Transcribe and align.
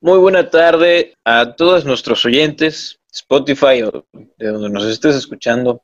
Muy 0.00 0.18
buena 0.18 0.48
tarde 0.48 1.14
a 1.24 1.54
todos 1.54 1.84
nuestros 1.84 2.24
oyentes, 2.24 2.98
Spotify 3.12 3.82
o 3.82 4.06
de 4.38 4.46
donde 4.46 4.70
nos 4.70 4.86
estés 4.86 5.16
escuchando. 5.16 5.82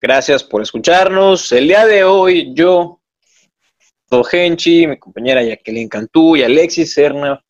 Gracias 0.00 0.42
por 0.42 0.62
escucharnos. 0.62 1.52
El 1.52 1.68
día 1.68 1.84
de 1.84 2.04
hoy 2.04 2.54
yo, 2.54 3.02
Genchi, 4.30 4.86
mi 4.86 4.98
compañera 4.98 5.42
Jacqueline 5.42 5.90
Cantú 5.90 6.36
y 6.36 6.42
Alexis 6.42 6.94
Serna, 6.94 7.44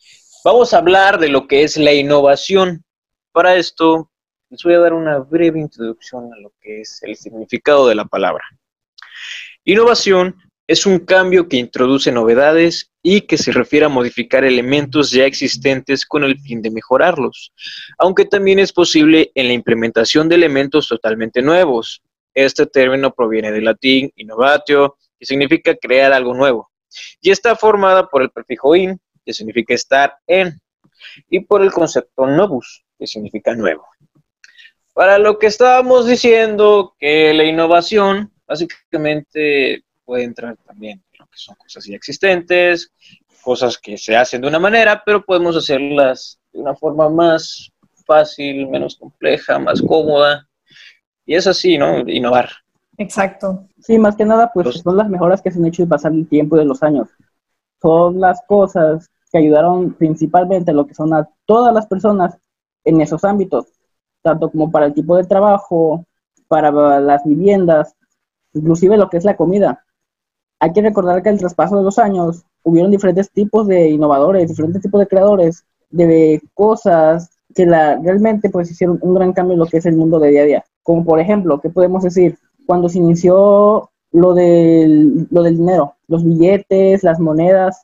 vamos 0.44 0.74
a 0.74 0.78
hablar 0.78 1.20
de 1.20 1.28
lo 1.28 1.46
que 1.46 1.62
es 1.62 1.76
la 1.76 1.92
innovación. 1.92 2.84
Para 3.30 3.54
esto 3.54 4.10
les 4.54 4.62
voy 4.62 4.74
a 4.74 4.78
dar 4.78 4.92
una 4.92 5.18
breve 5.18 5.58
introducción 5.58 6.32
a 6.32 6.38
lo 6.38 6.52
que 6.60 6.82
es 6.82 7.02
el 7.02 7.16
significado 7.16 7.88
de 7.88 7.96
la 7.96 8.04
palabra. 8.04 8.44
Innovación 9.64 10.36
es 10.68 10.86
un 10.86 11.00
cambio 11.00 11.48
que 11.48 11.56
introduce 11.56 12.12
novedades 12.12 12.92
y 13.02 13.22
que 13.22 13.36
se 13.36 13.50
refiere 13.50 13.86
a 13.86 13.88
modificar 13.88 14.44
elementos 14.44 15.10
ya 15.10 15.24
existentes 15.24 16.06
con 16.06 16.22
el 16.22 16.38
fin 16.38 16.62
de 16.62 16.70
mejorarlos, 16.70 17.52
aunque 17.98 18.26
también 18.26 18.60
es 18.60 18.72
posible 18.72 19.32
en 19.34 19.48
la 19.48 19.54
implementación 19.54 20.28
de 20.28 20.36
elementos 20.36 20.86
totalmente 20.86 21.42
nuevos. 21.42 22.00
Este 22.32 22.64
término 22.66 23.12
proviene 23.12 23.50
del 23.50 23.64
latín 23.64 24.12
innovatio, 24.14 24.98
que 25.18 25.26
significa 25.26 25.74
crear 25.74 26.12
algo 26.12 26.32
nuevo, 26.32 26.70
y 27.20 27.32
está 27.32 27.56
formada 27.56 28.06
por 28.06 28.22
el 28.22 28.30
prefijo 28.30 28.76
in, 28.76 29.00
que 29.26 29.32
significa 29.32 29.74
estar 29.74 30.14
en, 30.28 30.60
y 31.28 31.40
por 31.40 31.60
el 31.60 31.72
concepto 31.72 32.24
novus, 32.28 32.84
que 32.96 33.08
significa 33.08 33.52
nuevo. 33.56 33.84
Para 34.94 35.18
lo 35.18 35.40
que 35.40 35.48
estábamos 35.48 36.06
diciendo, 36.06 36.94
que 37.00 37.34
la 37.34 37.42
innovación 37.44 38.30
básicamente 38.46 39.82
puede 40.04 40.22
entrar 40.22 40.56
también 40.64 41.02
en 41.12 41.18
lo 41.18 41.26
que 41.26 41.36
son 41.36 41.56
cosas 41.56 41.84
ya 41.84 41.96
existentes, 41.96 42.92
cosas 43.42 43.76
que 43.76 43.98
se 43.98 44.16
hacen 44.16 44.40
de 44.40 44.46
una 44.46 44.60
manera, 44.60 45.02
pero 45.04 45.24
podemos 45.24 45.56
hacerlas 45.56 46.38
de 46.52 46.60
una 46.60 46.76
forma 46.76 47.08
más 47.10 47.72
fácil, 48.06 48.68
menos 48.68 48.96
compleja, 48.96 49.58
más 49.58 49.82
cómoda. 49.82 50.48
Y 51.26 51.34
es 51.34 51.48
así, 51.48 51.76
¿no? 51.76 51.98
Innovar. 52.08 52.50
Exacto. 52.96 53.66
Sí, 53.80 53.98
más 53.98 54.14
que 54.14 54.24
nada, 54.24 54.52
pues 54.54 54.80
son 54.80 54.96
las 54.96 55.08
mejoras 55.08 55.42
que 55.42 55.50
se 55.50 55.58
han 55.58 55.66
hecho 55.66 55.82
de 55.82 55.88
pasar 55.88 56.12
el 56.12 56.28
tiempo 56.28 56.56
de 56.56 56.66
los 56.66 56.84
años. 56.84 57.08
Son 57.82 58.20
las 58.20 58.40
cosas 58.46 59.10
que 59.32 59.38
ayudaron 59.38 59.94
principalmente 59.94 60.70
a 60.70 60.74
lo 60.74 60.86
que 60.86 60.94
son 60.94 61.12
a 61.12 61.28
todas 61.46 61.74
las 61.74 61.88
personas 61.88 62.36
en 62.84 63.00
esos 63.00 63.24
ámbitos, 63.24 63.66
tanto 64.24 64.50
como 64.50 64.70
para 64.70 64.86
el 64.86 64.94
tipo 64.94 65.16
de 65.16 65.24
trabajo, 65.24 66.06
para 66.48 66.98
las 66.98 67.24
viviendas, 67.24 67.94
inclusive 68.54 68.96
lo 68.96 69.10
que 69.10 69.18
es 69.18 69.24
la 69.24 69.36
comida. 69.36 69.84
Hay 70.58 70.72
que 70.72 70.80
recordar 70.80 71.22
que 71.22 71.28
al 71.28 71.38
traspaso 71.38 71.76
de 71.76 71.82
los 71.82 71.98
años 71.98 72.42
hubieron 72.62 72.90
diferentes 72.90 73.30
tipos 73.30 73.66
de 73.66 73.90
innovadores, 73.90 74.48
diferentes 74.48 74.80
tipos 74.80 74.98
de 75.00 75.06
creadores 75.06 75.64
de 75.90 76.40
cosas 76.54 77.30
que 77.54 77.66
la, 77.66 77.96
realmente 77.96 78.48
pues 78.48 78.70
hicieron 78.70 78.98
un 79.02 79.14
gran 79.14 79.34
cambio 79.34 79.52
en 79.52 79.60
lo 79.60 79.66
que 79.66 79.76
es 79.76 79.86
el 79.86 79.96
mundo 79.96 80.18
de 80.18 80.30
día 80.30 80.42
a 80.42 80.46
día. 80.46 80.64
Como 80.82 81.04
por 81.04 81.20
ejemplo, 81.20 81.60
¿qué 81.60 81.68
podemos 81.68 82.02
decir? 82.02 82.38
Cuando 82.66 82.88
se 82.88 82.98
inició 82.98 83.90
lo 84.10 84.32
del, 84.32 85.28
lo 85.30 85.42
del 85.42 85.58
dinero, 85.58 85.96
los 86.08 86.24
billetes, 86.24 87.04
las 87.04 87.20
monedas, 87.20 87.82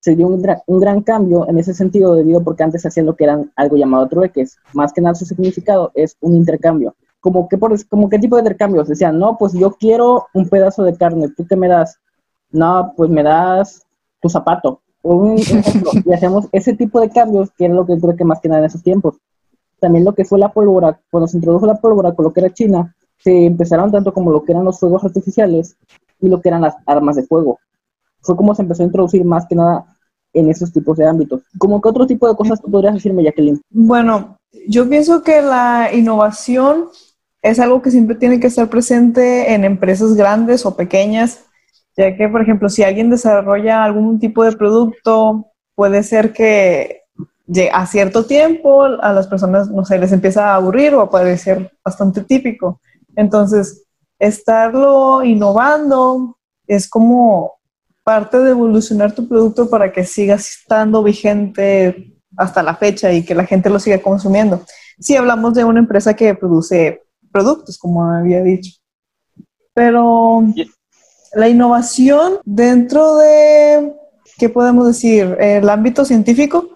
se 0.00 0.16
dio 0.16 0.26
un, 0.26 0.80
gran 0.80 1.02
cambio 1.02 1.48
en 1.48 1.58
ese 1.58 1.74
sentido 1.74 2.14
debido 2.14 2.42
porque 2.42 2.62
antes 2.62 2.84
hacían 2.84 3.06
lo 3.06 3.16
que 3.16 3.24
eran 3.24 3.52
algo 3.54 3.76
llamado 3.76 4.08
trueques. 4.08 4.56
Más 4.72 4.92
que 4.92 5.00
nada 5.00 5.14
su 5.14 5.24
significado 5.24 5.92
es 5.94 6.16
un 6.20 6.34
intercambio. 6.34 6.94
Como 7.20 7.48
que 7.48 7.58
por, 7.58 7.86
como 7.88 8.08
qué 8.08 8.18
tipo 8.18 8.36
de 8.36 8.40
intercambios 8.40 8.88
decían, 8.88 9.18
no, 9.18 9.36
pues 9.36 9.52
yo 9.52 9.72
quiero 9.72 10.26
un 10.32 10.48
pedazo 10.48 10.82
de 10.84 10.96
carne, 10.96 11.28
¿tú 11.36 11.46
qué 11.46 11.54
me 11.54 11.68
das? 11.68 12.00
no, 12.52 12.92
pues 12.96 13.10
me 13.10 13.22
das 13.22 13.86
tu 14.20 14.28
zapato. 14.28 14.80
Y 15.02 16.12
hacemos 16.12 16.46
ese 16.52 16.74
tipo 16.74 17.00
de 17.00 17.10
cambios, 17.10 17.50
que 17.56 17.66
es 17.66 17.72
lo 17.72 17.86
que 17.86 17.98
creo 17.98 18.16
que 18.16 18.24
más 18.24 18.40
que 18.40 18.48
nada 18.48 18.60
en 18.60 18.66
esos 18.66 18.82
tiempos. 18.82 19.16
También 19.78 20.04
lo 20.04 20.14
que 20.14 20.24
fue 20.24 20.38
la 20.38 20.52
pólvora, 20.52 21.00
cuando 21.10 21.26
se 21.26 21.38
introdujo 21.38 21.66
la 21.66 21.76
pólvora 21.76 22.14
con 22.14 22.24
lo 22.24 22.32
que 22.32 22.40
era 22.40 22.52
China, 22.52 22.94
se 23.18 23.46
empezaron 23.46 23.90
tanto 23.90 24.12
como 24.12 24.30
lo 24.30 24.42
que 24.42 24.52
eran 24.52 24.64
los 24.64 24.78
fuegos 24.78 25.04
artificiales 25.04 25.76
y 26.20 26.28
lo 26.28 26.40
que 26.40 26.48
eran 26.50 26.62
las 26.62 26.76
armas 26.86 27.16
de 27.16 27.22
fuego. 27.22 27.58
Fue 28.22 28.36
como 28.36 28.54
se 28.54 28.62
empezó 28.62 28.82
a 28.82 28.86
introducir 28.86 29.24
más 29.24 29.46
que 29.46 29.54
nada 29.54 29.84
en 30.32 30.48
esos 30.48 30.72
tipos 30.72 30.96
de 30.96 31.06
ámbitos. 31.06 31.42
¿Cómo 31.58 31.80
que 31.80 31.88
otro 31.88 32.06
tipo 32.06 32.28
de 32.28 32.36
cosas 32.36 32.60
tú 32.60 32.70
podrías 32.70 32.94
decirme, 32.94 33.24
Jacqueline? 33.24 33.60
Bueno, 33.70 34.36
yo 34.68 34.88
pienso 34.88 35.22
que 35.22 35.42
la 35.42 35.90
innovación 35.92 36.86
es 37.42 37.58
algo 37.58 37.82
que 37.82 37.90
siempre 37.90 38.16
tiene 38.16 38.38
que 38.38 38.46
estar 38.48 38.68
presente 38.68 39.54
en 39.54 39.64
empresas 39.64 40.14
grandes 40.14 40.66
o 40.66 40.76
pequeñas, 40.76 41.44
ya 41.96 42.16
que, 42.16 42.28
por 42.28 42.42
ejemplo, 42.42 42.68
si 42.68 42.82
alguien 42.82 43.10
desarrolla 43.10 43.82
algún 43.82 44.20
tipo 44.20 44.44
de 44.44 44.52
producto, 44.52 45.46
puede 45.74 46.02
ser 46.02 46.32
que 46.32 47.00
a 47.72 47.86
cierto 47.86 48.26
tiempo 48.26 48.84
a 48.84 49.12
las 49.12 49.26
personas, 49.26 49.68
no 49.70 49.84
sé, 49.84 49.98
les 49.98 50.12
empieza 50.12 50.50
a 50.52 50.56
aburrir 50.56 50.94
o 50.94 51.00
a 51.00 51.10
parecer 51.10 51.72
bastante 51.84 52.22
típico. 52.22 52.80
Entonces, 53.16 53.86
estarlo 54.18 55.24
innovando 55.24 56.36
es 56.66 56.88
como 56.88 57.54
parte 58.10 58.40
de 58.40 58.50
evolucionar 58.50 59.12
tu 59.12 59.28
producto 59.28 59.70
para 59.70 59.92
que 59.92 60.04
siga 60.04 60.34
estando 60.34 61.00
vigente 61.00 62.12
hasta 62.36 62.60
la 62.60 62.74
fecha 62.74 63.12
y 63.12 63.24
que 63.24 63.36
la 63.36 63.46
gente 63.46 63.70
lo 63.70 63.78
siga 63.78 64.02
consumiendo. 64.02 64.64
Si 64.98 65.14
hablamos 65.14 65.54
de 65.54 65.62
una 65.62 65.78
empresa 65.78 66.14
que 66.14 66.34
produce 66.34 67.04
productos, 67.30 67.78
como 67.78 68.04
había 68.04 68.42
dicho. 68.42 68.72
Pero 69.74 70.42
la 71.34 71.48
innovación 71.48 72.38
dentro 72.44 73.18
de, 73.18 73.92
¿qué 74.36 74.48
podemos 74.48 74.88
decir? 74.88 75.36
El 75.38 75.68
ámbito 75.68 76.04
científico, 76.04 76.68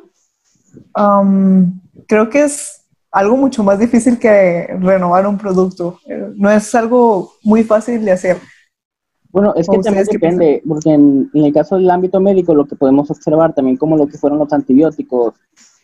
um, 0.96 1.80
creo 2.06 2.30
que 2.30 2.44
es 2.44 2.84
algo 3.10 3.36
mucho 3.36 3.64
más 3.64 3.80
difícil 3.80 4.20
que 4.20 4.68
renovar 4.78 5.26
un 5.26 5.36
producto. 5.36 5.98
No 6.36 6.48
es 6.48 6.72
algo 6.76 7.32
muy 7.42 7.64
fácil 7.64 8.04
de 8.04 8.12
hacer. 8.12 8.36
Bueno, 9.34 9.52
es 9.56 9.68
que 9.68 9.78
también 9.80 10.06
depende, 10.06 10.62
porque 10.64 10.90
en, 10.90 11.28
en, 11.34 11.44
el 11.44 11.52
caso 11.52 11.74
del 11.74 11.90
ámbito 11.90 12.20
médico 12.20 12.54
lo 12.54 12.66
que 12.66 12.76
podemos 12.76 13.10
observar 13.10 13.52
también 13.52 13.76
como 13.76 13.96
lo 13.96 14.06
que 14.06 14.16
fueron 14.16 14.38
los 14.38 14.52
antibióticos, 14.52 15.34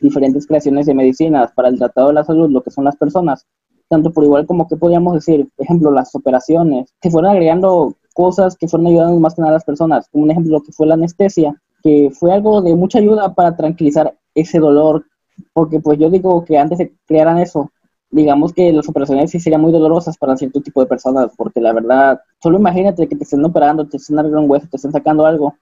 diferentes 0.01 0.47
creaciones 0.47 0.87
de 0.87 0.95
medicinas 0.95 1.51
para 1.51 1.67
el 1.67 1.77
tratado 1.77 2.09
de 2.09 2.15
la 2.15 2.23
salud, 2.23 2.49
lo 2.49 2.63
que 2.63 2.71
son 2.71 2.85
las 2.85 2.95
personas, 2.95 3.45
tanto 3.89 4.13
por 4.13 4.23
igual 4.23 4.47
como 4.47 4.69
que 4.69 4.77
podríamos 4.77 5.15
decir, 5.15 5.49
por 5.57 5.65
ejemplo, 5.65 5.91
las 5.91 6.15
operaciones, 6.15 6.95
que 7.01 7.11
fueron 7.11 7.33
agregando 7.33 7.97
cosas 8.15 8.57
que 8.57 8.69
fueron 8.69 8.87
ayudando 8.87 9.19
más 9.19 9.35
que 9.35 9.41
nada 9.41 9.51
a 9.51 9.55
las 9.55 9.65
personas, 9.65 10.09
como 10.11 10.23
un 10.23 10.31
ejemplo 10.31 10.53
lo 10.53 10.63
que 10.63 10.71
fue 10.71 10.87
la 10.87 10.95
anestesia, 10.95 11.61
que 11.83 12.13
fue 12.13 12.33
algo 12.33 12.63
de 12.63 12.77
mucha 12.77 13.01
ayuda 13.01 13.35
para 13.35 13.57
tranquilizar 13.57 14.17
ese 14.33 14.61
dolor, 14.61 15.07
porque 15.53 15.81
pues 15.81 15.99
yo 15.99 16.09
digo 16.09 16.45
que 16.45 16.57
antes 16.57 16.79
de 16.79 16.95
crearan 17.05 17.39
eso, 17.39 17.73
digamos 18.11 18.53
que 18.53 18.73
las 18.73 18.89
operaciones 18.89 19.31
sí 19.31 19.39
serían 19.39 19.61
muy 19.61 19.73
dolorosas 19.73 20.17
para 20.19 20.37
cierto 20.37 20.61
tipo 20.61 20.81
de 20.81 20.87
personas, 20.87 21.31
porque 21.37 21.61
la 21.61 21.73
verdad, 21.73 22.21
solo 22.43 22.59
imagínate 22.59 23.09
que 23.09 23.17
te 23.17 23.25
estén 23.25 23.45
operando, 23.45 23.87
te 23.87 23.99
estén 23.99 24.19
arreglando 24.19 24.45
un 24.45 24.51
hueso, 24.51 24.67
te 24.69 24.77
estén 24.77 24.93
sacando 24.93 25.25
algo 25.25 25.55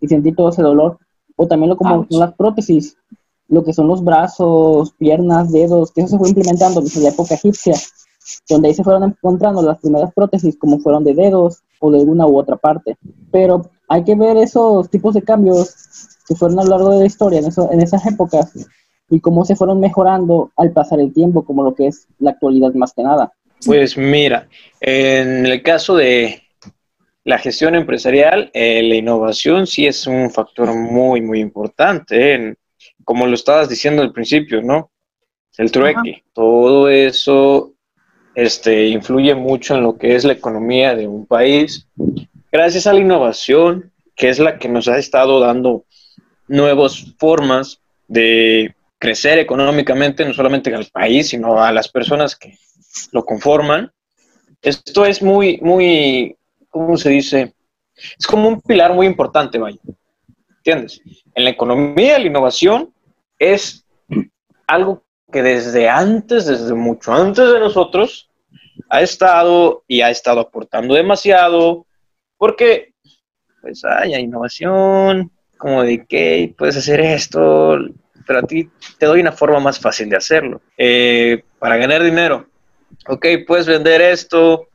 y 0.00 0.08
sentir 0.08 0.34
todo 0.34 0.48
ese 0.48 0.62
dolor, 0.62 0.98
o 1.36 1.46
también 1.46 1.70
lo 1.70 1.76
como 1.76 2.06
son 2.08 2.20
las 2.20 2.34
prótesis, 2.34 2.96
lo 3.48 3.64
que 3.64 3.72
son 3.72 3.86
los 3.86 4.02
brazos, 4.02 4.92
piernas, 4.92 5.52
dedos, 5.52 5.92
que 5.92 6.00
eso 6.00 6.10
se 6.10 6.18
fue 6.18 6.28
implementando 6.28 6.80
desde 6.80 7.00
la 7.00 7.10
época 7.10 7.34
egipcia, 7.34 7.74
donde 8.48 8.68
ahí 8.68 8.74
se 8.74 8.82
fueron 8.82 9.04
encontrando 9.04 9.62
las 9.62 9.78
primeras 9.78 10.12
prótesis 10.12 10.56
como 10.58 10.78
fueron 10.80 11.04
de 11.04 11.14
dedos 11.14 11.62
o 11.80 11.90
de 11.90 11.98
una 12.02 12.26
u 12.26 12.36
otra 12.38 12.56
parte. 12.56 12.96
Pero 13.30 13.70
hay 13.88 14.02
que 14.02 14.14
ver 14.14 14.36
esos 14.36 14.88
tipos 14.90 15.14
de 15.14 15.22
cambios 15.22 15.74
que 16.26 16.34
fueron 16.34 16.58
a 16.58 16.64
lo 16.64 16.70
largo 16.70 16.90
de 16.90 17.00
la 17.00 17.06
historia 17.06 17.38
en, 17.38 17.46
eso, 17.46 17.70
en 17.70 17.82
esas 17.82 18.04
épocas 18.06 18.52
y 19.14 19.20
cómo 19.20 19.44
se 19.44 19.56
fueron 19.56 19.80
mejorando 19.80 20.50
al 20.56 20.72
pasar 20.72 21.00
el 21.00 21.12
tiempo, 21.12 21.44
como 21.44 21.62
lo 21.62 21.74
que 21.74 21.86
es 21.86 22.08
la 22.18 22.30
actualidad 22.30 22.72
más 22.74 22.92
que 22.92 23.02
nada. 23.02 23.32
Pues 23.64 23.96
mira, 23.96 24.48
en 24.80 25.46
el 25.46 25.62
caso 25.62 25.96
de 25.96 26.42
la 27.24 27.38
gestión 27.38 27.74
empresarial, 27.74 28.50
eh, 28.52 28.82
la 28.82 28.96
innovación 28.96 29.66
sí 29.66 29.86
es 29.86 30.06
un 30.06 30.30
factor 30.30 30.74
muy, 30.74 31.20
muy 31.20 31.40
importante, 31.40 32.34
¿eh? 32.34 32.54
como 33.04 33.26
lo 33.26 33.34
estabas 33.34 33.68
diciendo 33.68 34.02
al 34.02 34.12
principio, 34.12 34.62
¿no? 34.62 34.90
El 35.56 35.70
trueque, 35.70 36.24
todo 36.32 36.88
eso 36.88 37.72
este, 38.34 38.88
influye 38.88 39.34
mucho 39.34 39.76
en 39.76 39.84
lo 39.84 39.96
que 39.96 40.16
es 40.16 40.24
la 40.24 40.32
economía 40.32 40.96
de 40.96 41.06
un 41.06 41.26
país. 41.26 41.86
Gracias 42.50 42.86
a 42.86 42.92
la 42.92 43.00
innovación, 43.00 43.92
que 44.16 44.28
es 44.30 44.40
la 44.40 44.58
que 44.58 44.68
nos 44.68 44.88
ha 44.88 44.98
estado 44.98 45.38
dando 45.38 45.84
nuevas 46.48 47.14
formas 47.18 47.80
de 48.08 48.74
crecer 48.98 49.38
económicamente, 49.38 50.24
no 50.24 50.32
solamente 50.32 50.74
al 50.74 50.86
país, 50.86 51.28
sino 51.28 51.62
a 51.62 51.72
las 51.72 51.88
personas 51.88 52.36
que 52.36 52.58
lo 53.12 53.24
conforman. 53.24 53.92
Esto 54.62 55.04
es 55.04 55.22
muy, 55.22 55.58
muy, 55.60 56.36
¿cómo 56.70 56.96
se 56.96 57.10
dice? 57.10 57.54
Es 58.18 58.26
como 58.26 58.48
un 58.48 58.60
pilar 58.60 58.94
muy 58.94 59.06
importante, 59.06 59.58
vaya. 59.58 59.78
¿Entiendes? 60.58 61.00
En 61.34 61.44
la 61.44 61.50
economía, 61.50 62.18
la 62.18 62.26
innovación 62.26 62.92
es 63.38 63.84
algo 64.66 65.04
que 65.30 65.42
desde 65.42 65.88
antes, 65.88 66.46
desde 66.46 66.74
mucho 66.74 67.12
antes 67.12 67.52
de 67.52 67.60
nosotros, 67.60 68.30
ha 68.88 69.02
estado 69.02 69.84
y 69.86 70.00
ha 70.00 70.10
estado 70.10 70.40
aportando 70.40 70.94
demasiado, 70.94 71.86
porque 72.38 72.94
pues 73.60 73.84
hay 73.84 74.14
innovación, 74.14 75.32
como 75.58 75.82
de 75.82 76.06
que 76.06 76.54
puedes 76.56 76.76
hacer 76.76 77.00
esto, 77.00 77.78
pero 78.26 78.40
a 78.40 78.42
ti 78.42 78.70
te 78.98 79.06
doy 79.06 79.20
una 79.20 79.32
forma 79.32 79.60
más 79.60 79.78
fácil 79.78 80.08
de 80.08 80.16
hacerlo. 80.16 80.60
Eh, 80.76 81.42
para 81.58 81.76
ganar 81.76 82.02
dinero, 82.02 82.46
ok, 83.08 83.26
puedes 83.46 83.66
vender 83.66 84.00
esto, 84.00 84.68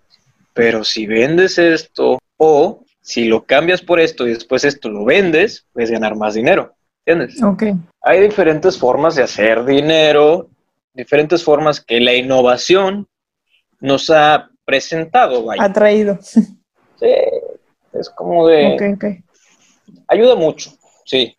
pero 0.54 0.84
si 0.84 1.06
vendes 1.06 1.57
esto 1.57 2.19
o 2.38 2.84
si 3.01 3.25
lo 3.25 3.46
cambias 3.46 3.81
por 3.81 4.00
esto 4.00 4.28
y 4.28 4.34
después 4.34 4.63
esto 4.63 4.90
lo 4.90 5.06
vendes, 5.06 5.66
puedes 5.74 5.92
ganar 5.92 6.16
más 6.16 6.36
dinero. 6.36 6.75
¿Entiendes? 7.06 7.42
Ok. 7.42 7.63
Hay 8.01 8.22
diferentes 8.22 8.78
formas 8.78 9.16
de 9.16 9.24
hacer 9.24 9.66
dinero, 9.66 10.50
diferentes 10.94 11.44
formas 11.44 11.81
que 11.84 12.00
la 12.00 12.13
innovación 12.13 13.07
nos 13.80 14.10
ha 14.10 14.50
presentado. 14.66 15.44
Vaya. 15.44 15.63
Ha 15.63 15.74
traído. 15.74 16.19
Sí, 17.00 17.16
es 17.94 18.10
como 18.10 18.46
de... 18.46 18.74
Ok, 18.74 18.81
ok. 18.96 19.06
Ayuda 20.10 20.36
mucho, 20.36 20.69
sí. 21.06 21.38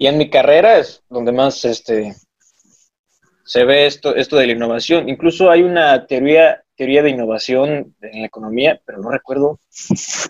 Y 0.00 0.06
en 0.06 0.16
mi 0.16 0.30
carrera 0.30 0.78
es 0.78 1.02
donde 1.10 1.30
más 1.30 1.62
este, 1.66 2.14
se 3.44 3.64
ve 3.64 3.84
esto, 3.84 4.16
esto 4.16 4.36
de 4.38 4.46
la 4.46 4.52
innovación. 4.54 5.10
Incluso 5.10 5.50
hay 5.50 5.60
una 5.62 6.06
teoría, 6.06 6.64
teoría 6.74 7.02
de 7.02 7.10
innovación 7.10 7.94
en 8.00 8.20
la 8.22 8.26
economía, 8.26 8.80
pero 8.86 8.96
no 8.98 9.10
recuerdo 9.10 9.60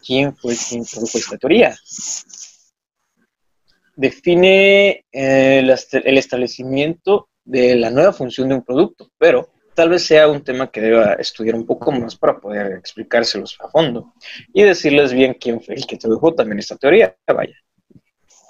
quién 0.04 0.34
fue 0.34 0.56
quien 0.56 0.84
produjo 0.84 1.18
esta 1.18 1.38
teoría. 1.38 1.76
Define 3.94 5.04
eh, 5.12 5.58
el 5.60 5.70
est- 5.70 5.94
el 5.94 6.18
establecimiento 6.18 7.28
de 7.44 7.76
la 7.76 7.90
nueva 7.90 8.12
función 8.12 8.48
de 8.48 8.56
un 8.56 8.64
producto, 8.64 9.12
pero 9.18 9.50
tal 9.76 9.90
vez 9.90 10.02
sea 10.04 10.26
un 10.26 10.42
tema 10.42 10.68
que 10.72 10.80
deba 10.80 11.12
estudiar 11.14 11.54
un 11.54 11.64
poco 11.64 11.92
más 11.92 12.16
para 12.16 12.40
poder 12.40 12.72
explicárselos 12.72 13.56
a 13.60 13.68
fondo 13.68 14.14
y 14.52 14.64
decirles 14.64 15.12
bien 15.12 15.34
quién 15.40 15.60
fue 15.60 15.76
el 15.76 15.86
que 15.86 15.96
produjo 15.96 16.34
también 16.34 16.58
esta 16.58 16.76
teoría, 16.76 17.14
vaya. 17.32 17.54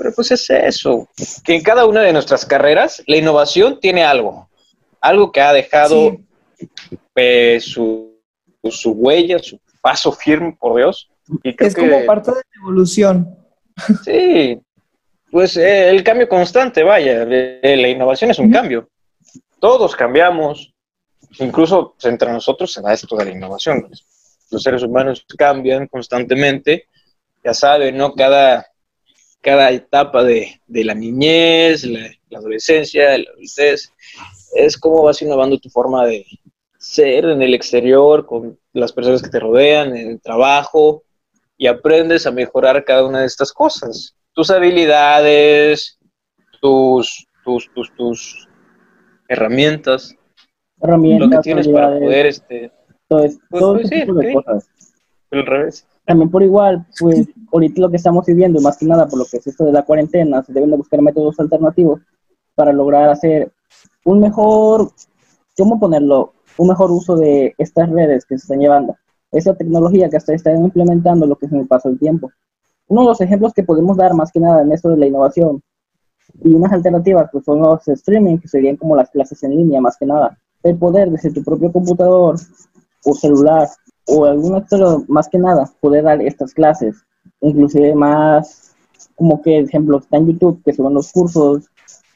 Pero 0.00 0.14
pues 0.14 0.30
es 0.30 0.48
eso, 0.48 1.06
que 1.44 1.54
en 1.56 1.62
cada 1.62 1.84
una 1.84 2.00
de 2.00 2.14
nuestras 2.14 2.46
carreras 2.46 3.02
la 3.06 3.18
innovación 3.18 3.78
tiene 3.80 4.02
algo, 4.02 4.48
algo 4.98 5.30
que 5.30 5.42
ha 5.42 5.52
dejado 5.52 6.16
Sí. 6.58 6.98
eh, 7.16 7.58
su, 7.60 8.18
su 8.70 8.92
huella, 8.92 9.38
su 9.40 9.60
paso 9.82 10.10
firme, 10.10 10.56
por 10.58 10.76
Dios. 10.78 11.10
Y 11.42 11.54
creo 11.54 11.68
Es 11.68 11.74
que, 11.74 11.82
como 11.82 12.06
parte 12.06 12.30
de 12.30 12.36
la 12.38 12.62
evolución. 12.62 13.36
sí, 14.02 14.58
pues 15.30 15.58
eh, 15.58 15.90
el 15.90 16.02
cambio 16.02 16.28
constante, 16.30 16.82
vaya, 16.82 17.26
eh, 17.28 17.76
la 17.76 17.88
innovación 17.88 18.30
es 18.30 18.38
un 18.38 18.50
cambio. 18.50 18.88
Todos 19.58 19.94
cambiamos, 19.94 20.72
incluso 21.40 21.92
pues, 21.92 22.10
entre 22.10 22.32
nosotros 22.32 22.72
se 22.72 22.80
da 22.80 22.94
esto 22.94 23.16
de 23.16 23.26
la 23.26 23.30
innovación. 23.32 23.86
Los 24.50 24.62
seres 24.62 24.82
humanos 24.82 25.26
cambian 25.36 25.88
constantemente, 25.88 26.86
ya 27.44 27.52
saben, 27.52 27.98
¿no? 27.98 28.14
Cada, 28.14 28.66
cada 29.40 29.70
etapa 29.70 30.22
de, 30.22 30.60
de 30.66 30.84
la 30.84 30.94
niñez, 30.94 31.84
la, 31.84 32.10
la 32.28 32.38
adolescencia, 32.38 33.16
la 33.18 33.30
adultez, 33.30 33.92
es 34.54 34.76
cómo 34.76 35.02
vas 35.04 35.22
innovando 35.22 35.58
tu 35.58 35.70
forma 35.70 36.06
de 36.06 36.26
ser 36.78 37.24
en 37.26 37.42
el 37.42 37.54
exterior, 37.54 38.26
con 38.26 38.58
las 38.72 38.92
personas 38.92 39.22
que 39.22 39.28
te 39.30 39.40
rodean, 39.40 39.96
en 39.96 40.10
el 40.10 40.20
trabajo, 40.20 41.02
y 41.56 41.66
aprendes 41.66 42.26
a 42.26 42.30
mejorar 42.30 42.84
cada 42.84 43.04
una 43.06 43.20
de 43.20 43.26
estas 43.26 43.52
cosas. 43.52 44.14
Tus 44.32 44.50
habilidades, 44.50 45.98
tus, 46.60 47.26
tus, 47.44 47.70
tus, 47.74 47.94
tus 47.96 48.48
herramientas, 49.28 50.14
herramientas, 50.80 51.28
lo 51.28 51.36
que 51.36 51.42
tienes 51.42 51.68
para 51.68 51.98
poder, 51.98 52.26
este, 52.26 52.72
todo, 53.08 53.24
es- 53.24 53.38
pues, 53.50 53.60
todo 53.60 53.74
pues, 53.74 53.86
ese 53.86 53.94
sí, 53.94 54.00
tipo 54.02 54.14
de 54.14 54.34
ok. 54.34 54.44
cosas. 54.44 54.70
al 55.32 55.46
revés. 55.46 55.86
También 56.10 56.28
por 56.28 56.42
igual, 56.42 56.84
pues 56.98 57.28
ahorita 57.52 57.82
lo 57.82 57.88
que 57.88 57.98
estamos 57.98 58.26
viviendo, 58.26 58.60
más 58.60 58.76
que 58.76 58.84
nada 58.84 59.06
por 59.06 59.20
lo 59.20 59.24
que 59.30 59.36
es 59.36 59.46
esto 59.46 59.64
de 59.64 59.70
la 59.70 59.84
cuarentena, 59.84 60.42
se 60.42 60.52
deben 60.52 60.72
de 60.72 60.76
buscar 60.76 61.00
métodos 61.00 61.38
alternativos 61.38 62.00
para 62.56 62.72
lograr 62.72 63.10
hacer 63.10 63.52
un 64.04 64.18
mejor, 64.18 64.90
¿cómo 65.56 65.78
ponerlo? 65.78 66.32
Un 66.58 66.66
mejor 66.66 66.90
uso 66.90 67.14
de 67.14 67.54
estas 67.58 67.88
redes 67.90 68.26
que 68.26 68.36
se 68.36 68.42
están 68.42 68.58
llevando. 68.58 68.96
Esa 69.30 69.54
tecnología 69.54 70.10
que 70.10 70.16
hasta 70.16 70.34
están 70.34 70.64
implementando 70.64 71.28
lo 71.28 71.36
que 71.36 71.46
es 71.46 71.52
en 71.52 71.60
el 71.60 71.68
paso 71.68 71.88
del 71.88 72.00
tiempo. 72.00 72.32
Uno 72.88 73.02
de 73.02 73.06
los 73.06 73.20
ejemplos 73.20 73.52
que 73.54 73.62
podemos 73.62 73.96
dar 73.96 74.12
más 74.12 74.32
que 74.32 74.40
nada 74.40 74.62
en 74.62 74.72
esto 74.72 74.88
de 74.88 74.96
la 74.96 75.06
innovación 75.06 75.62
y 76.42 76.52
unas 76.52 76.72
alternativas 76.72 77.28
pues 77.30 77.44
son 77.44 77.60
los 77.60 77.86
streaming, 77.86 78.38
que 78.38 78.48
serían 78.48 78.76
como 78.76 78.96
las 78.96 79.10
clases 79.10 79.40
en 79.44 79.52
línea 79.52 79.80
más 79.80 79.96
que 79.96 80.06
nada. 80.06 80.36
El 80.64 80.76
poder 80.76 81.08
desde 81.08 81.30
tu 81.30 81.44
propio 81.44 81.70
computador 81.70 82.34
o 83.04 83.14
celular 83.14 83.68
o 84.10 84.24
algún 84.24 84.54
otro, 84.54 85.04
más 85.08 85.28
que 85.28 85.38
nada, 85.38 85.70
poder 85.80 86.04
dar 86.04 86.20
estas 86.20 86.52
clases, 86.52 86.96
inclusive 87.40 87.94
más, 87.94 88.74
como 89.14 89.40
que, 89.40 89.58
ejemplo, 89.58 89.98
está 89.98 90.16
en 90.16 90.26
YouTube, 90.26 90.62
que 90.64 90.72
son 90.72 90.94
los 90.94 91.12
cursos, 91.12 91.64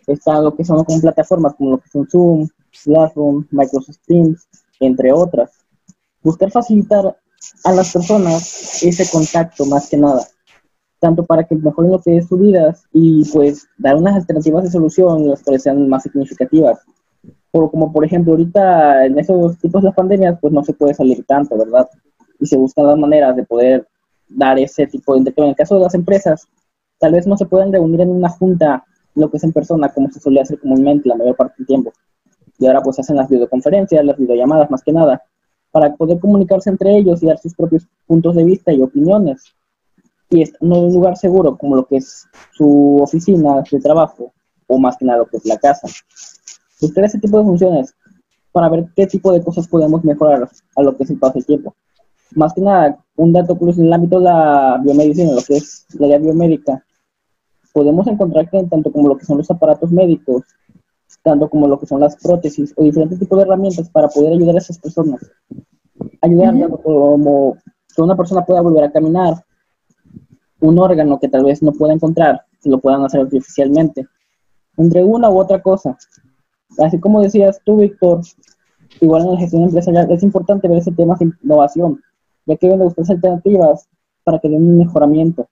está 0.06 0.40
lo 0.40 0.54
que 0.54 0.64
son 0.64 0.84
como 0.84 1.00
plataformas 1.00 1.54
como 1.54 1.70
lo 1.70 1.78
que 1.78 1.88
son 1.88 2.08
Zoom, 2.08 2.48
Classroom, 2.82 3.46
Microsoft 3.50 3.98
Teams, 4.06 4.48
entre 4.80 5.12
otras. 5.12 5.50
Buscar 6.22 6.50
facilitar 6.50 7.16
a 7.64 7.72
las 7.72 7.92
personas 7.92 8.82
ese 8.82 9.08
contacto 9.10 9.64
más 9.66 9.88
que 9.88 9.96
nada, 9.96 10.26
tanto 10.98 11.24
para 11.24 11.44
que 11.44 11.54
mejoren 11.54 11.92
lo 11.92 12.00
que 12.00 12.16
es 12.16 12.26
su 12.26 12.36
vida 12.36 12.74
y 12.92 13.24
pues 13.30 13.68
dar 13.78 13.96
unas 13.96 14.16
alternativas 14.16 14.64
de 14.64 14.70
solución 14.70 15.28
las 15.28 15.42
cuales 15.42 15.62
sean 15.62 15.88
más 15.88 16.02
significativas 16.02 16.78
por- 17.54 17.70
como 17.70 17.92
por 17.92 18.04
ejemplo 18.04 18.32
ahorita 18.32 19.06
en 19.06 19.16
esos 19.16 19.56
tipos 19.58 19.80
de 19.84 19.92
pandemias 19.92 20.36
pues 20.40 20.52
no 20.52 20.64
se 20.64 20.72
puede 20.72 20.92
salir 20.92 21.24
tanto, 21.24 21.56
¿verdad? 21.56 21.88
Y 22.40 22.46
se 22.46 22.56
buscan 22.56 22.88
las 22.88 22.98
maneras 22.98 23.36
de 23.36 23.44
poder 23.44 23.86
dar 24.28 24.58
ese 24.58 24.88
tipo 24.88 25.12
de 25.12 25.20
intercambio. 25.20 25.44
En 25.44 25.50
el 25.50 25.56
caso 25.56 25.76
de 25.76 25.84
las 25.84 25.94
empresas, 25.94 26.48
tal 26.98 27.12
vez 27.12 27.28
no 27.28 27.36
se 27.36 27.46
pueden 27.46 27.72
reunir 27.72 28.00
en 28.00 28.10
una 28.10 28.28
junta 28.28 28.84
lo 29.14 29.30
que 29.30 29.36
es 29.36 29.44
en 29.44 29.52
persona 29.52 29.88
como 29.88 30.10
se 30.10 30.18
solía 30.18 30.42
hacer 30.42 30.58
comúnmente 30.58 31.08
la 31.08 31.14
mayor 31.14 31.36
parte 31.36 31.54
del 31.58 31.66
tiempo. 31.68 31.92
Y 32.58 32.66
ahora 32.66 32.82
pues 32.82 32.98
hacen 32.98 33.14
las 33.14 33.28
videoconferencias, 33.28 34.04
las 34.04 34.18
videollamadas 34.18 34.68
más 34.68 34.82
que 34.82 34.92
nada, 34.92 35.22
para 35.70 35.94
poder 35.94 36.18
comunicarse 36.18 36.70
entre 36.70 36.96
ellos 36.96 37.22
y 37.22 37.26
dar 37.26 37.38
sus 37.38 37.54
propios 37.54 37.86
puntos 38.04 38.34
de 38.34 38.42
vista 38.42 38.72
y 38.72 38.82
opiniones. 38.82 39.54
Y 40.28 40.42
estando 40.42 40.76
en 40.76 40.84
un 40.86 40.92
lugar 40.92 41.16
seguro 41.16 41.56
como 41.56 41.76
lo 41.76 41.86
que 41.86 41.98
es 41.98 42.26
su 42.52 42.98
oficina 43.00 43.62
de 43.70 43.78
trabajo 43.78 44.32
o 44.66 44.76
más 44.76 44.96
que 44.96 45.04
nada 45.04 45.18
lo 45.18 45.26
que 45.26 45.36
es 45.36 45.44
la 45.44 45.56
casa 45.56 45.86
buscar 46.80 47.04
ese 47.04 47.18
tipo 47.18 47.38
de 47.38 47.44
funciones 47.44 47.94
para 48.52 48.68
ver 48.68 48.86
qué 48.94 49.06
tipo 49.06 49.32
de 49.32 49.42
cosas 49.42 49.66
podemos 49.66 50.04
mejorar 50.04 50.48
a 50.76 50.82
lo 50.82 50.96
que 50.96 51.02
es 51.02 51.10
el 51.10 51.18
paso 51.18 51.34
del 51.34 51.46
tiempo. 51.46 51.74
Más 52.36 52.52
que 52.54 52.60
nada, 52.60 53.04
un 53.16 53.32
dato 53.32 53.56
curioso 53.56 53.80
en 53.80 53.88
el 53.88 53.92
ámbito 53.92 54.18
de 54.18 54.24
la 54.24 54.80
biomedicina, 54.82 55.32
lo 55.32 55.42
que 55.42 55.56
es 55.56 55.86
la 55.98 56.06
área 56.06 56.18
biomédica, 56.18 56.84
podemos 57.72 58.06
encontrar 58.06 58.48
que 58.48 58.62
tanto 58.64 58.92
como 58.92 59.08
lo 59.08 59.16
que 59.16 59.24
son 59.24 59.38
los 59.38 59.50
aparatos 59.50 59.90
médicos, 59.90 60.44
tanto 61.22 61.48
como 61.48 61.66
lo 61.66 61.78
que 61.78 61.86
son 61.86 62.00
las 62.00 62.16
prótesis 62.16 62.72
o 62.76 62.84
diferentes 62.84 63.18
tipos 63.18 63.38
de 63.38 63.44
herramientas 63.44 63.88
para 63.90 64.08
poder 64.08 64.32
ayudar 64.32 64.54
a 64.54 64.58
esas 64.58 64.78
personas. 64.78 65.20
Ayudar 66.20 66.58
tanto 66.58 66.78
como 66.78 67.56
que 67.94 68.02
una 68.02 68.16
persona 68.16 68.44
pueda 68.44 68.60
volver 68.60 68.84
a 68.84 68.92
caminar, 68.92 69.34
un 70.60 70.78
órgano 70.78 71.18
que 71.18 71.28
tal 71.28 71.44
vez 71.44 71.62
no 71.62 71.72
pueda 71.72 71.92
encontrar, 71.92 72.42
que 72.62 72.70
lo 72.70 72.78
puedan 72.78 73.04
hacer 73.04 73.20
artificialmente, 73.20 74.06
entre 74.76 75.02
una 75.02 75.28
u 75.28 75.38
otra 75.38 75.60
cosa 75.60 75.96
así 76.78 76.98
como 77.00 77.22
decías 77.22 77.60
tú, 77.64 77.78
Víctor, 77.78 78.20
igual 79.00 79.22
en 79.22 79.34
la 79.34 79.40
gestión 79.40 79.64
empresarial 79.64 80.10
es 80.10 80.22
importante 80.22 80.68
ver 80.68 80.78
ese 80.78 80.92
tema 80.92 81.16
de 81.18 81.30
innovación, 81.42 82.00
ya 82.46 82.56
que 82.56 82.66
deben 82.66 82.80
de 82.80 82.84
buscarse 82.86 83.12
alternativas 83.12 83.88
para 84.24 84.38
que 84.38 84.48
den 84.48 84.62
un 84.62 84.78
mejoramiento. 84.78 85.48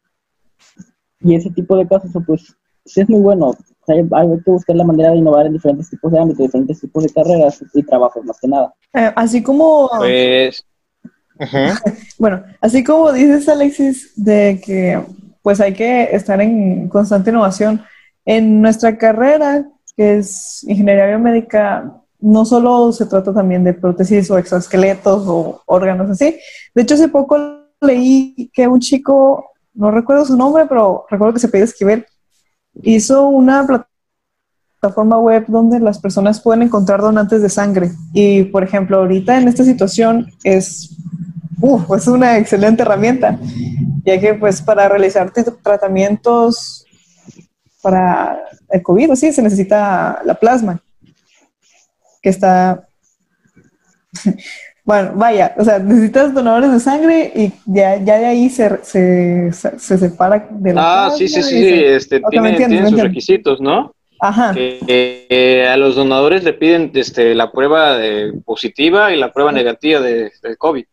Y 1.21 1.35
ese 1.35 1.51
tipo 1.51 1.77
de 1.77 1.87
casos, 1.87 2.11
pues, 2.27 2.57
sí 2.85 3.01
es 3.01 3.09
muy 3.09 3.21
bueno. 3.21 3.49
O 3.49 3.87
sea, 3.87 3.97
hay, 3.97 4.09
hay 4.13 4.41
que 4.43 4.51
buscar 4.51 4.77
la 4.77 4.85
manera 4.85 5.11
de 5.11 5.17
innovar 5.17 5.47
en 5.47 5.53
diferentes 5.53 5.89
tipos 5.91 6.11
de 6.11 6.19
ámbitos, 6.19 6.47
diferentes 6.47 6.81
tipos 6.81 7.05
de 7.05 7.11
carreras 7.11 7.63
y 7.75 7.83
trabajos, 7.83 8.25
más 8.25 8.41
que 8.41 8.49
nada. 8.49 8.75
Eh, 8.95 9.13
así 9.15 9.43
como, 9.43 9.89
Pues, 9.99 10.65
bueno, 12.19 12.43
así 12.61 12.85
como 12.85 13.13
dices, 13.13 13.49
Alexis, 13.49 14.13
de 14.17 14.61
que 14.65 15.01
pues 15.43 15.61
hay 15.61 15.75
que 15.75 16.05
estar 16.13 16.41
en 16.41 16.89
constante 16.89 17.31
innovación. 17.31 17.83
En 18.25 18.63
nuestra 18.63 18.97
carrera, 18.97 19.67
que 19.97 20.19
es 20.19 20.65
ingeniería 20.65 21.07
biomédica, 21.07 21.93
no 22.21 22.45
solo 22.45 22.93
se 22.93 23.07
trata 23.07 23.35
también 23.35 23.65
de 23.65 23.75
prótesis 23.75 24.31
o 24.31 24.39
exoesqueletos 24.39 25.25
o 25.27 25.61
órganos 25.67 26.09
así. 26.09 26.39
De 26.75 26.83
hecho, 26.83 26.95
hace 26.95 27.09
poco 27.09 27.37
leí 27.81 28.51
que 28.55 28.69
un 28.69 28.81
chico, 28.81 29.51
no 29.75 29.91
recuerdo 29.91 30.25
su 30.25 30.37
nombre, 30.37 30.67
pero 30.67 31.05
recuerdo 31.11 31.35
que 31.35 31.41
se 31.41 31.49
pedía 31.49 31.65
Esquivel, 31.65 32.07
hizo 32.83 33.27
una 33.27 33.67
plataforma 34.81 35.19
web 35.19 35.45
donde 35.49 35.81
las 35.81 35.99
personas 35.99 36.41
pueden 36.41 36.63
encontrar 36.63 37.01
donantes 37.01 37.43
de 37.43 37.49
sangre. 37.49 37.91
Y, 38.13 38.45
por 38.45 38.63
ejemplo, 38.63 38.99
ahorita 38.99 39.41
en 39.41 39.49
esta 39.49 39.65
situación 39.65 40.31
es, 40.45 40.97
uf, 41.61 41.91
es 41.97 42.07
una 42.07 42.39
excelente 42.39 42.83
herramienta, 42.83 43.39
ya 44.05 44.21
que 44.21 44.35
pues 44.35 44.63
para 44.63 44.89
realizar 44.89 45.33
tratamientos 45.63 46.87
para 47.83 48.45
el 48.71 48.83
COVID, 48.83 49.15
sí, 49.15 49.33
se 49.33 49.43
necesita 49.43 50.23
la 50.25 50.35
plasma, 50.35 50.81
que 52.23 52.31
está, 52.31 52.87
Bueno, 54.85 55.13
vaya, 55.15 55.55
o 55.57 55.65
sea, 55.65 55.79
necesitas 55.79 56.35
donadores 56.35 56.73
de 56.73 56.81
sangre 56.81 57.33
y 57.37 57.53
ya, 57.67 58.03
ya 58.03 58.19
de 58.19 58.27
ahí 58.27 58.51
se, 58.51 58.83
se, 58.83 59.53
se 59.53 59.99
separa 59.99 60.49
de 60.51 60.75
la 60.75 61.07
Ah, 61.07 61.11
sí, 61.11 61.29
sí, 61.29 61.41
sí, 61.41 61.85
este, 61.85 62.21
tiene, 62.31 62.57
tiene 62.57 62.89
sus 62.89 63.01
requisitos, 63.01 63.61
¿no? 63.61 63.95
Ajá. 64.19 64.53
Que, 64.55 65.69
a 65.69 65.77
los 65.77 65.95
donadores 65.95 66.43
le 66.43 66.53
piden 66.53 66.91
este, 66.95 67.35
la 67.35 67.53
prueba 67.53 67.97
de 67.97 68.33
positiva 68.45 69.13
y 69.13 69.19
la 69.19 69.33
prueba 69.33 69.53
negativa 69.53 70.01
de, 70.01 70.33
COVID. 70.59 70.85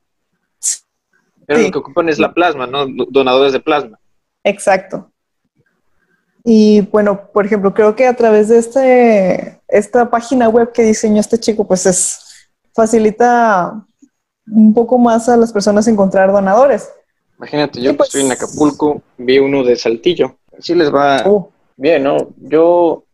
Pero 1.48 1.62
lo 1.62 1.72
que 1.72 1.78
ocupan 1.80 2.10
es 2.10 2.20
la 2.20 2.32
plasma, 2.32 2.68
¿no? 2.68 2.86
Donadores 3.10 3.54
de 3.54 3.60
plasma. 3.60 4.00
Exacto. 4.44 5.12
Y 6.44 6.82
bueno, 6.82 7.30
por 7.34 7.46
ejemplo, 7.46 7.74
creo 7.74 7.96
que 7.96 8.08
a 8.08 8.16
través 8.16 8.48
de 8.50 8.58
este, 8.58 9.62
esta 9.68 10.10
página 10.10 10.50
web 10.50 10.72
que 10.72 10.84
diseñó 10.84 11.20
este 11.20 11.40
chico, 11.40 11.68
pues 11.68 11.86
es 11.86 12.48
facilita 12.74 13.86
un 14.48 14.74
poco 14.74 14.98
más 14.98 15.30
a 15.30 15.38
las 15.38 15.52
personas 15.52 15.88
encontrar 15.88 16.32
donadores. 16.32 16.90
Imagínate, 17.38 17.82
yo 17.82 17.96
que 17.96 18.04
estoy 18.04 18.22
en 18.22 18.28
pues 18.28 18.42
Acapulco, 18.42 19.02
vi 19.18 19.40
uno 19.40 19.64
de 19.64 19.76
Saltillo. 19.76 20.38
Así 20.58 20.76
les 20.76 20.94
va 20.94 21.24
oh. 21.26 21.52
bien, 21.78 22.04
¿no? 22.04 22.30
Yo, 22.38 23.06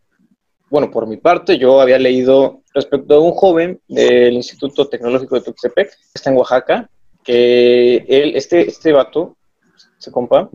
bueno, 0.70 0.90
por 0.90 1.06
mi 1.06 1.16
parte, 1.16 1.58
yo 1.58 1.80
había 1.80 1.98
leído 1.98 2.60
respecto 2.74 3.14
a 3.14 3.20
un 3.20 3.32
joven 3.32 3.80
del 3.88 4.34
Instituto 4.34 4.88
Tecnológico 4.88 5.36
de 5.36 5.42
Tuxtepec, 5.42 5.90
que 5.90 5.96
está 6.14 6.30
en 6.30 6.36
Oaxaca, 6.36 6.90
que 7.22 8.04
él, 8.08 8.36
este, 8.36 8.68
este 8.68 8.92
vato, 8.92 9.36
se 9.98 10.10
compa, 10.10 10.48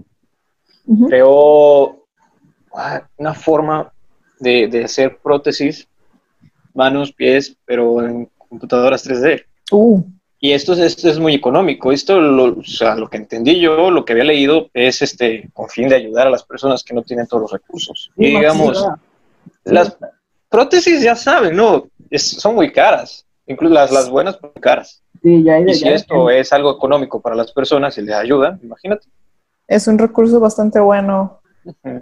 creó 1.08 2.01
una 3.18 3.34
forma 3.34 3.92
de, 4.40 4.68
de 4.68 4.86
hacer 4.86 5.18
prótesis, 5.18 5.88
manos, 6.74 7.12
pies, 7.12 7.56
pero 7.66 8.06
en 8.06 8.30
computadoras 8.38 9.08
3D. 9.08 9.46
Uh. 9.72 10.04
Y 10.44 10.54
esto, 10.54 10.74
esto 10.74 11.08
es 11.08 11.20
muy 11.20 11.36
económico. 11.36 11.92
Esto, 11.92 12.20
lo, 12.20 12.60
o 12.60 12.64
sea, 12.64 12.96
lo 12.96 13.08
que 13.08 13.18
entendí 13.18 13.60
yo, 13.60 13.92
lo 13.92 14.04
que 14.04 14.14
había 14.14 14.24
leído, 14.24 14.70
es 14.74 15.04
este 15.04 15.50
con 15.54 15.70
fin 15.70 15.88
de 15.88 15.96
ayudar 15.96 16.26
a 16.26 16.32
las 16.32 16.44
personas 16.44 16.84
que 16.84 16.96
no 16.96 17.04
tienen 17.04 17.28
todos 17.28 17.44
los 17.44 17.52
recursos. 17.52 18.12
y 18.18 18.32
digamos, 18.32 18.84
las 19.64 19.96
prótesis 20.50 21.04
ya 21.04 21.16
saben, 21.16 21.56
¿no? 21.56 21.88
son 22.18 22.56
muy 22.56 22.72
caras. 22.72 23.26
Incluso 23.46 23.74
las, 23.74 23.92
las 23.92 24.10
buenas, 24.10 24.42
muy 24.42 24.52
caras. 24.60 25.04
y 25.24 25.74
si 25.76 25.88
esto 25.88 26.30
es 26.32 26.52
algo 26.52 26.72
económico 26.72 27.22
para 27.22 27.36
las 27.36 27.52
personas 27.52 27.96
y 28.00 28.02
les 28.02 28.16
ayuda, 28.16 28.58
imagínate. 28.64 29.08
Es 29.68 29.88
un 29.88 30.00
recurso 30.00 30.40
bastante 30.40 30.80
bueno. 30.80 31.41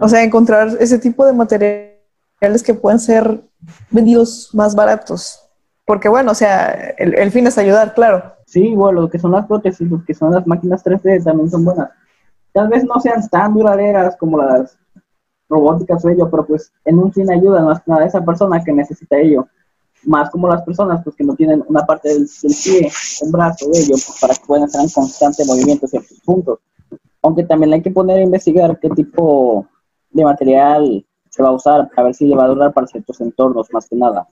O 0.00 0.08
sea, 0.08 0.22
encontrar 0.22 0.68
ese 0.80 0.98
tipo 0.98 1.26
de 1.26 1.32
materiales 1.32 2.62
que 2.64 2.74
pueden 2.74 2.98
ser 2.98 3.42
vendidos 3.90 4.50
más 4.54 4.74
baratos. 4.74 5.46
Porque 5.84 6.08
bueno, 6.08 6.32
o 6.32 6.34
sea, 6.34 6.94
el, 6.98 7.30
fin 7.32 7.46
es 7.46 7.58
ayudar, 7.58 7.94
claro. 7.94 8.36
Sí, 8.46 8.74
bueno, 8.74 9.02
lo 9.02 9.10
que 9.10 9.18
son 9.18 9.32
las 9.32 9.46
prótesis, 9.46 9.90
lo 9.90 10.04
que 10.04 10.14
son 10.14 10.32
las 10.32 10.46
máquinas 10.46 10.84
3D 10.84 11.24
también 11.24 11.50
son 11.50 11.64
buenas. 11.64 11.90
Tal 12.52 12.68
vez 12.68 12.84
no 12.84 13.00
sean 13.00 13.28
tan 13.28 13.54
duraderas 13.54 14.16
como 14.16 14.38
las 14.38 14.78
robóticas 15.48 16.04
o 16.04 16.08
ello, 16.08 16.30
pero 16.30 16.46
pues 16.46 16.72
en 16.84 16.98
un 16.98 17.12
fin 17.12 17.30
ayudan 17.30 17.64
más 17.64 17.82
a 17.88 18.04
esa 18.04 18.24
persona 18.24 18.62
que 18.62 18.72
necesita 18.72 19.18
ello. 19.18 19.48
Más 20.04 20.30
como 20.30 20.48
las 20.48 20.62
personas 20.62 21.02
pues 21.04 21.14
que 21.16 21.24
no 21.24 21.34
tienen 21.34 21.62
una 21.66 21.84
parte 21.84 22.08
del, 22.08 22.28
pie, 22.64 22.90
un 23.22 23.32
brazo 23.32 23.66
o 23.66 23.70
ello, 23.74 23.90
pues, 23.90 24.16
para 24.20 24.34
que 24.34 24.46
puedan 24.46 24.64
estar 24.64 24.82
en 24.82 24.90
constante 24.90 25.44
movimiento 25.44 25.86
hacia 25.86 26.00
sus 26.02 26.20
puntos. 26.20 26.60
Aunque 27.22 27.44
también 27.44 27.72
hay 27.72 27.82
que 27.82 27.90
poner 27.90 28.18
a 28.18 28.24
investigar 28.24 28.78
qué 28.80 28.88
tipo 28.90 29.66
de 30.10 30.24
material 30.24 31.06
se 31.28 31.42
va 31.42 31.50
a 31.50 31.52
usar, 31.52 31.90
a 31.96 32.02
ver 32.02 32.14
si 32.14 32.26
le 32.26 32.36
va 32.36 32.44
a 32.44 32.48
durar 32.48 32.72
para 32.72 32.86
ciertos 32.86 33.20
entornos, 33.20 33.72
más 33.72 33.88
que 33.88 33.96
nada 33.96 34.26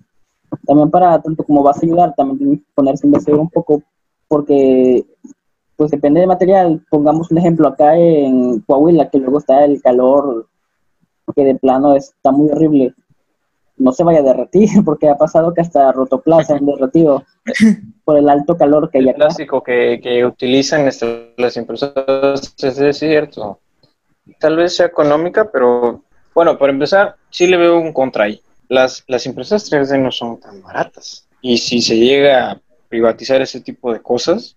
también 0.67 0.91
para, 0.91 1.21
tanto 1.21 1.45
como 1.45 1.63
vas 1.63 1.83
a 1.83 1.87
ayudar, 1.87 2.15
también 2.15 2.39
tienes 2.39 2.59
que 2.61 2.67
ponerse 2.75 3.07
a 3.07 3.09
investigar 3.09 3.41
un 3.41 3.51
poco, 3.51 3.83
porque 4.27 5.05
pues 5.77 5.91
depende 5.91 6.21
del 6.21 6.29
material. 6.29 6.85
Pongamos 6.91 7.31
un 7.31 7.39
ejemplo 7.39 7.69
acá 7.69 7.97
en 7.97 8.61
Coahuila, 8.61 9.11
que 9.11 9.19
luego 9.19 9.39
está 9.39 9.65
el 9.65 9.81
calor 9.81 10.49
que 11.35 11.45
de 11.45 11.55
plano 11.57 11.95
está 11.95 12.33
muy 12.33 12.51
horrible. 12.51 12.95
No 13.79 13.93
se 13.93 14.05
vaya 14.05 14.21
a 14.21 14.23
derretir, 14.23 14.69
porque 14.85 15.09
ha 15.09 15.17
pasado 15.17 15.55
que 15.55 15.61
hasta 15.61 15.93
Rotoplaza 15.93 16.57
han 16.57 16.67
derretido 16.67 17.25
por 18.05 18.19
el 18.19 18.29
alto 18.29 18.57
calor 18.57 18.91
que 18.91 18.99
hay 18.99 19.05
acá. 19.05 19.11
El 19.11 19.17
plástico 19.17 19.63
que, 19.63 20.01
que 20.03 20.25
utilizan 20.25 20.87
este, 20.89 21.35
las 21.37 21.57
impresoras 21.57 22.55
es 22.63 22.99
cierto. 22.99 23.61
Tal 24.39 24.57
vez 24.57 24.77
sea 24.77 24.87
económica, 24.87 25.51
pero 25.51 26.03
bueno, 26.35 26.59
para 26.59 26.73
empezar, 26.73 27.17
sí 27.31 27.47
le 27.47 27.57
veo 27.57 27.81
un 27.81 27.93
contra 27.93 28.25
ahí 28.25 28.43
las, 28.69 29.05
las 29.07 29.27
impresoras 29.27 29.71
3D 29.71 30.01
no 30.01 30.13
son 30.13 30.39
tan 30.39 30.63
baratas. 30.63 31.27
Y 31.41 31.59
si 31.59 31.81
se 31.81 31.97
llega 31.97 32.51
a 32.51 32.61
privatizar 32.89 33.41
ese 33.41 33.61
tipo 33.61 33.93
de 33.93 34.01
cosas, 34.01 34.57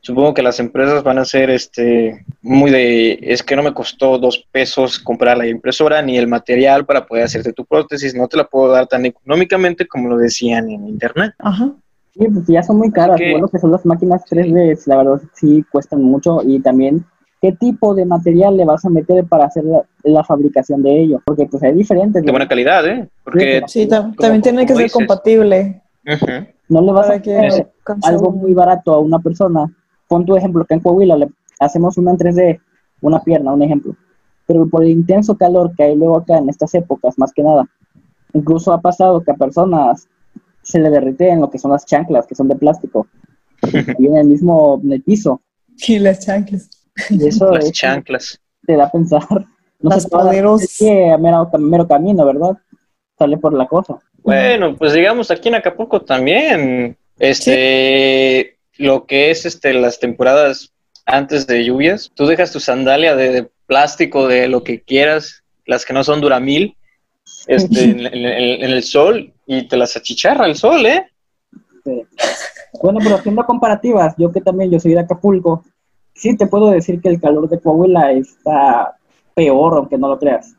supongo 0.00 0.34
que 0.34 0.42
las 0.42 0.60
empresas 0.60 1.02
van 1.02 1.18
a 1.18 1.24
ser 1.24 1.50
este 1.50 2.24
muy 2.42 2.70
de 2.70 3.18
es 3.22 3.42
que 3.42 3.56
no 3.56 3.62
me 3.62 3.74
costó 3.74 4.18
dos 4.18 4.46
pesos 4.50 4.98
comprar 4.98 5.36
la 5.36 5.46
impresora 5.46 6.02
ni 6.02 6.16
el 6.16 6.26
material 6.26 6.86
para 6.86 7.06
poder 7.06 7.24
hacerte 7.24 7.52
tu 7.52 7.64
prótesis, 7.64 8.14
no 8.14 8.28
te 8.28 8.36
la 8.36 8.44
puedo 8.44 8.72
dar 8.72 8.86
tan 8.86 9.04
económicamente 9.06 9.86
como 9.86 10.08
lo 10.08 10.16
decían 10.16 10.70
en 10.70 10.88
internet. 10.88 11.32
Ajá. 11.38 11.72
Sí, 12.14 12.26
pues 12.26 12.46
ya 12.48 12.62
son 12.62 12.78
muy 12.78 12.90
caras. 12.90 13.18
Bueno, 13.18 13.48
que 13.48 13.58
son 13.58 13.70
las 13.70 13.86
máquinas 13.86 14.24
3D, 14.28 14.86
la 14.86 14.96
verdad 14.96 15.20
sí 15.34 15.64
cuestan 15.70 16.02
mucho 16.02 16.40
y 16.44 16.60
también 16.60 17.04
qué 17.40 17.52
tipo 17.52 17.94
de 17.94 18.04
material 18.04 18.56
le 18.56 18.64
vas 18.64 18.84
a 18.84 18.90
meter 18.90 19.24
para 19.24 19.46
hacer 19.46 19.64
la, 20.02 20.24
fabricación 20.24 20.82
de 20.82 21.02
ello, 21.02 21.22
porque 21.24 21.46
pues 21.46 21.62
hay 21.62 21.72
diferentes. 21.72 22.22
De 22.22 22.30
buena 22.30 22.48
calidad, 22.48 22.86
¿eh? 22.86 23.08
Porque 23.24 23.62
sí, 23.66 23.86
también 23.86 24.42
tiene 24.42 24.66
que 24.66 24.74
ser 24.74 24.90
compatible. 24.90 25.82
No 26.68 26.82
le 26.82 26.92
vas 26.92 27.10
a 27.10 27.14
hacer 27.14 27.68
algo 28.02 28.32
muy 28.32 28.54
barato 28.54 28.92
a 28.92 28.98
una 28.98 29.18
persona. 29.18 29.66
Pon 30.10 30.26
tu 30.26 30.34
ejemplo 30.34 30.64
que 30.64 30.74
en 30.74 30.80
Coahuila 30.80 31.16
le 31.16 31.28
hacemos 31.60 31.96
una 31.96 32.10
en 32.10 32.18
3D, 32.18 32.60
una 33.00 33.22
pierna, 33.22 33.52
un 33.52 33.62
ejemplo. 33.62 33.94
Pero 34.44 34.68
por 34.68 34.82
el 34.82 34.90
intenso 34.90 35.36
calor 35.36 35.72
que 35.76 35.84
hay 35.84 35.94
luego 35.94 36.18
acá 36.18 36.38
en 36.38 36.48
estas 36.48 36.74
épocas, 36.74 37.16
más 37.16 37.32
que 37.32 37.44
nada, 37.44 37.70
incluso 38.32 38.72
ha 38.72 38.80
pasado 38.80 39.22
que 39.22 39.30
a 39.30 39.34
personas 39.34 40.08
se 40.62 40.80
le 40.80 40.90
derriten 40.90 41.40
lo 41.40 41.48
que 41.48 41.60
son 41.60 41.70
las 41.70 41.86
chanclas, 41.86 42.26
que 42.26 42.34
son 42.34 42.48
de 42.48 42.56
plástico, 42.56 43.06
y 43.98 44.06
en 44.06 44.16
el 44.16 44.26
mismo 44.26 44.80
en 44.82 44.94
el 44.94 45.02
piso. 45.02 45.42
Y 45.86 46.00
las 46.00 46.26
chanclas. 46.26 46.68
eso 47.08 47.52
Las 47.52 47.70
chanclas. 47.70 48.40
Te 48.66 48.74
da 48.74 48.86
a 48.86 48.90
pensar. 48.90 49.46
No 49.78 49.90
Las 49.90 50.08
poderos. 50.08 50.76
que 50.76 51.16
mero, 51.20 51.48
mero 51.56 51.86
camino, 51.86 52.26
¿verdad? 52.26 52.58
Sale 53.16 53.38
por 53.38 53.52
la 53.52 53.68
cosa. 53.68 54.00
Bueno, 54.24 54.74
pues 54.76 54.92
digamos 54.92 55.30
aquí 55.30 55.50
en 55.50 55.54
Acapulco 55.54 56.02
también, 56.02 56.96
este, 57.16 58.58
lo 58.80 59.06
que 59.06 59.30
es 59.30 59.44
este 59.44 59.74
las 59.74 60.00
temporadas 60.00 60.72
antes 61.06 61.46
de 61.46 61.64
lluvias, 61.64 62.10
tú 62.14 62.26
dejas 62.26 62.50
tu 62.50 62.60
sandalia 62.60 63.14
de, 63.14 63.48
plástico, 63.66 64.26
de 64.26 64.48
lo 64.48 64.64
que 64.64 64.80
quieras, 64.82 65.44
las 65.66 65.84
que 65.84 65.92
no 65.92 66.02
son 66.02 66.20
duramil, 66.20 66.76
este, 67.46 67.84
en, 67.84 68.06
en, 68.06 68.70
el 68.70 68.82
sol 68.82 69.32
y 69.46 69.68
te 69.68 69.76
las 69.76 69.96
achicharra 69.96 70.46
el 70.46 70.56
sol, 70.56 70.84
¿eh? 70.86 71.06
Bueno, 72.82 72.98
pero 73.02 73.16
haciendo 73.16 73.44
comparativas, 73.44 74.14
yo 74.18 74.32
que 74.32 74.40
también 74.40 74.70
yo 74.70 74.80
soy 74.80 74.94
de 74.94 75.00
Acapulco, 75.00 75.62
sí 76.14 76.36
te 76.36 76.46
puedo 76.46 76.70
decir 76.70 77.00
que 77.00 77.08
el 77.08 77.20
calor 77.20 77.48
de 77.48 77.60
Coahuila 77.60 78.12
está 78.12 78.96
peor, 79.34 79.76
aunque 79.76 79.98
no 79.98 80.08
lo 80.08 80.18
creas. 80.18 80.56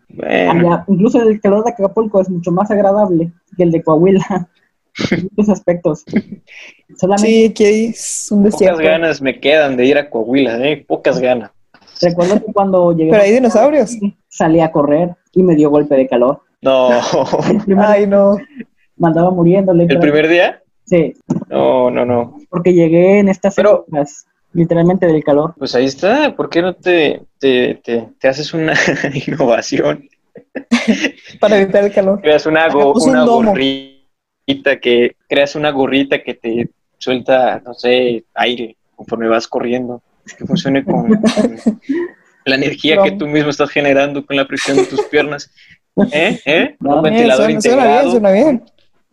incluso 0.87 1.21
el 1.21 1.41
calor 1.41 1.63
de 1.63 1.71
Acapulco 1.71 2.21
es 2.21 2.29
mucho 2.29 2.51
más 2.51 2.69
agradable 2.71 3.31
que 3.57 3.63
el 3.63 3.71
de 3.71 3.83
Coahuila. 3.83 4.49
Muchos 5.35 5.49
aspectos. 5.49 6.03
sí, 7.17 7.53
que 7.53 7.85
es 7.85 8.27
un 8.31 8.43
desierto. 8.43 8.77
Pocas 8.77 8.91
ganas 8.91 9.21
me 9.21 9.39
quedan 9.39 9.77
de 9.77 9.85
ir 9.85 9.97
a 9.97 10.09
Coahuila, 10.09 10.57
¿eh? 10.65 10.83
Pocas 10.87 11.19
ganas. 11.19 11.51
Recuerdo 12.01 12.43
que 12.43 12.51
cuando 12.51 12.91
llegué. 12.95 13.11
Pero 13.11 13.23
hay 13.23 13.31
dinosaurios. 13.31 13.97
Salí 14.27 14.59
a 14.59 14.71
correr 14.71 15.15
y 15.33 15.43
me 15.43 15.55
dio 15.55 15.69
golpe 15.69 15.95
de 15.95 16.07
calor. 16.07 16.41
No. 16.61 16.89
Ay, 17.77 18.07
no. 18.07 18.37
Mandaba 18.97 19.31
muriéndole. 19.31 19.85
¿El 19.85 19.99
primer 19.99 20.27
día? 20.27 20.61
Sí. 20.85 21.13
No, 21.49 21.89
no, 21.89 22.05
no. 22.05 22.37
Porque 22.49 22.73
llegué 22.73 23.19
en 23.19 23.29
estas 23.29 23.55
Pero, 23.55 23.85
literalmente 24.53 25.05
del 25.07 25.23
calor. 25.23 25.53
Pues 25.57 25.75
ahí 25.75 25.85
está, 25.85 26.35
¿por 26.35 26.49
qué 26.49 26.61
no 26.61 26.73
te, 26.73 27.23
te, 27.39 27.75
te, 27.75 28.27
haces 28.27 28.53
una 28.53 28.73
innovación? 29.27 30.09
Para 31.39 31.59
evitar 31.59 31.83
el 31.83 31.93
calor. 31.93 32.21
Creas 32.21 32.45
una, 32.45 32.67
una 32.67 33.23
gorrita 33.25 33.90
que, 34.45 35.15
creas 35.27 35.55
una 35.55 35.71
gorrita 35.71 36.23
que 36.23 36.33
te 36.33 36.69
suelta, 36.97 37.61
no 37.65 37.73
sé, 37.73 38.25
aire 38.35 38.75
conforme 38.95 39.27
vas 39.27 39.47
corriendo, 39.47 40.01
que 40.37 40.45
funcione 40.45 40.83
con, 40.83 41.09
la 42.45 42.55
energía 42.55 43.01
que 43.03 43.11
tú 43.11 43.27
mismo 43.27 43.49
estás 43.49 43.69
generando 43.69 44.25
con 44.25 44.35
la 44.35 44.47
presión 44.47 44.77
de 44.77 44.85
tus 44.85 45.01
piernas. 45.05 45.51
¿Eh? 46.11 46.39
¿Eh? 46.45 46.75
un 46.79 47.01
ventilador 47.01 47.51
integrado. 47.51 48.11
Suena 48.11 48.31
bien, 48.31 48.45
bien. 48.45 48.63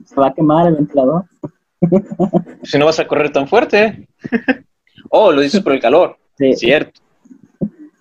Se 0.06 0.14
va 0.14 0.28
a 0.28 0.35
quemar 0.35 0.68
el 0.68 0.75
ventilador. 0.76 1.25
Si 2.64 2.76
no 2.76 2.87
vas 2.87 2.99
a 2.99 3.06
correr 3.06 3.30
tan 3.30 3.47
fuerte. 3.49 4.08
Oh, 5.11 5.32
lo 5.32 5.40
dices 5.40 5.62
por 5.62 5.73
el 5.73 5.80
calor. 5.80 6.18
Sí. 6.37 6.52
Cierto. 6.54 7.00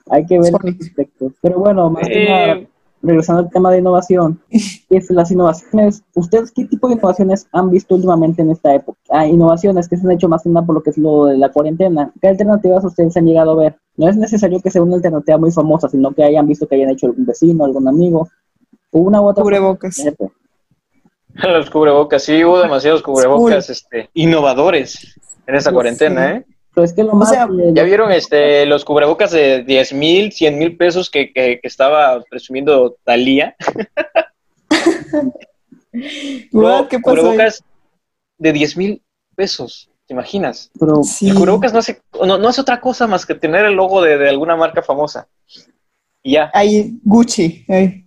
Hay 0.09 0.25
que 0.25 0.39
ver 0.39 0.51
los 0.51 0.61
aspectos. 0.81 1.31
Pero 1.41 1.59
bueno, 1.59 1.89
más 1.89 2.05
que 2.05 2.25
nada, 2.27 2.59
regresando 3.01 3.43
al 3.43 3.49
tema 3.49 3.71
de 3.71 3.79
innovación, 3.79 4.41
es 4.89 5.09
las 5.11 5.31
innovaciones, 5.31 6.03
¿ustedes 6.15 6.51
qué 6.51 6.65
tipo 6.65 6.87
de 6.87 6.95
innovaciones 6.95 7.47
han 7.51 7.69
visto 7.69 7.95
últimamente 7.95 8.41
en 8.41 8.51
esta 8.51 8.73
época? 8.73 8.99
Ah, 9.09 9.25
innovaciones 9.25 9.87
que 9.87 9.97
se 9.97 10.05
han 10.05 10.11
hecho 10.11 10.29
más 10.29 10.43
que 10.43 10.49
nada 10.49 10.65
por 10.65 10.75
lo 10.75 10.83
que 10.83 10.91
es 10.91 10.97
lo 10.97 11.25
de 11.25 11.37
la 11.37 11.51
cuarentena. 11.51 12.11
¿Qué 12.21 12.27
alternativas 12.27 12.83
ustedes 12.83 13.15
han 13.17 13.25
llegado 13.25 13.51
a 13.51 13.63
ver? 13.63 13.75
No 13.95 14.07
es 14.07 14.17
necesario 14.17 14.59
que 14.61 14.71
sea 14.71 14.81
una 14.81 14.95
alternativa 14.95 15.37
muy 15.37 15.51
famosa, 15.51 15.89
sino 15.89 16.11
que 16.13 16.23
hayan 16.23 16.47
visto 16.47 16.67
que 16.67 16.75
hayan 16.75 16.89
hecho 16.89 17.07
algún 17.07 17.25
vecino, 17.25 17.65
algún 17.65 17.87
amigo, 17.87 18.27
o 18.91 18.99
una 18.99 19.21
u 19.21 19.27
otra. 19.27 19.43
Cubrebocas. 19.43 20.03
Los 21.33 21.69
cubrebocas, 21.69 22.23
sí, 22.23 22.43
hubo 22.43 22.59
demasiados 22.59 23.03
cubrebocas 23.03 23.69
este, 23.69 24.09
innovadores 24.13 25.19
en 25.45 25.55
esa 25.55 25.71
cuarentena, 25.71 26.35
¿eh? 26.35 26.45
Pero 26.77 26.85
es 26.85 26.93
que 26.93 27.03
lo 27.03 27.13
más... 27.13 27.31
¿Ya 27.31 27.81
vieron 27.81 28.11
este, 28.11 28.67
los 28.67 28.85
cubrebocas 28.85 29.31
de 29.31 29.63
10 29.63 29.93
mil, 29.93 30.31
100 30.31 30.59
mil 30.59 30.77
pesos 30.77 31.09
que, 31.09 31.33
que, 31.33 31.59
que, 31.59 31.67
estaba 31.67 32.21
presumiendo 32.29 32.95
Talía? 33.03 33.55
no, 36.51 36.87
¿Qué 36.87 36.99
pasó 36.99 37.01
cubrebocas 37.01 37.63
de 38.37 38.53
10 38.53 38.77
mil 38.77 39.01
pesos, 39.35 39.89
¿te 40.05 40.13
imaginas? 40.13 40.69
Pero, 40.79 41.01
sí. 41.01 41.29
El 41.29 41.35
cubrebocas 41.37 41.73
no 41.73 41.79
hace, 41.79 41.99
no, 42.23 42.37
no 42.37 42.47
hace 42.47 42.61
otra 42.61 42.79
cosa 42.79 43.07
más 43.07 43.25
que 43.25 43.33
tener 43.33 43.65
el 43.65 43.73
logo 43.73 44.03
de, 44.03 44.19
de 44.19 44.29
alguna 44.29 44.55
marca 44.55 44.83
famosa. 44.83 45.27
Y 46.21 46.33
ya. 46.33 46.51
Ahí, 46.53 46.99
Gucci. 47.03 47.65
Ahí. 47.67 48.05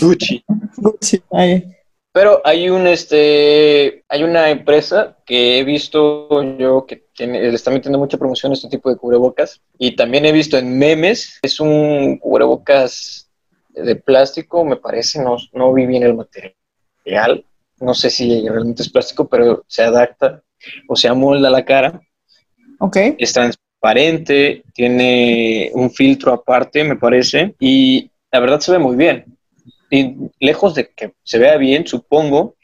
Gucci. 0.00 0.44
Gucci, 0.76 1.22
ahí. 1.30 1.72
Pero 2.18 2.42
hay 2.44 2.68
un 2.68 2.88
este 2.88 4.02
hay 4.08 4.24
una 4.24 4.50
empresa 4.50 5.16
que 5.24 5.60
he 5.60 5.62
visto 5.62 6.42
yo 6.58 6.84
que 6.84 7.04
tiene, 7.14 7.40
le 7.40 7.54
está 7.54 7.70
metiendo 7.70 7.96
mucha 7.96 8.18
promoción 8.18 8.50
a 8.50 8.56
este 8.56 8.68
tipo 8.68 8.90
de 8.90 8.96
cubrebocas 8.96 9.62
y 9.78 9.94
también 9.94 10.26
he 10.26 10.32
visto 10.32 10.58
en 10.58 10.76
memes, 10.76 11.38
es 11.42 11.60
un 11.60 12.18
cubrebocas 12.18 13.30
de 13.68 13.94
plástico, 13.94 14.64
me 14.64 14.74
parece, 14.74 15.22
no, 15.22 15.36
no 15.52 15.72
vi 15.72 15.86
bien 15.86 16.02
el 16.02 16.16
material, 16.16 17.44
no 17.78 17.94
sé 17.94 18.10
si 18.10 18.48
realmente 18.48 18.82
es 18.82 18.90
plástico, 18.90 19.28
pero 19.28 19.64
se 19.68 19.84
adapta 19.84 20.42
o 20.88 20.96
se 20.96 21.06
amolda 21.06 21.48
la 21.50 21.64
cara. 21.64 22.00
Ok. 22.80 22.96
Es 23.16 23.32
transparente, 23.32 24.64
tiene 24.74 25.70
un 25.72 25.88
filtro 25.92 26.32
aparte, 26.32 26.82
me 26.82 26.96
parece, 26.96 27.54
y 27.60 28.10
la 28.32 28.40
verdad 28.40 28.58
se 28.58 28.72
ve 28.72 28.80
muy 28.80 28.96
bien 28.96 29.37
y 29.90 30.16
lejos 30.40 30.74
de 30.74 30.90
que 30.90 31.14
se 31.22 31.38
vea 31.38 31.56
bien, 31.56 31.86
supongo 31.86 32.54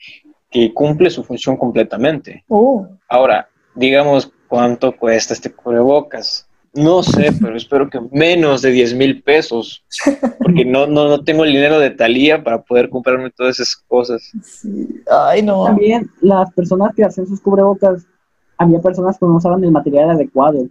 que 0.50 0.72
cumple 0.72 1.10
su 1.10 1.24
función 1.24 1.56
completamente. 1.56 2.44
Oh. 2.48 2.86
Ahora, 3.08 3.48
digamos 3.74 4.30
cuánto 4.48 4.96
cuesta 4.96 5.34
este 5.34 5.52
cubrebocas. 5.52 6.48
No 6.74 7.02
sé, 7.02 7.30
pero 7.40 7.56
espero 7.56 7.88
que 7.88 8.00
menos 8.10 8.62
de 8.62 8.70
10 8.70 8.94
mil 8.94 9.22
pesos, 9.22 9.84
porque 10.38 10.64
no, 10.64 10.86
no, 10.86 11.08
no 11.08 11.24
tengo 11.24 11.44
el 11.44 11.52
dinero 11.52 11.78
de 11.78 11.90
Talía 11.90 12.42
para 12.42 12.62
poder 12.62 12.90
comprarme 12.90 13.30
todas 13.30 13.58
esas 13.60 13.76
cosas. 13.76 14.32
Ay, 15.10 15.42
no. 15.42 15.64
También 15.64 16.10
las 16.20 16.52
personas 16.52 16.94
que 16.94 17.04
hacen 17.04 17.26
sus 17.26 17.40
cubrebocas, 17.40 18.06
había 18.58 18.80
personas 18.80 19.18
que 19.18 19.26
no 19.26 19.36
usaban 19.36 19.64
el 19.64 19.72
material 19.72 20.10
adecuado. 20.10 20.66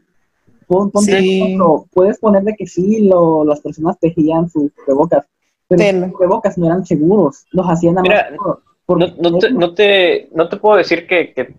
Sí. 1.01 1.57
Puedes 1.91 2.19
poner 2.19 2.43
de 2.43 2.55
que 2.55 2.67
sí, 2.67 3.03
lo, 3.03 3.45
las 3.45 3.61
personas 3.61 3.99
tejían 3.99 4.49
sus 4.49 4.71
cubrebocas, 4.73 5.25
pero 5.67 5.99
los 5.99 6.11
cubrebocas 6.11 6.57
no 6.57 6.67
eran 6.67 6.85
seguros, 6.85 7.45
los 7.51 7.65
hacían 7.65 7.97
a 7.97 8.01
Mira, 8.01 8.29
no, 8.31 8.59
no, 8.95 9.39
te, 9.39 9.51
no, 9.51 9.73
te, 9.73 10.29
no 10.33 10.49
te 10.49 10.57
puedo 10.57 10.77
decir 10.77 11.07
que, 11.07 11.33
que, 11.33 11.53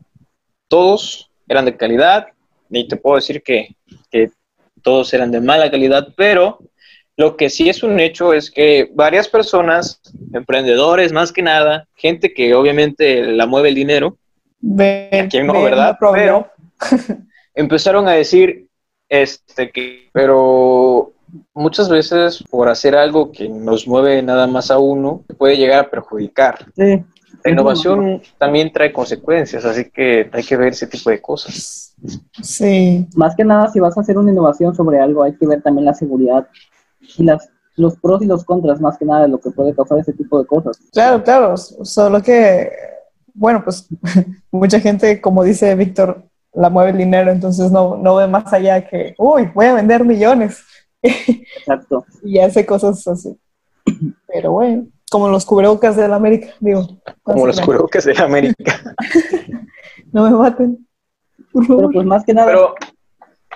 todos 0.69 1.31
eran 1.47 1.67
de 1.67 1.77
calidad, 1.77 2.29
ni 2.69 2.89
te 2.89 2.97
puedo 2.97 3.17
decir 3.17 3.43
que, 3.43 3.77
que 4.11 4.31
todos 4.83 5.13
eran 5.15 5.31
de 5.31 5.41
mala 5.41 5.71
calidad, 5.71 6.09
pero 6.17 6.59
lo 7.17 7.37
que 7.37 7.49
sí 7.49 7.69
es 7.69 7.83
un 7.83 8.01
hecho 8.01 8.33
es 8.33 8.51
que 8.51 8.91
varias 8.93 9.29
personas, 9.29 10.01
emprendedores 10.33 11.13
más 11.13 11.33
que 11.33 11.43
nada, 11.43 11.87
gente 11.95 12.35
que 12.35 12.55
obviamente 12.55 13.25
la 13.25 13.47
mueve 13.47 13.69
el 13.69 13.75
dinero, 13.75 14.17
ven, 14.61 15.29
¿quién 15.29 15.47
no, 15.47 15.63
verdad? 15.63 15.97
Pero 16.13 16.49
empezaron 17.55 18.09
a 18.09 18.13
decir 18.13 18.67
este 19.09 19.71
que, 19.71 20.09
pero 20.13 21.14
muchas 21.55 21.89
veces 21.89 22.43
por 22.51 22.69
hacer 22.69 22.95
algo 22.95 23.33
que 23.33 23.49
nos 23.49 23.87
mueve 23.87 24.23
nada 24.23 24.47
más 24.47 24.71
a 24.71 24.79
uno, 24.79 25.25
puede 25.39 25.57
llegar 25.57 25.85
a 25.85 25.91
perjudicar. 25.91 26.67
Sí. 26.77 27.05
La 27.45 27.51
innovación 27.51 28.23
también 28.39 28.73
trae 28.73 28.93
consecuencias, 28.93 29.65
así 29.65 29.91
que 29.91 30.31
hay 30.33 30.43
que 30.43 30.57
ver 30.57 30.69
ese 30.69 30.87
tipo 30.87 31.11
de 31.11 31.21
cosas. 31.21 31.95
Sí. 32.43 33.07
Más 33.15 33.37
que 33.37 33.45
nada, 33.45 33.69
si 33.69 33.81
vas 33.81 33.97
a 33.97 34.01
hacer 34.01 34.17
una 34.17 34.33
innovación 34.33 34.75
sobre 34.75 34.99
algo, 34.99 35.23
hay 35.23 35.37
que 35.37 35.47
ver 35.47 35.63
también 35.63 35.85
la 35.85 35.95
seguridad 35.95 36.49
y 37.19 37.25
las, 37.25 37.49
los 37.77 37.97
pros 37.97 38.23
y 38.23 38.27
los 38.27 38.45
contras, 38.45 38.81
más 38.81 38.97
que 38.97 39.05
nada, 39.05 39.23
de 39.23 39.29
lo 39.29 39.39
que 39.39 39.51
puede 39.51 39.75
causar 39.75 39.99
ese 39.99 40.15
tipo 40.15 40.39
de 40.39 40.47
cosas. 40.47 40.79
Claro, 40.93 41.23
claro. 41.23 41.57
Solo 41.57 42.23
que, 42.23 42.71
bueno, 43.35 43.63
pues 43.63 43.89
mucha 44.51 44.81
gente, 44.81 45.21
como 45.21 45.45
dice 45.45 45.75
Víctor, 45.75 46.25
la 46.55 46.71
mueve 46.71 46.93
el 46.93 46.99
dinero, 46.99 47.31
entonces 47.31 47.71
no, 47.71 47.97
no 47.97 48.17
ve 48.17 48.27
más 48.27 48.51
allá 48.53 48.89
que, 48.89 49.15
uy, 49.19 49.51
voy 49.55 49.67
a 49.67 49.75
vender 49.75 50.05
millones. 50.05 50.63
Exacto. 51.05 52.05
y 52.25 52.39
hace 52.39 52.65
cosas 52.65 53.07
así. 53.07 53.39
Pero 54.27 54.53
bueno, 54.53 54.87
como 55.11 55.29
los 55.29 55.45
cubrebocas 55.45 55.97
de 55.97 56.09
la 56.09 56.17
América, 56.17 56.49
digo. 56.61 56.89
Como 57.23 57.47
los 57.47 57.61
cubrebocas 57.61 58.05
de 58.05 58.15
la 58.15 58.25
América. 58.25 58.81
no 60.13 60.25
me 60.25 60.37
maten. 60.37 60.87
Pero 61.53 61.91
pues 61.91 62.07
más 62.07 62.25
que 62.25 62.35
nada, 62.35 62.49
Pero, 62.49 62.75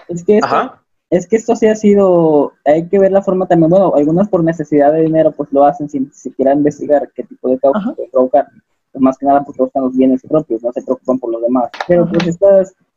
es 0.09 0.25
que 0.25 0.39
esto, 0.39 0.73
es 1.11 1.27
que 1.27 1.37
esto 1.37 1.57
sí 1.57 1.67
ha 1.67 1.75
sido, 1.75 2.53
hay 2.65 2.87
que 2.89 2.99
ver 2.99 3.11
la 3.11 3.23
forma 3.23 3.47
también, 3.47 3.71
bueno, 3.71 3.93
algunos 3.97 4.29
por 4.29 4.45
necesidad 4.45 4.93
de 4.93 5.03
dinero 5.03 5.33
pues 5.33 5.53
lo 5.53 5.65
hacen 5.65 5.89
sin 5.89 6.13
siquiera 6.13 6.53
investigar 6.53 7.11
qué 7.15 7.25
tipo 7.25 7.49
de 7.49 7.59
causa 7.59 7.93
puede 7.97 8.09
provocar. 8.11 8.47
Pues 8.93 9.03
más 9.03 9.19
que 9.19 9.27
nada 9.27 9.43
porque 9.45 9.63
buscan 9.63 9.83
los 9.83 9.97
bienes 9.97 10.23
propios, 10.23 10.63
no 10.63 10.73
se 10.73 10.83
preocupan 10.83 11.19
por 11.19 11.33
los 11.33 11.43
demás. 11.43 11.71
Pero 11.89 12.09
pues 12.09 12.27
este 12.27 12.47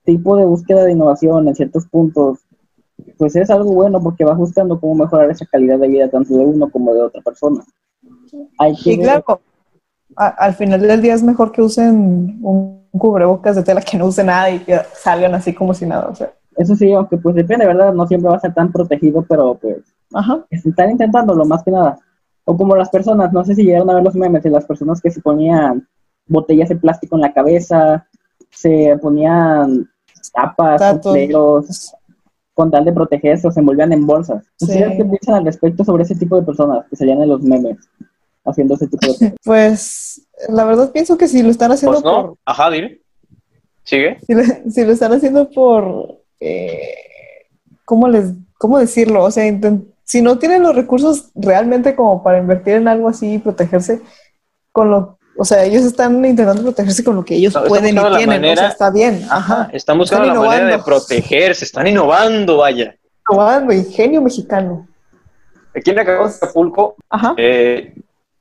tipo 0.06 0.38
de 0.38 0.46
búsqueda 0.46 0.84
de 0.84 0.92
innovación 0.92 1.48
en 1.48 1.56
ciertos 1.56 1.88
puntos 1.88 2.40
pues 3.18 3.36
es 3.36 3.50
algo 3.50 3.74
bueno 3.74 4.02
porque 4.02 4.26
vas 4.26 4.38
buscando 4.38 4.80
cómo 4.80 4.96
mejorar 4.96 5.30
esa 5.30 5.46
calidad 5.46 5.80
de 5.80 5.88
vida 5.88 6.10
tanto 6.10 6.34
de 6.36 6.46
uno 6.46 6.70
como 6.70 6.94
de 6.94 7.02
otra 7.02 7.22
persona. 7.22 7.64
Hay 8.58 8.76
que 8.76 9.00
claro, 9.00 9.42
al 10.16 10.54
final 10.54 10.82
del 10.82 11.02
día 11.02 11.14
es 11.14 11.24
mejor 11.24 11.52
que 11.52 11.62
usen 11.62 12.40
un 12.42 12.82
cubrebocas 12.92 13.56
de 13.56 13.64
tela 13.64 13.82
que 13.82 13.98
no 13.98 14.08
use 14.08 14.24
nada 14.24 14.50
y 14.50 14.60
que 14.60 14.80
salgan 14.94 15.34
así 15.34 15.54
como 15.54 15.74
si 15.74 15.86
nada, 15.86 16.08
o 16.10 16.16
sea. 16.16 16.34
Eso 16.58 16.76
sí, 16.76 16.92
aunque 16.92 17.18
pues 17.18 17.36
depende, 17.36 17.66
¿verdad? 17.66 17.94
No 17.94 18.06
siempre 18.06 18.30
va 18.30 18.36
a 18.36 18.42
ser 18.42 18.54
tan 18.54 18.72
protegido, 18.72 19.26
pero 19.28 19.56
pues 19.56 19.78
Ajá. 20.14 20.46
están 20.50 20.92
intentándolo 20.92 21.46
más 21.46 21.64
que 21.64 21.72
nada. 21.72 21.98
O 22.44 22.58
como 22.58 22.76
las 22.76 22.90
personas, 22.90 23.32
no 23.32 23.46
sé 23.46 23.56
si 23.56 23.64
llegaron 23.64 23.90
a 23.90 23.96
ver 23.96 24.04
los 24.04 24.16
memes 24.16 24.44
de 24.44 24.50
las 24.50 24.66
personas 24.66 25.00
que 25.00 25.12
se 25.12 25.22
ponían 25.22 25.88
botellas 26.28 26.70
de 26.70 26.76
plástico 26.76 27.16
en 27.16 27.22
la 27.22 27.34
cabeza, 27.34 28.06
se 28.50 28.98
ponían 29.02 29.90
tapas, 30.34 31.02
sombreros, 31.02 31.96
con 32.62 32.70
tal 32.70 32.86
de 32.86 32.94
protegerse 32.94 33.48
o 33.48 33.52
se 33.52 33.60
envolvían 33.60 33.92
en 33.92 34.06
bolsas. 34.06 34.46
¿Ustedes 34.62 34.96
qué 34.96 35.04
piensan 35.04 35.34
al 35.34 35.46
respecto 35.46 35.84
sobre 35.84 36.04
ese 36.04 36.14
tipo 36.14 36.36
de 36.36 36.44
personas 36.44 36.86
que 36.88 36.96
salían 36.96 37.20
en 37.20 37.30
los 37.30 37.42
memes 37.42 37.76
haciendo 38.46 38.76
ese 38.76 38.86
tipo 38.86 39.08
de 39.08 39.14
cosas? 39.14 39.34
Pues 39.44 40.28
la 40.48 40.64
verdad 40.66 40.92
pienso 40.92 41.18
que 41.18 41.28
si 41.28 41.42
lo 41.42 41.50
están 41.50 41.72
haciendo 41.72 42.00
pues 42.00 42.06
no. 42.06 42.22
por... 42.22 42.38
Ajá, 42.46 42.70
dime. 42.70 43.00
¿Sigue? 43.84 44.20
Si 44.28 44.36
lo, 44.36 44.44
si 44.70 44.86
lo 44.86 44.92
están 44.92 45.12
haciendo 45.12 45.50
por... 45.50 46.20
Eh, 46.40 46.94
¿cómo, 47.84 48.08
les, 48.08 48.32
¿Cómo 48.60 48.78
decirlo? 48.78 49.24
O 49.24 49.32
sea, 49.32 49.44
si 50.04 50.22
no 50.22 50.38
tienen 50.38 50.62
los 50.62 50.76
recursos 50.76 51.32
realmente 51.34 51.96
como 51.96 52.22
para 52.22 52.38
invertir 52.38 52.76
en 52.76 52.88
algo 52.88 53.10
así 53.10 53.34
y 53.34 53.40
protegerse, 53.40 54.04
con 54.72 54.92
lo 54.92 55.18
o 55.38 55.46
sea, 55.46 55.64
ellos 55.64 55.84
están 55.84 56.24
intentando 56.26 56.62
protegerse 56.62 57.04
con 57.04 57.16
lo 57.16 57.26
que 57.26 57.36
ellos 57.36 57.54
No, 57.54 57.64
pueden 57.66 57.98
y 57.98 58.00
tienen. 58.00 58.28
manera- 58.28 58.54
o 58.54 58.56
sea, 58.58 58.68
está 58.70 58.92
bien. 58.92 59.26
Ajá. 59.30 59.70
Están 59.74 59.98
buscando 59.98 60.26
Están 60.28 60.42
la 60.44 60.48
manera 60.50 60.78
de 60.78 60.84
protegerse, 60.84 61.66
están 61.66 61.88
innovando, 61.88 62.58
vaya. 62.58 62.96
Innovando, 63.30 63.74
ingenio 63.74 64.22
mexicano. 64.22 64.88
Aquí 65.76 65.92
en 65.92 66.00
Acapulco, 66.00 66.96
Ajá. 67.10 67.34
eh, 67.38 67.94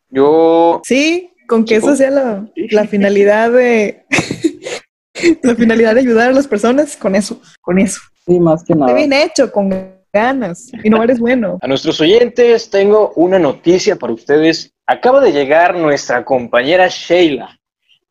yo 0.09 0.81
Sí, 0.85 1.33
con 1.46 1.64
que 1.64 1.76
eso 1.76 1.94
sea 1.94 2.11
la, 2.11 2.44
la 2.70 2.87
finalidad 2.87 3.50
de 3.53 4.05
la 5.42 5.55
finalidad 5.55 5.94
de 5.94 6.00
ayudar 6.00 6.31
a 6.31 6.33
las 6.33 6.46
personas, 6.48 6.96
con 6.96 7.14
eso, 7.14 7.40
con 7.61 7.79
eso. 7.79 8.00
Sí, 8.26 8.38
más 8.40 8.64
que 8.64 8.72
Está 8.72 8.85
nada. 8.87 8.96
bien 8.96 9.12
hecho, 9.12 9.50
con 9.53 9.70
ganas. 10.12 10.70
Innovar 10.84 11.10
es 11.10 11.18
bueno. 11.18 11.58
A 11.60 11.66
nuestros 11.66 12.00
oyentes 12.00 12.70
tengo 12.70 13.12
una 13.16 13.38
noticia 13.38 13.96
para 13.96 14.12
ustedes. 14.12 14.72
Acaba 14.86 15.20
de 15.20 15.32
llegar 15.32 15.76
nuestra 15.76 16.24
compañera 16.24 16.88
Sheila. 16.88 17.58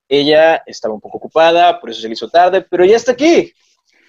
Ella 0.07 0.63
estaba 0.65 0.93
un 0.93 1.01
poco 1.01 1.17
ocupada, 1.17 1.79
por 1.79 1.89
eso 1.89 2.01
se 2.01 2.07
le 2.07 2.13
hizo 2.13 2.29
tarde, 2.29 2.65
pero 2.69 2.83
ya 2.85 2.95
está 2.95 3.11
aquí. 3.11 3.53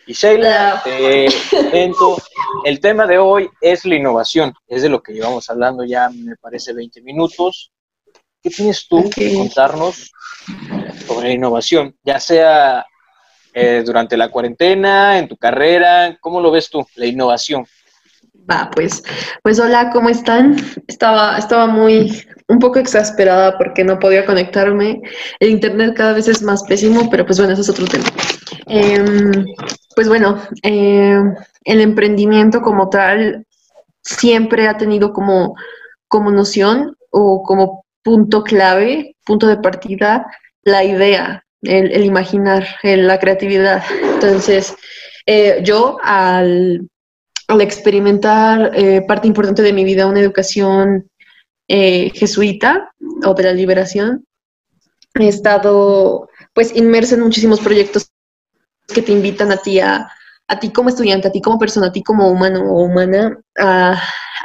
Y 0.06 0.12
Sheila, 0.12 0.80
te 0.82 1.28
comento, 1.50 2.16
el 2.64 2.80
tema 2.80 3.06
de 3.06 3.18
hoy 3.18 3.48
es 3.60 3.84
la 3.84 3.96
innovación. 3.96 4.54
Es 4.66 4.82
de 4.82 4.88
lo 4.88 5.02
que 5.02 5.12
llevamos 5.12 5.48
hablando 5.50 5.84
ya, 5.84 6.08
me 6.08 6.36
parece, 6.36 6.72
20 6.72 7.02
minutos. 7.02 7.70
¿Qué 8.42 8.48
tienes 8.48 8.88
tú 8.88 9.10
que 9.10 9.34
contarnos 9.34 10.10
sobre 11.06 11.28
la 11.28 11.34
innovación? 11.34 11.94
Ya 12.02 12.18
sea 12.18 12.86
eh, 13.52 13.82
durante 13.84 14.16
la 14.16 14.30
cuarentena, 14.30 15.18
en 15.18 15.28
tu 15.28 15.36
carrera, 15.36 16.16
¿cómo 16.20 16.40
lo 16.40 16.50
ves 16.50 16.70
tú, 16.70 16.86
la 16.94 17.06
innovación? 17.06 17.66
Pues, 18.74 19.02
pues 19.42 19.60
hola, 19.60 19.90
¿cómo 19.90 20.08
están? 20.08 20.56
Estaba, 20.88 21.38
estaba 21.38 21.66
muy, 21.66 22.24
un 22.48 22.58
poco 22.58 22.78
exasperada 22.78 23.56
porque 23.58 23.84
no 23.84 23.98
podía 23.98 24.26
conectarme. 24.26 25.00
El 25.38 25.50
internet 25.50 25.94
cada 25.96 26.14
vez 26.14 26.26
es 26.28 26.42
más 26.42 26.62
pésimo, 26.64 27.08
pero 27.10 27.24
pues 27.24 27.38
bueno, 27.38 27.52
eso 27.52 27.62
es 27.62 27.68
otro 27.68 27.86
tema. 27.86 28.04
Em, 28.66 29.44
pues 29.94 30.08
bueno, 30.08 30.40
em, 30.62 31.34
el 31.64 31.80
emprendimiento 31.80 32.60
como 32.60 32.88
tal 32.88 33.46
siempre 34.02 34.66
ha 34.66 34.76
tenido 34.76 35.12
como, 35.12 35.54
como 36.08 36.30
noción 36.32 36.96
o 37.10 37.42
como 37.42 37.84
punto 38.02 38.42
clave, 38.42 39.16
punto 39.24 39.46
de 39.46 39.58
partida, 39.58 40.26
la 40.64 40.84
idea, 40.84 41.44
el, 41.62 42.04
imaginar, 42.04 42.66
la 42.82 43.18
creatividad. 43.18 43.82
Entonces, 44.14 44.74
eh, 45.26 45.60
yo 45.62 45.98
al, 46.02 46.88
experimentar 47.58 48.70
eh, 48.74 49.02
parte 49.02 49.26
importante 49.26 49.62
de 49.62 49.72
mi 49.72 49.84
vida, 49.84 50.06
una 50.06 50.20
educación 50.20 51.10
eh, 51.68 52.10
jesuita 52.14 52.92
o 53.24 53.34
de 53.34 53.42
la 53.42 53.52
liberación, 53.52 54.24
he 55.14 55.28
estado 55.28 56.28
pues 56.54 56.76
inmersa 56.76 57.16
en 57.16 57.22
muchísimos 57.22 57.60
proyectos 57.60 58.10
que 58.92 59.02
te 59.02 59.12
invitan 59.12 59.50
a 59.50 59.56
ti 59.56 59.80
a, 59.80 60.08
a 60.48 60.58
ti 60.60 60.70
como 60.70 60.88
estudiante, 60.88 61.28
a 61.28 61.32
ti 61.32 61.40
como 61.40 61.58
persona, 61.58 61.88
a 61.88 61.92
ti 61.92 62.02
como 62.02 62.28
humano 62.28 62.62
o 62.62 62.84
humana, 62.84 63.38
a, 63.58 64.00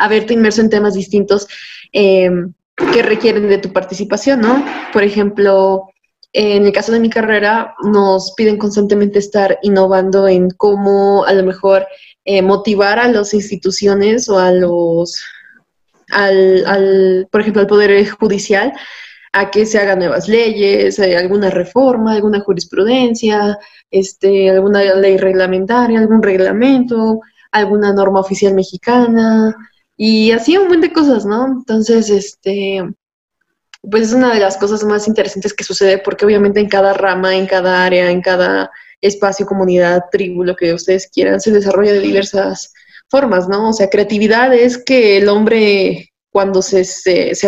verte 0.09 0.33
inmerso 0.33 0.61
en 0.61 0.69
temas 0.69 0.93
distintos 0.93 1.47
que 1.91 3.01
requieren 3.01 3.47
de 3.47 3.57
tu 3.57 3.71
participación, 3.71 4.41
¿no? 4.41 4.63
Por 4.91 5.03
ejemplo, 5.03 5.89
en 6.33 6.65
el 6.65 6.73
caso 6.73 6.91
de 6.91 6.99
mi 6.99 7.09
carrera, 7.09 7.75
nos 7.81 8.33
piden 8.33 8.57
constantemente 8.57 9.19
estar 9.19 9.57
innovando 9.61 10.27
en 10.27 10.49
cómo 10.49 11.23
a 11.23 11.31
lo 11.31 11.43
mejor 11.43 11.87
eh, 12.25 12.41
motivar 12.41 12.99
a 12.99 13.07
las 13.07 13.33
instituciones 13.33 14.27
o 14.29 14.39
a 14.39 14.51
los, 14.51 15.23
al, 16.09 17.27
por 17.31 17.41
ejemplo, 17.41 17.61
al 17.61 17.67
Poder 17.67 18.09
Judicial 18.09 18.73
a 19.31 19.51
que 19.51 19.65
se 19.65 19.77
hagan 19.77 19.99
nuevas 19.99 20.29
leyes, 20.29 20.97
eh, 20.97 21.17
alguna 21.17 21.49
reforma, 21.49 22.13
alguna 22.13 22.39
jurisprudencia, 22.39 23.57
este, 23.91 24.49
alguna 24.49 24.81
ley 24.95 25.17
reglamentaria, 25.17 25.99
algún 25.99 26.23
reglamento, 26.23 27.19
alguna 27.51 27.93
norma 27.93 28.21
oficial 28.21 28.53
mexicana 28.53 29.53
y 29.97 30.31
así 30.31 30.57
un 30.57 30.63
montón 30.63 30.81
de 30.81 30.93
cosas, 30.93 31.25
¿no? 31.25 31.47
Entonces, 31.47 32.09
este, 32.09 32.81
pues 33.81 34.03
es 34.03 34.13
una 34.13 34.33
de 34.33 34.39
las 34.39 34.57
cosas 34.57 34.83
más 34.83 35.07
interesantes 35.07 35.53
que 35.53 35.63
sucede 35.63 35.97
porque 35.97 36.25
obviamente 36.25 36.59
en 36.59 36.69
cada 36.69 36.93
rama, 36.93 37.35
en 37.35 37.45
cada 37.45 37.85
área, 37.85 38.09
en 38.09 38.21
cada 38.21 38.71
espacio, 39.05 39.45
comunidad, 39.45 40.03
tribu, 40.11 40.43
lo 40.43 40.55
que 40.55 40.73
ustedes 40.73 41.07
quieran, 41.07 41.39
se 41.39 41.51
desarrolla 41.51 41.93
de 41.93 41.99
diversas 41.99 42.73
formas, 43.09 43.47
¿no? 43.47 43.69
O 43.69 43.73
sea, 43.73 43.89
creatividad 43.89 44.53
es 44.53 44.77
que 44.77 45.17
el 45.17 45.29
hombre 45.29 46.11
cuando 46.31 46.61
se, 46.61 46.83
se, 46.83 47.33
se 47.33 47.47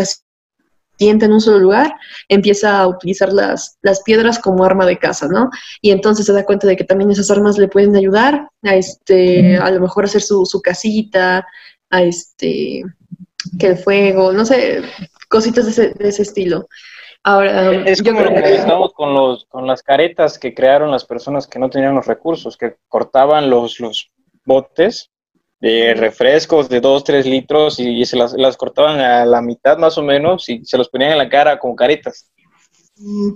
asienta 0.98 1.26
en 1.26 1.34
un 1.34 1.42
solo 1.42 1.60
lugar, 1.60 1.94
empieza 2.30 2.80
a 2.80 2.88
utilizar 2.88 3.32
las, 3.34 3.78
las 3.82 4.02
piedras 4.02 4.40
como 4.40 4.64
arma 4.64 4.86
de 4.86 4.98
caza, 4.98 5.28
¿no? 5.28 5.50
Y 5.82 5.92
entonces 5.92 6.26
se 6.26 6.34
da 6.34 6.46
cuenta 6.46 6.68
de 6.68 6.78
que 6.78 6.84
también 6.84 7.12
esas 7.12 7.30
armas 7.30 7.58
le 7.58 7.68
pueden 7.68 7.96
ayudar 7.96 8.50
a, 8.64 8.76
este, 8.76 9.58
a 9.58 9.70
lo 9.72 9.82
mejor 9.82 10.06
hacer 10.06 10.22
su, 10.22 10.46
su 10.46 10.62
casita, 10.62 11.46
a 11.90 12.02
este, 12.02 12.84
que 13.60 13.68
el 13.68 13.78
fuego, 13.78 14.32
no 14.32 14.46
sé, 14.46 14.82
cositas 15.30 15.66
de 15.66 15.72
ese, 15.72 15.94
de 15.94 16.10
ese 16.10 16.22
estilo. 16.22 16.68
Ahora, 17.28 17.74
es 17.86 18.02
como 18.02 18.22
lo 18.22 18.30
que 18.30 18.56
estamos 18.56 18.94
con, 18.94 19.14
los, 19.14 19.44
con 19.48 19.68
las 19.68 19.84
caretas 19.84 20.40
que 20.40 20.54
crearon 20.54 20.92
las 20.92 21.04
personas 21.04 21.46
que 21.46 21.60
no 21.60 21.70
tenían 21.70 21.94
los 21.94 22.08
recursos, 22.08 22.56
que 22.56 22.78
cortaban 22.88 23.50
los, 23.50 23.82
los 23.82 24.10
botes 24.46 25.12
de 25.60 25.94
refrescos 25.94 26.70
de 26.70 26.80
2, 26.80 27.04
3 27.04 27.26
litros 27.26 27.80
y, 27.82 28.06
se 28.06 28.16
las, 28.16 28.32
las, 28.32 28.56
cortaban 28.56 29.02
a 29.02 29.26
la 29.26 29.42
mitad 29.42 29.78
más 29.78 29.98
o 29.98 30.04
menos 30.04 30.48
y 30.48 30.64
se 30.64 30.78
los 30.78 30.88
ponían 30.88 31.12
en 31.12 31.18
la 31.18 31.28
cara 31.28 31.60
como 31.60 31.76
caretas. 31.76 32.32
Mm. 32.96 33.32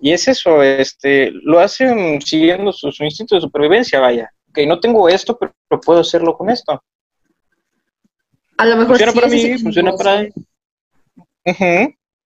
Y 0.00 0.10
es 0.10 0.26
eso, 0.26 0.60
este, 0.64 1.30
lo 1.30 1.60
hacen 1.60 2.20
siguiendo 2.22 2.72
su, 2.72 2.88
instinto 3.04 3.36
de 3.36 3.42
supervivencia, 3.42 4.00
vaya. 4.00 4.28
Que 4.52 4.66
no 4.66 4.80
tengo 4.80 5.08
esto, 5.08 5.38
pero 5.38 5.80
puedo 5.80 6.00
hacerlo 6.00 6.36
con 6.36 6.50
esto. 6.50 6.82
A 8.56 8.66
lo 8.66 8.76
mejor 8.76 8.98
funciona 8.98 9.12
para 9.12 9.28
mí, 9.28 9.58
funciona 9.58 9.92
para 9.92 10.26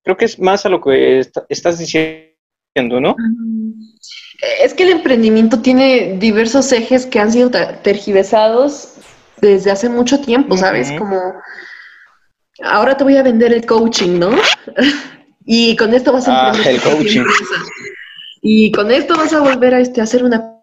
Creo 0.05 0.17
que 0.19 0.27
es 0.27 0.39
más 0.39 0.67
a 0.67 0.69
lo 0.69 0.83
que 0.83 1.27
estás 1.49 1.79
diciendo, 1.79 3.01
¿no? 3.01 3.17
Es 4.63 4.75
que 4.75 4.83
el 4.83 4.91
emprendimiento 4.91 5.61
tiene 5.61 6.19
diversos 6.19 6.71
ejes 6.73 7.07
que 7.07 7.19
han 7.19 7.33
sido 7.33 7.51
tergiversados 7.83 8.97
desde 9.41 9.71
hace 9.71 9.89
mucho 9.89 10.21
tiempo, 10.21 10.59
¿sabes? 10.59 10.93
Como, 10.93 11.19
ahora 12.63 12.97
te 12.97 13.05
voy 13.05 13.17
a 13.17 13.23
vender 13.23 13.55
el 13.55 13.65
coaching, 13.65 14.19
¿no? 14.19 14.31
y 15.47 15.75
con 15.77 15.95
esto 15.95 16.13
vas 16.13 16.29
a 16.29 16.51
ah, 16.51 16.69
el 16.69 16.81
coaching. 16.83 17.25
Y 18.43 18.71
con 18.73 18.91
esto 18.91 19.17
vas 19.17 19.33
a 19.33 19.41
volver 19.41 19.75
a, 19.75 19.81
este, 19.81 20.03
a 20.03 20.07
ser 20.07 20.23
una 20.23 20.61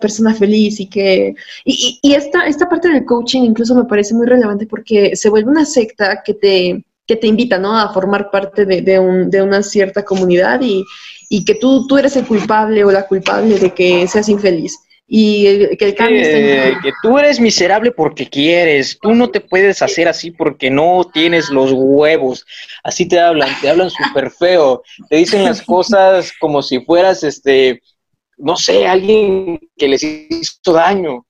persona 0.00 0.34
feliz 0.34 0.80
y 0.80 0.88
que... 0.88 1.36
Y, 1.64 2.00
y, 2.02 2.14
esta, 2.14 2.44
esta 2.46 2.68
parte 2.68 2.88
del 2.88 3.04
coaching 3.04 3.42
incluso 3.42 3.76
me 3.76 3.84
parece 3.84 4.14
muy 4.14 4.26
relevante 4.26 4.66
porque 4.66 5.14
se 5.14 5.30
vuelve 5.30 5.50
una 5.50 5.64
secta 5.64 6.22
que 6.24 6.34
te 6.34 6.84
que 7.10 7.16
te 7.16 7.26
invita 7.26 7.58
¿no? 7.58 7.76
a 7.76 7.92
formar 7.92 8.30
parte 8.30 8.64
de, 8.64 8.82
de, 8.82 9.00
un, 9.00 9.28
de 9.30 9.42
una 9.42 9.64
cierta 9.64 10.04
comunidad 10.04 10.60
y, 10.60 10.84
y, 11.28 11.44
que 11.44 11.56
tú, 11.56 11.84
tú 11.88 11.98
eres 11.98 12.14
el 12.14 12.24
culpable 12.24 12.84
o 12.84 12.92
la 12.92 13.04
culpable 13.08 13.58
de 13.58 13.74
que 13.74 14.06
seas 14.06 14.28
infeliz. 14.28 14.78
Y 15.08 15.76
que 15.76 15.86
el 15.86 15.94
cambio 15.96 16.22
Que 16.22 16.92
tú 17.02 17.18
eres 17.18 17.40
miserable 17.40 17.90
porque 17.90 18.28
quieres, 18.28 18.96
tú 19.02 19.12
no 19.12 19.28
te 19.28 19.40
puedes 19.40 19.82
hacer 19.82 20.06
así 20.06 20.30
porque 20.30 20.70
no 20.70 21.02
tienes 21.12 21.50
los 21.50 21.72
huevos. 21.72 22.46
Así 22.84 23.08
te 23.08 23.18
hablan, 23.18 23.48
te 23.60 23.70
hablan 23.70 23.90
súper 23.90 24.30
feo, 24.30 24.84
te 25.08 25.16
dicen 25.16 25.42
las 25.42 25.62
cosas 25.62 26.32
como 26.38 26.62
si 26.62 26.78
fueras, 26.84 27.24
este, 27.24 27.82
no 28.36 28.54
sé, 28.54 28.86
alguien 28.86 29.58
que 29.76 29.88
les 29.88 30.04
hizo 30.04 30.72
daño. 30.72 31.26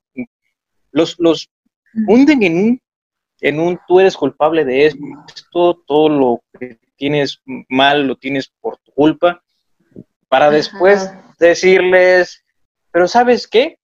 Los, 0.92 1.16
los 1.18 1.48
hunden 2.06 2.42
en 2.42 2.56
un 2.58 2.80
en 3.40 3.61
un 3.61 3.79
tú 3.87 4.00
eres 4.00 4.16
culpable 4.16 4.64
de 4.64 4.87
esto, 4.87 5.83
todo 5.87 6.09
lo 6.09 6.42
que 6.59 6.79
tienes 6.96 7.40
mal 7.68 8.07
lo 8.07 8.16
tienes 8.16 8.53
por 8.61 8.76
tu 8.79 8.92
culpa, 8.92 9.42
para 10.29 10.50
después 10.50 11.11
decirles, 11.38 12.44
pero 12.92 13.09
¿sabes 13.09 13.48
qué? 13.48 13.79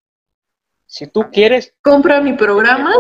Si 0.88 1.08
tú 1.08 1.24
quieres... 1.32 1.74
Compra 1.82 2.20
mi 2.20 2.34
programa. 2.34 2.92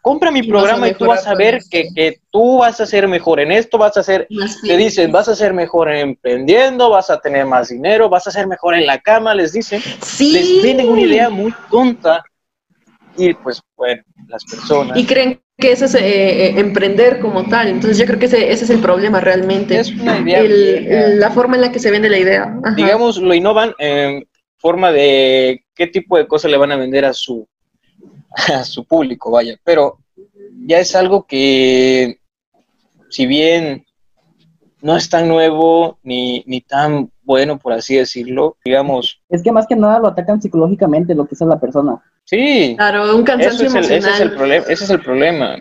compra 0.00 0.30
mi 0.30 0.42
programa 0.42 0.88
y 0.88 0.94
tú 0.94 1.04
vas 1.04 1.26
a 1.26 1.34
ver 1.34 1.60
que, 1.70 1.88
que, 1.94 2.20
tú 2.30 2.58
vas 2.58 2.80
a 2.80 2.86
ser 2.86 3.06
mejor 3.08 3.40
en 3.40 3.52
esto, 3.52 3.76
vas 3.76 3.96
a 3.98 4.02
ser, 4.02 4.26
te 4.62 4.76
dicen, 4.76 5.12
vas 5.12 5.28
a 5.28 5.36
ser 5.36 5.52
mejor 5.52 5.92
emprendiendo, 5.92 6.88
vas 6.88 7.10
a 7.10 7.20
tener 7.20 7.44
más 7.44 7.68
dinero, 7.68 8.08
vas 8.08 8.26
a 8.26 8.30
ser 8.30 8.46
mejor 8.46 8.74
en 8.74 8.86
la 8.86 9.00
cama, 9.00 9.34
les 9.34 9.52
dicen. 9.52 9.82
Sí. 10.00 10.32
Les 10.32 10.62
tienen 10.62 10.88
una 10.88 11.02
idea 11.02 11.28
muy 11.28 11.52
tonta 11.70 12.24
y 13.16 13.34
pues 13.34 13.62
bueno, 13.76 14.02
las 14.28 14.44
personas... 14.44 14.96
Y 14.96 15.06
creen 15.06 15.40
que 15.58 15.72
eso 15.72 15.84
es 15.84 15.94
eh, 15.94 16.00
eh, 16.02 16.54
emprender 16.58 17.20
como 17.20 17.48
tal. 17.48 17.68
Entonces 17.68 17.98
yo 17.98 18.06
creo 18.06 18.18
que 18.18 18.26
ese, 18.26 18.50
ese 18.50 18.64
es 18.64 18.70
el 18.70 18.80
problema 18.80 19.20
realmente. 19.20 19.78
Es 19.78 19.92
una 19.92 20.18
idea. 20.18 20.42
la 21.16 21.30
forma 21.30 21.56
en 21.56 21.62
la 21.62 21.72
que 21.72 21.78
se 21.78 21.90
vende 21.90 22.08
la 22.08 22.18
idea. 22.18 22.56
Digamos, 22.76 23.18
lo 23.18 23.34
innovan 23.34 23.74
en 23.78 24.26
forma 24.58 24.90
de 24.90 25.64
qué 25.74 25.86
tipo 25.86 26.16
de 26.16 26.26
cosas 26.26 26.50
le 26.50 26.56
van 26.56 26.72
a 26.72 26.76
vender 26.76 27.04
a 27.04 27.12
su, 27.12 27.46
a 28.30 28.64
su 28.64 28.84
público, 28.84 29.30
vaya. 29.30 29.56
Pero 29.64 29.98
ya 30.66 30.80
es 30.80 30.94
algo 30.96 31.26
que, 31.26 32.18
si 33.10 33.26
bien 33.26 33.84
no 34.84 34.94
es 34.98 35.08
tan 35.08 35.26
nuevo 35.26 35.98
ni, 36.02 36.44
ni 36.46 36.60
tan 36.60 37.10
bueno, 37.22 37.58
por 37.58 37.72
así 37.72 37.96
decirlo, 37.96 38.58
digamos. 38.62 39.18
Es 39.30 39.42
que 39.42 39.50
más 39.50 39.66
que 39.66 39.74
nada 39.74 39.98
lo 39.98 40.08
atacan 40.08 40.42
psicológicamente 40.42 41.14
lo 41.14 41.24
que 41.24 41.34
es 41.34 41.40
la 41.40 41.58
persona. 41.58 42.02
Sí. 42.24 42.74
Claro, 42.76 43.16
un 43.16 43.24
cansancio 43.24 43.66
es 43.66 43.74
ese 43.90 44.10
es 44.10 44.20
el 44.20 44.34
problema. 44.34 44.64
Ese 44.68 44.84
es 44.84 44.90
el 44.90 45.00
problema. 45.00 45.56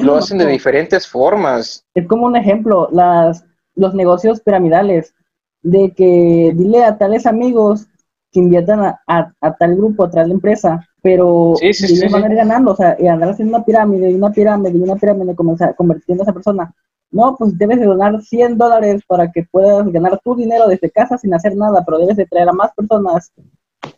lo 0.00 0.16
hacen 0.16 0.38
de 0.38 0.46
diferentes 0.46 1.06
formas. 1.06 1.84
Es 1.94 2.06
como 2.06 2.24
un 2.24 2.34
ejemplo, 2.34 2.88
las, 2.92 3.44
los 3.74 3.94
negocios 3.94 4.40
piramidales, 4.40 5.14
de 5.60 5.90
que 5.90 6.52
dile 6.54 6.82
a 6.82 6.96
tales 6.96 7.26
amigos 7.26 7.86
que 8.32 8.40
inviertan 8.40 8.80
a, 8.80 9.00
a, 9.06 9.56
tal 9.58 9.76
grupo, 9.76 10.04
a 10.04 10.10
tal 10.10 10.30
empresa, 10.30 10.82
pero 11.02 11.56
ellos 11.60 12.10
van 12.10 12.24
a 12.24 12.28
ir 12.28 12.36
ganando, 12.36 12.72
o 12.72 12.76
sea, 12.76 12.96
y 12.98 13.06
andar 13.06 13.28
haciendo 13.28 13.54
una 13.54 13.66
pirámide, 13.66 14.10
y 14.10 14.14
una 14.14 14.32
pirámide, 14.32 14.78
y 14.78 14.80
una 14.80 14.96
pirámide, 14.96 15.34
comenzar, 15.34 15.74
convirtiendo 15.76 16.22
a 16.22 16.24
esa 16.24 16.32
persona. 16.32 16.74
No, 17.16 17.34
pues 17.38 17.56
debes 17.56 17.80
de 17.80 17.86
donar 17.86 18.20
100 18.20 18.58
dólares 18.58 19.00
para 19.06 19.32
que 19.32 19.42
puedas 19.50 19.90
ganar 19.90 20.20
tu 20.22 20.36
dinero 20.36 20.68
desde 20.68 20.90
casa 20.90 21.16
sin 21.16 21.32
hacer 21.32 21.56
nada, 21.56 21.82
pero 21.82 21.98
debes 21.98 22.18
de 22.18 22.26
traer 22.26 22.50
a 22.50 22.52
más 22.52 22.72
personas 22.74 23.32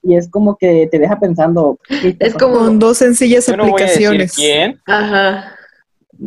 y 0.05 0.15
es 0.15 0.31
como 0.31 0.57
que 0.57 0.87
te 0.87 1.01
deja 1.01 1.19
pensando. 1.19 1.81
Es 2.21 2.35
como 2.35 2.71
dos 2.71 2.99
sencillas 2.99 3.49
aplicaciones. 3.49 4.37
quién. 4.37 4.81
Ajá. 4.87 5.57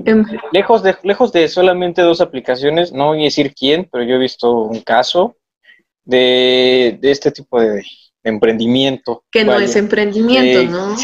Em, 0.06 0.26
lejos 0.52 0.84
de, 0.84 0.96
lejos 1.04 1.32
de 1.32 1.48
solamente 1.48 2.02
dos 2.02 2.20
aplicaciones, 2.20 2.92
no 2.92 3.08
voy 3.08 3.22
a 3.22 3.24
decir 3.24 3.54
quién, 3.54 3.88
pero 3.90 4.04
yo 4.04 4.16
he 4.16 4.20
visto 4.20 4.54
un 4.54 4.82
caso 4.82 5.38
de, 6.04 7.00
este 7.02 7.32
tipo 7.32 7.62
de, 7.62 7.84
emprendimiento. 8.24 9.24
Que 9.32 9.46
no 9.46 9.58
es 9.58 9.78
emprendimiento, 9.78 10.70
¿no? 10.70 10.96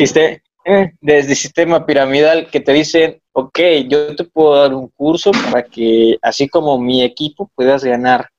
Eh, 0.69 0.91
desde 0.99 1.33
sistema 1.33 1.85
piramidal 1.85 2.49
que 2.51 2.59
te 2.59 2.73
dicen, 2.73 3.21
ok, 3.39 3.59
yo 3.87 4.15
te 4.15 4.23
puedo 4.23 4.55
dar 4.55 4.73
un 4.73 4.87
curso 4.87 5.29
para 5.31 5.63
que, 5.63 6.17
así 6.23 6.49
como 6.49 6.79
mi 6.79 7.03
equipo, 7.03 7.51
puedas 7.53 7.83
ganar 7.83 8.29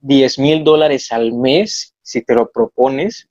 10 0.00 0.36
mil 0.36 0.64
dólares 0.64 1.12
al 1.12 1.32
mes 1.32 1.94
si 2.02 2.22
te 2.22 2.34
lo 2.34 2.50
propones, 2.50 3.28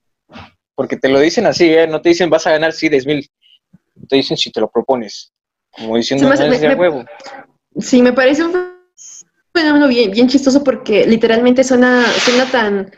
porque 0.74 0.96
te 0.96 1.10
lo 1.10 1.20
dicen 1.20 1.46
así, 1.46 1.66
¿eh? 1.66 1.86
no 1.86 2.02
te 2.02 2.10
dicen 2.10 2.30
vas 2.30 2.48
a 2.48 2.52
ganar, 2.52 2.72
sí, 2.72 2.88
10 2.88 3.06
mil, 3.06 3.30
te 4.08 4.16
dicen 4.16 4.38
si 4.38 4.52
te 4.54 4.62
lo 4.62 4.70
propones, 4.70 5.34
como 5.70 5.98
diciendo, 5.98 6.34
Se 6.34 6.48
me 6.50 6.60
me- 6.60 6.76
huevo. 6.76 7.04
Sí, 7.78 8.02
me 8.02 8.13
parece 8.13 8.46
un 8.46 8.54
fenómeno 9.54 9.90
bien, 9.90 10.12
bien 10.12 10.30
chistoso 10.30 10.63
porque 10.63 11.06
literalmente 11.06 11.66
suena, 11.66 12.06
suena 12.24 12.50
tan, 12.50 12.90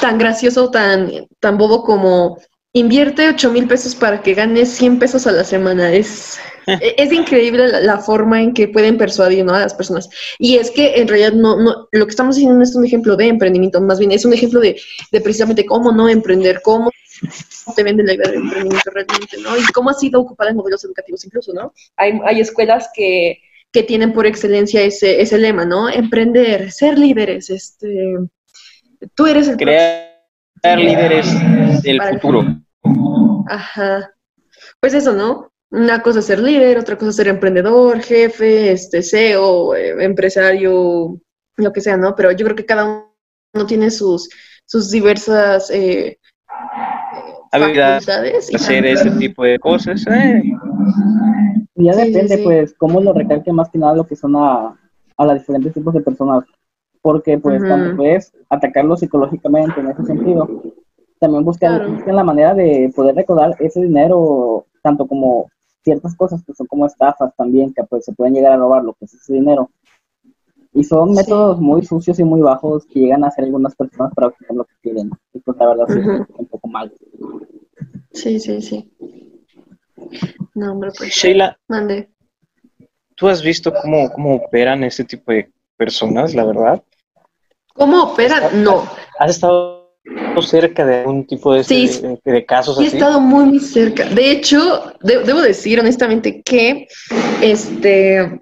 tan 0.00 0.16
gracioso, 0.16 0.70
tan, 0.70 1.10
tan 1.40 1.58
bobo 1.58 1.82
como 1.82 2.38
invierte 2.72 3.28
8 3.28 3.50
mil 3.50 3.66
pesos 3.66 3.94
para 3.94 4.22
que 4.22 4.34
ganes 4.34 4.70
100 4.70 4.98
pesos 4.98 5.26
a 5.26 5.32
la 5.32 5.44
semana. 5.44 5.92
Es, 5.92 6.38
es 6.66 7.12
increíble 7.12 7.68
la, 7.68 7.80
la 7.80 7.98
forma 7.98 8.40
en 8.42 8.54
que 8.54 8.68
pueden 8.68 8.96
persuadir 8.96 9.44
¿no? 9.44 9.54
a 9.54 9.60
las 9.60 9.74
personas. 9.74 10.08
Y 10.38 10.56
es 10.56 10.70
que 10.70 11.00
en 11.00 11.08
realidad 11.08 11.32
no, 11.32 11.56
no, 11.56 11.88
lo 11.90 12.06
que 12.06 12.10
estamos 12.10 12.36
diciendo 12.36 12.56
no 12.56 12.64
es 12.64 12.74
un 12.74 12.84
ejemplo 12.84 13.16
de 13.16 13.28
emprendimiento, 13.28 13.80
más 13.80 13.98
bien 13.98 14.12
es 14.12 14.24
un 14.24 14.32
ejemplo 14.32 14.60
de, 14.60 14.80
de 15.10 15.20
precisamente 15.20 15.66
cómo 15.66 15.92
no 15.92 16.08
emprender, 16.08 16.60
cómo 16.62 16.90
te 17.76 17.82
venden 17.82 18.06
la 18.06 18.14
idea 18.14 18.30
de 18.30 18.36
emprendimiento 18.36 18.90
realmente, 18.90 19.36
¿no? 19.38 19.56
Y 19.56 19.62
cómo 19.72 19.90
ha 19.90 19.94
sido 19.94 20.20
ocupada 20.20 20.50
en 20.50 20.56
modelos 20.56 20.84
educativos 20.84 21.24
incluso, 21.24 21.52
¿no? 21.52 21.72
Hay, 21.96 22.18
hay 22.24 22.40
escuelas 22.40 22.88
que, 22.94 23.40
que 23.72 23.82
tienen 23.82 24.12
por 24.12 24.26
excelencia 24.26 24.80
ese, 24.82 25.20
ese 25.20 25.38
lema, 25.38 25.64
¿no? 25.64 25.88
Emprender, 25.88 26.70
ser 26.70 26.98
líderes, 26.98 27.50
este, 27.50 28.16
tú 29.14 29.26
eres 29.26 29.48
el 29.48 29.56
Crear 29.56 30.09
líderes 30.62 31.82
del 31.82 31.98
Para 31.98 32.10
el 32.10 32.20
futuro. 32.20 32.44
Ajá. 33.48 34.10
Pues 34.80 34.94
eso, 34.94 35.12
¿no? 35.12 35.50
Una 35.70 36.02
cosa 36.02 36.18
es 36.18 36.26
ser 36.26 36.40
líder, 36.40 36.78
otra 36.78 36.96
cosa 36.96 37.10
es 37.10 37.16
ser 37.16 37.28
emprendedor, 37.28 38.00
jefe, 38.00 38.72
este, 38.72 39.02
CEO, 39.02 39.74
eh, 39.76 40.04
empresario, 40.04 41.20
lo 41.56 41.72
que 41.72 41.80
sea, 41.80 41.96
¿no? 41.96 42.14
Pero 42.16 42.32
yo 42.32 42.44
creo 42.44 42.56
que 42.56 42.66
cada 42.66 42.84
uno 43.54 43.66
tiene 43.66 43.90
sus, 43.90 44.28
sus 44.66 44.90
diversas 44.90 45.70
eh, 45.70 46.18
Habilidades, 47.52 48.04
facultades 48.04 48.52
y 48.52 48.56
Hacer 48.56 48.86
ese 48.86 49.10
tipo 49.12 49.44
de 49.44 49.58
cosas. 49.58 50.04
eh. 50.08 50.42
Y 51.74 51.84
ya 51.84 51.92
Sí, 51.94 52.00
sí, 52.00 52.10
depende, 52.12 52.36
sí. 52.36 52.42
pues, 52.42 52.74
cómo 52.76 53.00
lo 53.00 53.12
recalque 53.12 53.52
más 53.52 53.70
que 53.70 53.78
nada 53.78 53.94
lo 53.94 54.06
que 54.06 54.16
son 54.16 54.36
a, 54.36 54.76
a 55.16 55.24
los 55.24 55.34
diferentes 55.38 55.72
tipos 55.74 55.94
de 55.94 56.00
personas. 56.00 56.44
Porque, 57.02 57.38
pues, 57.38 57.60
Ujú. 57.60 57.68
tanto 57.68 57.96
puedes 57.96 58.32
atacarlo 58.48 58.96
psicológicamente 58.96 59.80
en 59.80 59.88
ese 59.88 60.04
sentido, 60.04 60.48
también 61.18 61.44
buscan, 61.44 61.76
Claro. 61.78 61.92
buscan 61.94 62.16
la 62.16 62.24
manera 62.24 62.54
de 62.54 62.92
poder 62.94 63.14
recordar 63.14 63.56
ese 63.58 63.80
dinero, 63.82 64.66
tanto 64.82 65.06
como 65.06 65.48
ciertas 65.82 66.14
cosas 66.14 66.42
que 66.44 66.54
son 66.54 66.66
como 66.66 66.86
estafas 66.86 67.34
también, 67.36 67.72
que 67.72 67.82
pues 67.84 68.04
se 68.04 68.12
pueden 68.12 68.34
llegar 68.34 68.52
a 68.52 68.56
robar 68.56 68.84
lo 68.84 68.92
que 68.94 69.06
es 69.06 69.14
ese 69.14 69.34
dinero. 69.34 69.70
Y 70.72 70.84
son 70.84 71.10
Sí. 71.10 71.16
métodos 71.16 71.60
muy 71.60 71.82
sucios 71.84 72.18
y 72.20 72.24
muy 72.24 72.42
bajos 72.42 72.86
que 72.86 73.00
llegan 73.00 73.24
a 73.24 73.28
hacer 73.28 73.44
algunas 73.44 73.74
personas 73.74 74.12
para 74.14 74.28
obtener 74.28 74.54
lo 74.56 74.64
que 74.64 74.74
quieren. 74.82 75.10
Y 75.32 75.40
pues 75.40 75.56
la 75.58 75.66
verdad 75.68 75.86
sí, 75.88 75.98
Ujú. 76.00 76.12
es 76.22 76.28
un 76.38 76.46
poco 76.46 76.68
mal. 76.68 76.92
Sí, 78.12 78.38
sí, 78.38 78.60
sí. 78.62 78.90
No, 80.54 80.72
hombre, 80.72 80.90
pues, 80.96 81.10
Sheila, 81.10 81.58
mande. 81.68 82.10
¿tú 83.14 83.28
has 83.28 83.42
visto 83.42 83.72
cómo, 83.82 84.10
cómo 84.12 84.36
operan 84.36 84.84
este 84.84 85.04
tipo 85.04 85.32
de 85.32 85.50
personas, 85.84 86.34
la 86.34 86.44
verdad? 86.44 86.82
¿Cómo 87.74 88.02
operan? 88.12 88.62
No. 88.62 88.84
¿Has 89.18 89.30
estado 89.30 89.80
cerca 90.42 90.84
de 90.84 91.00
algún 91.00 91.26
tipo 91.26 91.54
de, 91.54 91.64
Sí, 91.64 91.86
de, 91.88 92.32
de 92.32 92.44
casos 92.44 92.76
Sí, 92.76 92.84
he 92.84 92.86
estado 92.88 93.20
muy, 93.20 93.44
muy 93.46 93.60
cerca. 93.60 94.04
De 94.04 94.30
hecho, 94.30 94.58
de- 95.02 95.22
debo 95.24 95.40
decir 95.40 95.80
honestamente 95.80 96.42
que 96.42 96.86
este 97.42 98.40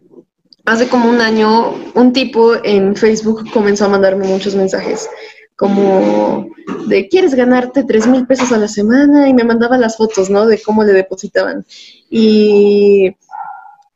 hace 0.66 0.88
como 0.88 1.08
un 1.08 1.20
año 1.20 1.74
un 1.94 2.12
tipo 2.12 2.52
en 2.64 2.94
Facebook 2.96 3.50
comenzó 3.52 3.84
a 3.86 3.88
mandarme 3.88 4.26
muchos 4.26 4.54
mensajes 4.54 5.08
como 5.56 6.46
de 6.86 7.08
quieres 7.08 7.34
ganarte 7.34 7.82
tres 7.84 8.06
mil 8.06 8.26
pesos 8.26 8.52
a 8.52 8.58
la 8.58 8.68
semana 8.68 9.28
y 9.28 9.34
me 9.34 9.44
mandaba 9.44 9.76
las 9.78 9.96
fotos, 9.96 10.28
¿no? 10.30 10.46
De 10.46 10.60
cómo 10.62 10.84
le 10.84 10.92
depositaban. 10.92 11.64
Y, 12.10 13.16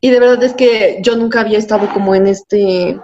y 0.00 0.10
de 0.10 0.18
verdad 0.20 0.42
es 0.42 0.54
que 0.54 0.98
yo 1.02 1.14
nunca 1.16 1.40
había 1.40 1.58
estado 1.58 1.88
como 1.94 2.14
en 2.16 2.26
este 2.26 2.98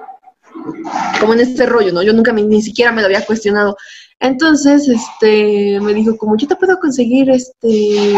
como 1.21 1.35
en 1.35 1.41
este 1.41 1.67
rollo, 1.67 1.93
¿no? 1.93 2.03
Yo 2.03 2.13
nunca 2.13 2.33
me- 2.33 2.43
ni 2.43 2.63
siquiera 2.63 2.93
me 2.93 3.01
lo 3.03 3.07
había 3.07 3.25
cuestionado. 3.27 3.77
Entonces, 4.21 4.89
este, 4.89 5.81
me 5.81 5.95
dijo 5.95 6.17
como, 6.17 6.37
yo 6.37 6.49
te 6.49 6.57
puedo 6.57 6.79
conseguir, 6.79 7.31
este, 7.31 8.15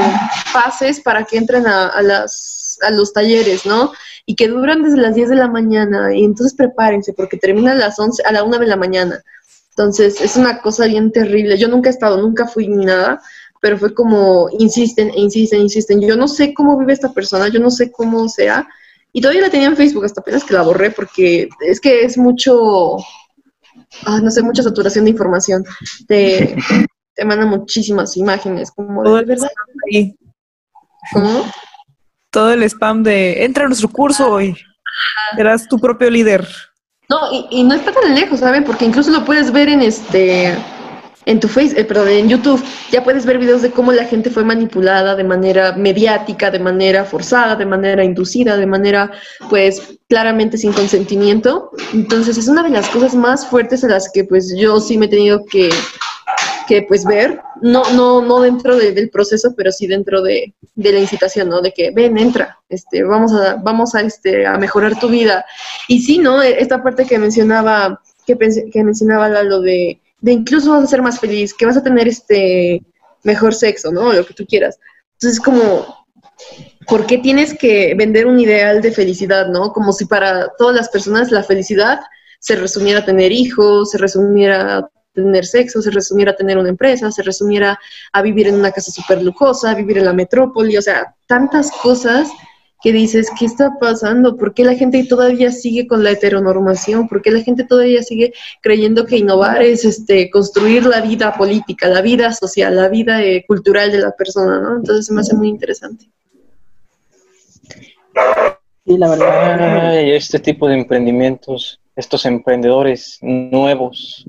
pases 0.52 1.00
para 1.00 1.24
que 1.24 1.36
entren 1.36 1.66
a, 1.66 2.00
las, 2.02 2.78
a 2.82 2.90
los 2.90 3.12
talleres, 3.12 3.66
¿no? 3.66 3.92
Y 4.26 4.34
que 4.34 4.48
duran 4.48 4.82
desde 4.82 4.96
las 4.96 5.14
10 5.14 5.28
de 5.28 5.36
la 5.36 5.48
mañana. 5.48 6.14
Y 6.14 6.24
entonces 6.24 6.54
prepárense, 6.56 7.12
porque 7.12 7.36
terminan 7.36 7.76
a 7.76 7.80
las 7.80 7.98
11, 7.98 8.22
a 8.24 8.32
la 8.32 8.44
1 8.44 8.58
de 8.58 8.66
la 8.66 8.76
mañana. 8.76 9.22
Entonces, 9.70 10.20
es 10.20 10.36
una 10.36 10.60
cosa 10.62 10.86
bien 10.86 11.12
terrible. 11.12 11.58
Yo 11.58 11.68
nunca 11.68 11.90
he 11.90 11.92
estado, 11.92 12.20
nunca 12.20 12.46
fui 12.46 12.66
ni 12.68 12.84
nada, 12.84 13.20
pero 13.60 13.76
fue 13.78 13.94
como, 13.94 14.48
insisten, 14.58 15.12
insisten, 15.14 15.60
insisten. 15.60 16.00
Yo 16.00 16.16
no 16.16 16.28
sé 16.28 16.54
cómo 16.54 16.78
vive 16.78 16.92
esta 16.94 17.12
persona, 17.12 17.48
yo 17.48 17.60
no 17.60 17.70
sé 17.70 17.90
cómo 17.92 18.28
sea. 18.28 18.66
Y 19.12 19.20
todavía 19.20 19.42
la 19.42 19.50
tenía 19.50 19.66
en 19.68 19.76
Facebook, 19.76 20.04
hasta 20.04 20.20
apenas 20.20 20.44
que 20.44 20.54
la 20.54 20.62
borré, 20.62 20.90
porque 20.90 21.48
es 21.60 21.80
que 21.80 22.04
es 22.04 22.16
mucho, 22.16 22.96
ah, 24.06 24.20
no 24.22 24.30
sé, 24.30 24.42
mucha 24.42 24.62
saturación 24.62 25.04
de 25.04 25.10
información. 25.12 25.64
Te, 26.06 26.56
te 27.14 27.24
manda 27.24 27.44
muchísimas 27.46 28.16
imágenes, 28.16 28.70
como 28.70 29.02
Todo 29.02 29.14
de 29.16 29.20
el 29.22 29.26
verdad. 29.26 29.48
ahí, 29.92 30.16
¿Cómo? 31.12 31.44
todo 32.32 32.52
el 32.52 32.62
spam 32.62 33.02
de 33.02 33.44
entra 33.44 33.64
a 33.64 33.66
nuestro 33.68 33.88
curso 33.88 34.30
hoy. 34.30 34.56
Serás 35.34 35.66
tu 35.66 35.78
propio 35.78 36.08
líder. 36.10 36.46
No, 37.08 37.18
y, 37.32 37.46
y 37.50 37.64
no 37.64 37.74
está 37.74 37.90
tan 37.92 38.14
lejos, 38.14 38.38
¿saben? 38.38 38.62
Porque 38.62 38.84
incluso 38.84 39.10
lo 39.10 39.24
puedes 39.24 39.50
ver 39.52 39.68
en 39.68 39.82
este 39.82 40.56
en 41.30 41.38
tu 41.38 41.46
face, 41.46 41.80
eh, 41.80 41.84
perdón, 41.84 42.08
en 42.08 42.28
YouTube, 42.28 42.60
ya 42.90 43.04
puedes 43.04 43.24
ver 43.24 43.38
videos 43.38 43.62
de 43.62 43.70
cómo 43.70 43.92
la 43.92 44.04
gente 44.04 44.30
fue 44.30 44.42
manipulada 44.44 45.14
de 45.14 45.22
manera 45.22 45.72
mediática, 45.76 46.50
de 46.50 46.58
manera 46.58 47.04
forzada, 47.04 47.54
de 47.54 47.66
manera 47.66 48.02
inducida, 48.04 48.56
de 48.56 48.66
manera, 48.66 49.12
pues, 49.48 49.98
claramente 50.08 50.58
sin 50.58 50.72
consentimiento. 50.72 51.70
Entonces, 51.94 52.36
es 52.36 52.48
una 52.48 52.64
de 52.64 52.70
las 52.70 52.88
cosas 52.88 53.14
más 53.14 53.46
fuertes 53.46 53.84
a 53.84 53.88
las 53.88 54.10
que, 54.12 54.24
pues, 54.24 54.54
yo 54.56 54.80
sí 54.80 54.98
me 54.98 55.06
he 55.06 55.08
tenido 55.08 55.44
que, 55.46 55.70
que 56.66 56.82
pues, 56.82 57.04
ver. 57.04 57.40
No, 57.62 57.82
no, 57.92 58.22
no 58.22 58.40
dentro 58.40 58.76
de- 58.76 58.90
del 58.92 59.10
proceso, 59.10 59.54
pero 59.56 59.70
sí 59.70 59.86
dentro 59.86 60.22
de, 60.22 60.52
de 60.74 60.92
la 60.92 60.98
incitación, 60.98 61.48
¿no? 61.48 61.60
De 61.60 61.72
que, 61.72 61.92
ven, 61.92 62.18
entra, 62.18 62.58
este, 62.68 63.04
vamos 63.04 63.32
a, 63.34 63.54
vamos 63.62 63.94
a, 63.94 64.00
este, 64.00 64.46
a 64.46 64.56
mejorar 64.58 64.98
tu 64.98 65.08
vida. 65.08 65.44
Y 65.86 66.00
sí, 66.02 66.18
¿no? 66.18 66.42
Esta 66.42 66.82
parte 66.82 67.04
que 67.06 67.18
mencionaba, 67.18 68.00
que, 68.26 68.36
que 68.72 68.82
mencionaba 68.82 69.28
Lalo 69.28 69.60
de, 69.60 69.99
de 70.20 70.32
incluso 70.32 70.70
vas 70.72 70.84
a 70.84 70.86
ser 70.86 71.02
más 71.02 71.18
feliz, 71.18 71.54
que 71.54 71.66
vas 71.66 71.76
a 71.76 71.82
tener 71.82 72.08
este 72.08 72.82
mejor 73.22 73.54
sexo, 73.54 73.90
¿no? 73.90 74.12
Lo 74.12 74.24
que 74.24 74.34
tú 74.34 74.46
quieras. 74.46 74.78
Entonces, 75.14 75.40
como, 75.40 76.06
¿por 76.86 77.06
qué 77.06 77.18
tienes 77.18 77.56
que 77.56 77.94
vender 77.94 78.26
un 78.26 78.38
ideal 78.38 78.80
de 78.80 78.92
felicidad, 78.92 79.48
¿no? 79.48 79.72
Como 79.72 79.92
si 79.92 80.06
para 80.06 80.48
todas 80.58 80.74
las 80.74 80.88
personas 80.88 81.30
la 81.30 81.42
felicidad 81.42 82.00
se 82.38 82.56
resumiera 82.56 83.00
a 83.00 83.04
tener 83.04 83.32
hijos, 83.32 83.90
se 83.90 83.98
resumiera 83.98 84.78
a 84.78 84.90
tener 85.14 85.44
sexo, 85.44 85.82
se 85.82 85.90
resumiera 85.90 86.32
a 86.32 86.36
tener 86.36 86.56
una 86.56 86.68
empresa, 86.68 87.10
se 87.10 87.22
resumiera 87.22 87.78
a 88.12 88.22
vivir 88.22 88.48
en 88.48 88.54
una 88.54 88.72
casa 88.72 88.90
súper 88.90 89.22
lujosa, 89.22 89.74
vivir 89.74 89.98
en 89.98 90.06
la 90.06 90.12
metrópoli, 90.12 90.76
o 90.76 90.82
sea, 90.82 91.14
tantas 91.26 91.70
cosas 91.82 92.28
que 92.82 92.92
dices, 92.92 93.30
¿qué 93.38 93.44
está 93.44 93.76
pasando? 93.78 94.36
¿Por 94.36 94.54
qué 94.54 94.64
la 94.64 94.74
gente 94.74 95.04
todavía 95.04 95.52
sigue 95.52 95.86
con 95.86 96.02
la 96.02 96.12
heteronormación? 96.12 97.08
¿Por 97.08 97.20
qué 97.20 97.30
la 97.30 97.42
gente 97.42 97.64
todavía 97.64 98.02
sigue 98.02 98.32
creyendo 98.62 99.04
que 99.04 99.18
innovar 99.18 99.62
es 99.62 99.84
este, 99.84 100.30
construir 100.30 100.86
la 100.86 101.02
vida 101.02 101.34
política, 101.34 101.88
la 101.88 102.00
vida 102.00 102.32
social, 102.32 102.74
la 102.74 102.88
vida 102.88 103.22
eh, 103.22 103.44
cultural 103.46 103.92
de 103.92 103.98
la 103.98 104.12
persona, 104.12 104.60
¿no? 104.60 104.76
Entonces 104.76 105.06
se 105.06 105.12
me 105.12 105.20
hace 105.20 105.34
muy 105.34 105.48
interesante. 105.48 106.06
Sí, 108.86 108.96
la 108.96 109.10
verdad. 109.10 109.90
Ay, 109.90 110.12
este 110.12 110.38
tipo 110.38 110.66
de 110.66 110.74
emprendimientos, 110.74 111.80
estos 111.94 112.24
emprendedores 112.24 113.18
nuevos 113.20 114.26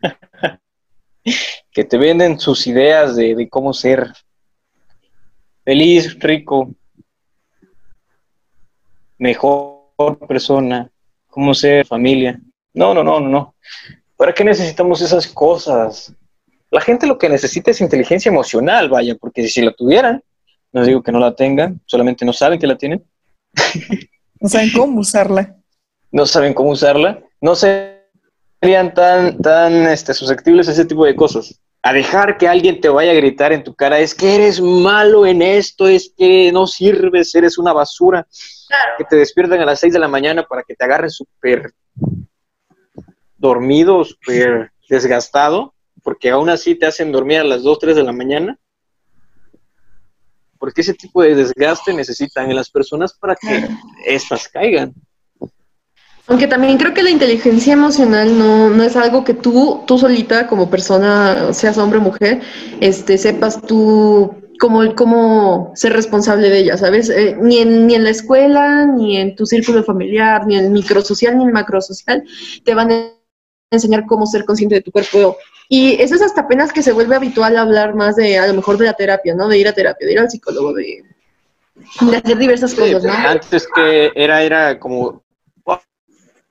que 1.72 1.84
te 1.84 1.98
venden 1.98 2.38
sus 2.38 2.66
ideas 2.68 3.16
de, 3.16 3.34
de 3.34 3.48
cómo 3.48 3.72
ser 3.72 4.12
feliz, 5.64 6.16
rico, 6.20 6.74
mejor 9.22 10.18
persona, 10.26 10.90
cómo 11.28 11.54
ser 11.54 11.86
familia. 11.86 12.40
No, 12.74 12.92
no, 12.92 13.04
no, 13.04 13.20
no, 13.20 13.28
no. 13.28 13.54
¿Para 14.16 14.32
qué 14.32 14.42
necesitamos 14.42 15.00
esas 15.00 15.28
cosas? 15.28 16.12
La 16.70 16.80
gente 16.80 17.06
lo 17.06 17.18
que 17.18 17.28
necesita 17.28 17.70
es 17.70 17.80
inteligencia 17.80 18.30
emocional, 18.30 18.88
vaya, 18.88 19.14
porque 19.14 19.46
si 19.46 19.62
la 19.62 19.72
tuvieran, 19.72 20.22
no 20.72 20.84
digo 20.84 21.02
que 21.02 21.12
no 21.12 21.20
la 21.20 21.36
tengan, 21.36 21.80
solamente 21.86 22.24
no 22.24 22.32
saben 22.32 22.58
que 22.58 22.66
la 22.66 22.76
tienen, 22.76 23.04
No 24.40 24.48
saben 24.48 24.70
cómo 24.72 25.00
usarla. 25.00 25.54
no 26.10 26.26
saben 26.26 26.52
cómo 26.52 26.70
usarla, 26.70 27.22
no 27.40 27.54
serían 27.54 28.92
tan, 28.92 29.38
tan 29.40 29.86
este, 29.86 30.14
susceptibles 30.14 30.68
a 30.68 30.72
ese 30.72 30.84
tipo 30.84 31.04
de 31.04 31.14
cosas. 31.14 31.60
a 31.84 31.92
dejar 31.92 32.38
que 32.38 32.48
alguien 32.48 32.80
te 32.80 32.88
vaya 32.88 33.12
a 33.12 33.14
gritar 33.14 33.52
en 33.52 33.62
tu 33.62 33.74
cara, 33.74 33.98
es 34.00 34.14
que 34.14 34.34
eres 34.34 34.60
malo 34.60 35.26
en 35.26 35.42
esto, 35.42 35.86
es 35.86 36.12
que 36.16 36.50
no 36.52 36.66
sirves, 36.66 37.34
eres 37.34 37.58
una 37.58 37.72
basura. 37.72 38.26
Que 38.98 39.04
te 39.04 39.16
despiertan 39.16 39.60
a 39.60 39.64
las 39.64 39.80
6 39.80 39.92
de 39.92 39.98
la 39.98 40.08
mañana 40.08 40.44
para 40.44 40.62
que 40.62 40.74
te 40.74 40.84
agarren 40.84 41.10
súper 41.10 41.72
dormido, 43.36 44.04
súper 44.04 44.70
desgastado, 44.88 45.74
porque 46.02 46.30
aún 46.30 46.48
así 46.48 46.74
te 46.74 46.86
hacen 46.86 47.12
dormir 47.12 47.38
a 47.38 47.44
las 47.44 47.62
2, 47.62 47.78
3 47.78 47.96
de 47.96 48.02
la 48.02 48.12
mañana. 48.12 48.58
Porque 50.58 50.82
ese 50.82 50.94
tipo 50.94 51.22
de 51.22 51.34
desgaste 51.34 51.92
necesitan 51.92 52.48
en 52.48 52.56
las 52.56 52.70
personas 52.70 53.12
para 53.12 53.34
que 53.34 53.68
éstas 54.06 54.48
caigan. 54.48 54.94
Aunque 56.28 56.46
también 56.46 56.78
creo 56.78 56.94
que 56.94 57.02
la 57.02 57.10
inteligencia 57.10 57.72
emocional 57.72 58.38
no, 58.38 58.70
no 58.70 58.82
es 58.84 58.96
algo 58.96 59.24
que 59.24 59.34
tú, 59.34 59.82
tú 59.86 59.98
solita 59.98 60.46
como 60.46 60.70
persona, 60.70 61.52
seas 61.52 61.78
hombre 61.78 61.98
o 61.98 62.02
mujer, 62.02 62.40
este, 62.80 63.18
sepas 63.18 63.60
tú 63.60 64.41
cómo, 64.62 64.94
cómo 64.94 65.72
ser 65.74 65.92
responsable 65.92 66.48
de 66.48 66.58
ella, 66.60 66.76
¿sabes? 66.76 67.10
Eh, 67.10 67.36
ni, 67.40 67.58
en, 67.58 67.88
ni 67.88 67.96
en 67.96 68.04
la 68.04 68.10
escuela, 68.10 68.86
ni 68.86 69.16
en 69.16 69.34
tu 69.34 69.44
círculo 69.44 69.82
familiar, 69.82 70.46
ni 70.46 70.56
en 70.56 70.66
el 70.66 70.70
microsocial, 70.70 71.36
ni 71.36 71.42
en 71.42 71.48
el 71.48 71.52
macrosocial, 71.52 72.22
te 72.64 72.72
van 72.72 72.92
a 72.92 73.10
enseñar 73.72 74.06
cómo 74.06 74.24
ser 74.24 74.44
consciente 74.44 74.76
de 74.76 74.82
tu 74.82 74.92
cuerpo. 74.92 75.36
Y 75.68 76.00
eso 76.00 76.14
es 76.14 76.22
hasta 76.22 76.42
apenas 76.42 76.72
que 76.72 76.84
se 76.84 76.92
vuelve 76.92 77.16
habitual 77.16 77.56
hablar 77.56 77.96
más 77.96 78.14
de, 78.14 78.38
a 78.38 78.46
lo 78.46 78.54
mejor, 78.54 78.78
de 78.78 78.84
la 78.84 78.92
terapia, 78.92 79.34
¿no? 79.34 79.48
De 79.48 79.58
ir 79.58 79.66
a 79.66 79.72
terapia, 79.72 80.06
de 80.06 80.12
ir 80.12 80.20
al 80.20 80.30
psicólogo, 80.30 80.74
de, 80.74 81.02
de 82.00 82.16
hacer 82.16 82.38
diversas 82.38 82.72
cosas, 82.72 83.02
¿no? 83.02 83.12
Antes 83.12 83.66
que 83.74 84.12
era, 84.14 84.44
era 84.44 84.78
como, 84.78 85.24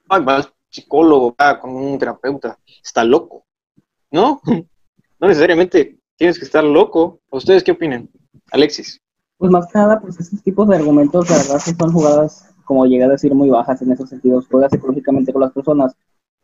ay, 0.09 0.21
va 0.21 0.53
psicólogo, 0.69 1.33
va 1.39 1.61
con 1.61 1.73
un 1.73 1.97
terapeuta, 1.97 2.59
está 2.83 3.05
loco, 3.05 3.45
¿no? 4.11 4.41
No 5.21 5.27
necesariamente 5.27 6.00
tienes 6.17 6.37
que 6.37 6.45
estar 6.45 6.63
loco. 6.63 7.19
¿Ustedes 7.29 7.63
qué 7.63 7.71
opinan? 7.71 8.09
Alexis. 8.51 8.99
Pues 9.37 9.51
más 9.51 9.65
que 9.67 9.79
nada, 9.79 9.99
pues 9.99 10.19
esos 10.19 10.41
tipos 10.43 10.67
de 10.67 10.75
argumentos, 10.75 11.29
la 11.29 11.37
verdad, 11.37 11.61
que 11.63 11.73
son 11.73 11.91
jugadas, 11.91 12.53
como 12.63 12.85
llegué 12.85 13.05
a 13.05 13.09
decir, 13.09 13.33
muy 13.33 13.49
bajas 13.49 13.81
en 13.81 13.91
esos 13.91 14.09
sentidos, 14.09 14.47
juegas 14.47 14.71
psicológicamente 14.71 15.33
con 15.33 15.41
las 15.41 15.51
personas. 15.51 15.95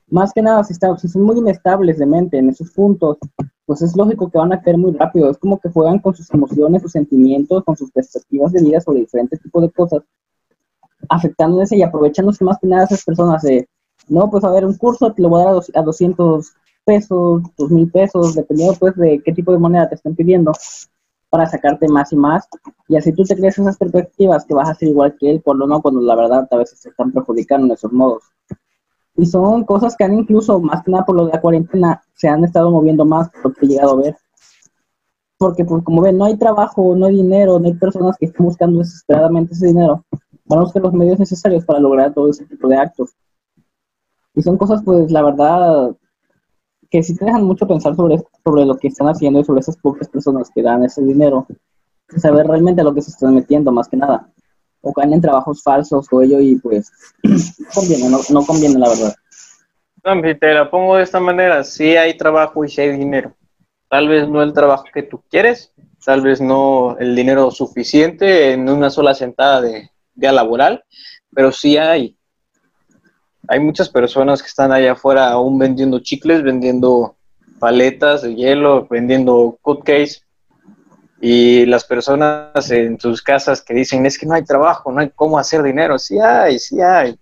Más 0.10 0.32
que 0.34 0.42
nada, 0.42 0.64
si, 0.64 0.74
si 0.74 1.08
son 1.08 1.22
muy 1.22 1.38
inestables 1.38 2.00
de 2.00 2.06
mente 2.06 2.38
en 2.38 2.50
esos 2.50 2.72
puntos, 2.72 3.18
pues 3.66 3.82
es 3.82 3.96
lógico 3.96 4.32
que 4.32 4.38
van 4.38 4.54
a 4.54 4.62
caer 4.62 4.78
muy 4.78 4.94
rápido. 4.94 5.30
Es 5.30 5.38
como 5.38 5.60
que 5.60 5.70
juegan 5.70 6.00
con 6.00 6.16
sus 6.16 6.34
emociones, 6.34 6.82
sus 6.82 6.94
sentimientos, 6.94 7.64
con 7.66 7.76
sus 7.76 7.92
perspectivas 7.92 8.54
de 8.54 8.64
vida 8.64 8.82
sobre 8.82 9.02
diferentes 9.02 9.42
tipos 9.42 9.62
de 9.62 9.70
cosas 9.72 10.04
afectándose 11.10 11.78
y 11.78 11.84
aprovechándose 11.84 12.44
más 12.44 12.58
que 12.60 12.68
nada 12.68 12.86
esas 12.86 13.04
personas 13.04 13.42
de, 13.44 13.68
no, 14.08 14.30
pues 14.30 14.44
a 14.44 14.52
ver, 14.52 14.66
un 14.66 14.76
curso 14.76 15.14
te 15.14 15.22
lo 15.22 15.30
voy 15.30 15.42
a 15.42 15.52
dar 15.52 15.64
a 15.76 15.82
200 15.82 16.54
pesos, 16.88 17.44
2 17.58 17.72
mil 17.72 17.92
pesos, 17.92 18.36
dependiendo 18.36 18.74
pues 18.80 18.96
de 18.96 19.22
qué 19.24 19.34
tipo 19.34 19.52
de 19.52 19.58
moneda 19.58 19.90
te 19.90 19.96
están 19.96 20.16
pidiendo 20.16 20.54
para 21.30 21.46
sacarte 21.46 21.88
más 21.90 22.14
y 22.14 22.16
más. 22.16 22.48
Y 22.88 22.96
así 22.96 23.12
tú 23.12 23.24
te 23.24 23.36
crees 23.36 23.60
esas 23.60 23.78
perspectivas 23.78 24.46
que 24.46 24.54
vas 24.54 24.70
a 24.70 24.76
ser 24.76 24.88
igual 24.88 25.16
que 25.20 25.30
él, 25.30 25.42
por 25.42 25.58
lo 25.58 25.68
no, 25.68 25.82
cuando 25.82 26.00
la 26.02 26.16
verdad 26.16 26.48
a 26.50 26.58
veces 26.58 26.80
se 26.80 26.90
están 26.90 27.12
perjudicando 27.12 27.68
en 27.68 27.74
esos 27.74 27.92
modos. 27.92 28.24
Y 29.18 29.26
son 29.26 29.66
cosas 29.66 29.96
que 29.98 30.06
han 30.06 30.14
incluso, 30.14 30.60
más 30.60 30.84
que 30.84 30.92
nada 30.92 31.06
por 31.06 31.16
lo 31.16 31.26
de 31.26 31.34
la 31.34 31.42
cuarentena, 31.42 32.02
se 32.16 32.30
han 32.30 32.46
estado 32.46 32.72
moviendo 32.72 33.04
más, 33.04 33.30
por 33.30 33.46
lo 33.46 33.54
que 33.54 33.66
he 33.66 33.70
llegado 33.70 33.94
a 33.94 34.02
ver. 34.04 34.16
Porque, 35.38 35.66
pues, 35.66 35.84
como 35.84 36.02
ven, 36.02 36.18
no 36.18 36.26
hay 36.26 36.38
trabajo, 36.38 36.96
no 36.96 37.08
hay 37.08 37.16
dinero, 37.16 37.60
no 37.60 37.68
hay 37.68 37.74
personas 37.74 38.16
que 38.18 38.28
estén 38.28 38.46
buscando 38.46 38.80
desesperadamente 38.80 39.54
ese 39.54 39.68
dinero 39.68 40.06
van 40.48 40.60
a 40.60 40.64
buscar 40.64 40.82
los 40.82 40.94
medios 40.94 41.20
necesarios 41.20 41.66
para 41.66 41.80
lograr 41.80 42.14
todo 42.14 42.30
ese 42.30 42.46
tipo 42.46 42.68
de 42.68 42.78
actos. 42.78 43.16
Y 44.34 44.42
son 44.42 44.58
cosas, 44.58 44.82
pues, 44.84 45.12
la 45.12 45.22
verdad, 45.24 45.96
que 46.90 47.04
sí 47.04 47.16
te 47.16 47.26
dejan 47.26 47.44
mucho 47.44 47.68
pensar 47.68 47.96
sobre, 47.96 48.18
sobre 48.44 48.66
lo 48.66 48.78
que 48.78 48.88
están 48.88 49.08
haciendo 49.08 49.40
y 49.40 49.44
sobre 49.44 49.62
esas 49.62 49.78
pocas 49.78 50.08
personas 50.08 50.50
que 50.54 50.62
dan 50.62 50.84
ese 50.84 51.04
dinero, 51.04 51.48
saber 52.18 52.48
realmente 52.48 52.82
a 52.82 52.84
lo 52.84 52.94
que 52.94 53.02
se 53.02 53.12
están 53.12 53.36
metiendo, 53.36 53.72
más 53.72 53.88
que 53.88 53.98
nada. 53.98 54.30
O 54.82 54.94
caen 54.94 55.14
en 55.14 55.22
trabajos 55.22 55.62
falsos 55.64 56.08
o 56.12 56.22
ello 56.22 56.40
y 56.40 56.56
pues 56.56 56.92
no 57.24 57.36
conviene, 57.74 58.10
no, 58.10 58.46
conviene 58.46 58.80
la 58.80 58.90
verdad. 58.90 59.16
No, 60.04 60.22
te 60.22 60.54
la 60.54 60.70
pongo 60.70 60.96
de 60.96 61.04
esta 61.04 61.20
manera, 61.20 61.64
sí 61.64 61.98
hay 61.98 62.16
trabajo 62.16 62.64
y 62.64 62.70
sí 62.70 62.82
hay 62.82 62.98
dinero. 62.98 63.36
Tal 63.90 64.08
vez 64.08 64.28
no 64.30 64.42
el 64.42 64.54
trabajo 64.54 64.86
que 64.94 65.04
tú 65.04 65.22
quieres, 65.30 65.74
tal 66.06 66.22
vez 66.22 66.40
no 66.40 66.98
el 67.00 67.16
dinero 67.16 67.52
suficiente 67.52 68.54
en 68.54 68.70
una 68.70 68.90
sola 68.90 69.14
sentada 69.14 69.62
de, 69.62 69.90
día 70.18 70.32
laboral, 70.32 70.84
pero 71.34 71.52
sí 71.52 71.78
hay. 71.78 72.17
Hay 73.48 73.60
muchas 73.60 73.90
personas 73.90 74.42
que 74.42 74.48
están 74.48 74.72
allá 74.72 74.94
afuera 74.94 75.30
aún 75.30 75.58
vendiendo 75.58 76.00
chicles, 76.00 76.44
vendiendo 76.44 77.16
paletas 77.60 78.22
de 78.22 78.36
hielo, 78.36 78.88
vendiendo 78.90 79.58
cupcakes. 79.62 80.22
Y 81.20 81.66
las 81.66 81.84
personas 81.84 82.70
en 82.70 83.00
sus 83.00 83.22
casas 83.22 83.62
que 83.62 83.74
dicen, 83.74 84.06
es 84.06 84.18
que 84.20 84.26
no 84.26 84.36
hay 84.36 84.44
trabajo, 84.44 84.92
no 84.92 85.02
hay 85.02 85.10
cómo 85.16 85.40
hacer 85.40 85.64
dinero. 85.64 85.98
Sí 85.98 86.20
hay, 86.20 86.60
sí 86.60 86.80
hay. 86.82 87.18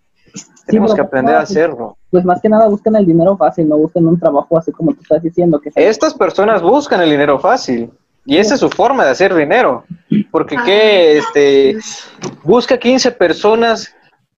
Tenemos 0.66 0.94
que 0.94 1.02
aprender 1.02 1.36
a 1.36 1.42
hacerlo. 1.42 1.98
Pues 2.10 2.26
más 2.26 2.42
que 2.42 2.50
nada 2.50 2.68
buscan 2.68 2.96
el 2.96 3.06
dinero 3.06 3.38
fácil, 3.38 3.70
no 3.70 3.78
buscan 3.78 4.06
un 4.08 4.20
trabajo 4.20 4.58
así 4.58 4.72
como 4.72 4.94
tú 4.94 5.02
estás 5.02 5.22
diciendo. 5.22 5.60
que 5.60 5.72
Estas 5.76 6.14
personas 6.14 6.62
buscan 6.62 7.02
el 7.02 7.10
dinero 7.12 7.40
fácil. 7.40 7.92
Y 8.26 8.38
esa 8.38 8.56
es 8.56 8.60
su 8.60 8.70
forma 8.70 9.06
de 9.06 9.12
hacer 9.12 9.34
dinero. 9.34 9.86
Porque 10.32 10.58
que 10.66 11.20
este 11.20 11.78
busca 12.44 12.78
15 12.78 13.12
personas 13.12 13.94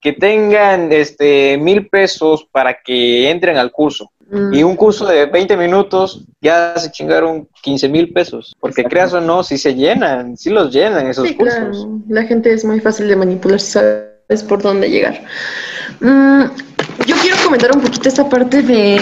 que 0.08 0.14
tengan 0.14 0.90
este 0.94 1.58
mil 1.58 1.90
pesos 1.90 2.48
para 2.50 2.78
que 2.82 3.30
entren 3.30 3.58
al 3.58 3.74
curso. 3.74 4.10
Mm. 4.30 4.54
Y 4.54 4.64
un 4.64 4.78
curso 4.78 5.06
de 5.06 5.26
20 5.26 5.58
minutos 5.58 6.24
ya 6.40 6.78
se 6.78 6.90
chingaron 6.92 7.50
15 7.62 7.90
mil 7.90 8.14
pesos. 8.14 8.56
Porque 8.58 8.86
creas 8.86 9.12
o 9.12 9.20
no, 9.20 9.44
si 9.44 9.58
se 9.58 9.76
llenan, 9.76 10.38
si 10.38 10.50
los 10.50 10.74
llenan 10.74 11.08
esos 11.08 11.30
cursos. 11.34 11.88
La 12.08 12.24
gente 12.24 12.54
es 12.54 12.64
muy 12.64 12.80
fácil 12.80 13.10
de 13.10 13.18
manipular, 13.18 13.60
sabes 13.60 14.44
por 14.48 14.62
dónde 14.62 14.90
llegar. 14.90 15.22
Mm, 16.00 16.44
yo 17.06 17.16
quiero 17.22 17.36
comentar 17.44 17.76
un 17.76 17.82
poquito 17.82 18.08
esta 18.08 18.30
parte 18.30 18.62
de, 18.62 19.02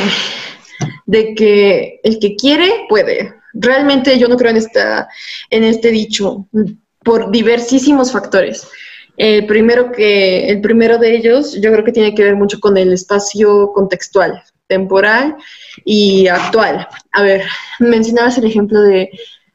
de 1.06 1.36
que 1.36 2.00
el 2.04 2.18
que 2.18 2.36
quiere 2.36 2.88
puede 2.90 3.32
realmente 3.54 4.18
yo 4.18 4.28
no 4.28 4.38
creo 4.38 4.50
en, 4.50 4.58
esta, 4.58 5.08
en 5.52 5.64
este 5.64 5.92
dicho 5.92 6.48
por 7.04 7.30
diversísimos 7.30 8.12
factores. 8.12 8.68
El 9.18 9.46
primero, 9.46 9.92
que, 9.92 10.48
el 10.48 10.62
primero 10.62 10.98
de 10.98 11.16
ellos 11.16 11.54
yo 11.62 11.72
creo 11.72 11.84
que 11.86 11.92
tiene 11.92 12.14
que 12.14 12.24
ver 12.24 12.36
mucho 12.36 12.60
con 12.60 12.78
el 12.78 12.92
espacio 12.92 13.72
contextual, 13.74 14.44
temporal 14.68 15.36
y 15.84 16.28
actual. 16.28 16.88
A 17.12 17.24
ver, 17.24 17.44
mencionabas 17.80 18.38
el 18.38 18.46
ejemplo 18.46 18.82
de, 18.82 19.10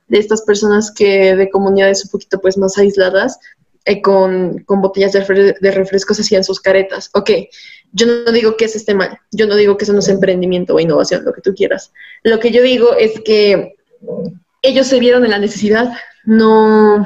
de 0.09 0.19
estas 0.19 0.43
personas 0.43 0.93
que 0.93 1.37
de 1.37 1.51
comunidades 1.51 2.05
un 2.05 2.11
poquito 2.11 2.41
pues 2.41 2.59
más 2.59 2.77
aisladas, 2.79 3.39
eh, 3.87 4.03
con, 4.03 4.59
con, 4.65 4.83
botellas 4.83 5.13
de, 5.13 5.71
refrescos 5.71 6.21
hacían 6.21 6.45
sus 6.45 6.61
caretas. 6.61 7.11
Ok, 7.15 7.31
yo 7.93 8.07
no 8.07 8.31
digo 8.31 8.57
que 8.57 8.67
eso 8.67 8.77
esté 8.77 8.95
mal, 8.95 9.19
yo 9.31 9.47
no 9.47 9.57
digo 9.57 9.77
que 9.77 9.85
eso 9.85 9.95
no 9.95 10.01
es 10.01 10.09
emprendimiento 10.09 10.75
o 10.75 10.81
innovación, 10.81 11.25
lo 11.25 11.33
que 11.33 11.41
tú 11.41 11.55
quieras. 11.55 11.93
Lo 12.23 12.39
que 12.41 12.51
yo 12.51 12.63
digo 12.63 12.95
es 12.95 13.21
que 13.21 13.77
ellos 14.61 14.87
se 14.87 15.01
vieron 15.01 15.25
en 15.25 15.31
la 15.31 15.39
necesidad, 15.39 15.93
no, 16.25 17.05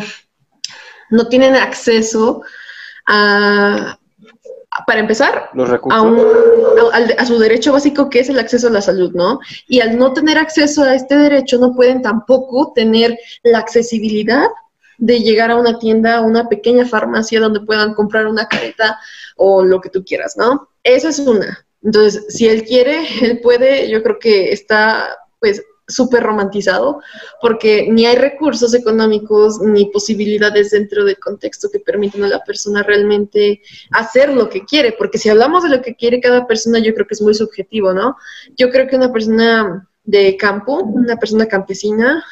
no 1.15 1.29
tienen 1.29 1.55
acceso 1.55 2.43
a, 3.07 3.99
para 4.85 5.01
empezar, 5.01 5.51
a, 5.55 7.19
a, 7.19 7.27
su 7.27 7.39
derecho 7.39 7.73
básico 7.73 8.11
que 8.11 8.19
es 8.19 8.29
el 8.29 8.39
acceso 8.41 8.67
a 8.67 8.73
la 8.73 8.81
salud, 8.81 9.13
¿no? 9.15 9.39
Y 9.69 9.81
al 9.81 9.97
no 9.97 10.13
tener 10.13 10.39
acceso 10.39 10.83
a 10.83 10.95
este 10.95 11.17
derecho, 11.17 11.59
no 11.59 11.73
pueden 11.75 12.03
tampoco 12.03 12.73
tener 12.75 13.17
la 13.45 13.59
accesibilidad 13.59 14.47
de 14.99 15.21
llegar 15.21 15.53
a 15.53 15.57
una 15.57 15.79
tienda, 15.79 16.17
a 16.17 16.23
una 16.23 16.49
pequeña 16.49 16.85
farmacia 16.85 17.41
donde 17.41 17.61
puedan 17.61 17.95
comprar 17.95 18.27
una 18.27 18.49
careta 18.49 18.99
o 19.37 19.65
lo 19.65 19.81
que 19.81 19.91
tú 19.91 20.05
quieras, 20.05 20.37
¿no? 20.37 20.69
Esa 20.83 21.11
es 21.11 21.21
una. 21.21 21.65
Entonces, 21.85 22.25
si 22.29 22.49
él 22.49 22.65
quiere, 22.65 23.07
él 23.23 23.41
puede, 23.41 23.89
yo 23.89 24.03
creo 24.03 24.19
que 24.19 24.53
está, 24.53 25.17
pues, 25.39 25.63
súper 25.87 26.23
romantizado, 26.23 27.01
porque 27.41 27.89
ni 27.91 28.07
hay 28.07 28.17
recursos 28.17 28.75
económicos 28.75 29.61
ni 29.61 29.87
posibilidades 29.87 30.71
dentro 30.71 31.05
del 31.05 31.19
contexto 31.19 31.69
que 31.71 31.81
permitan 31.81 32.25
a 32.25 32.29
la 32.29 32.45
persona 32.45 32.83
realmente 32.83 33.61
hacer 33.91 34.33
lo 34.33 34.49
que 34.49 34.65
quiere, 34.65 34.93
porque 34.93 35.19
si 35.19 35.29
hablamos 35.29 35.63
de 35.63 35.71
lo 35.71 35.83
que 35.83 35.95
quiere 35.95 36.21
cada 36.21 36.47
persona, 36.47 36.79
yo 36.79 36.95
creo 36.95 37.07
que 37.07 37.15
es 37.15 37.23
muy 37.23 37.35
subjetivo, 37.35 37.93
¿no? 37.93 38.17
Yo 38.57 38.71
creo 38.71 38.89
que 38.89 38.97
una 38.97 39.13
persona 39.13 39.89
de 40.05 40.37
campo, 40.37 40.81
una 40.81 41.17
persona 41.17 41.47
campesina, 41.47 42.25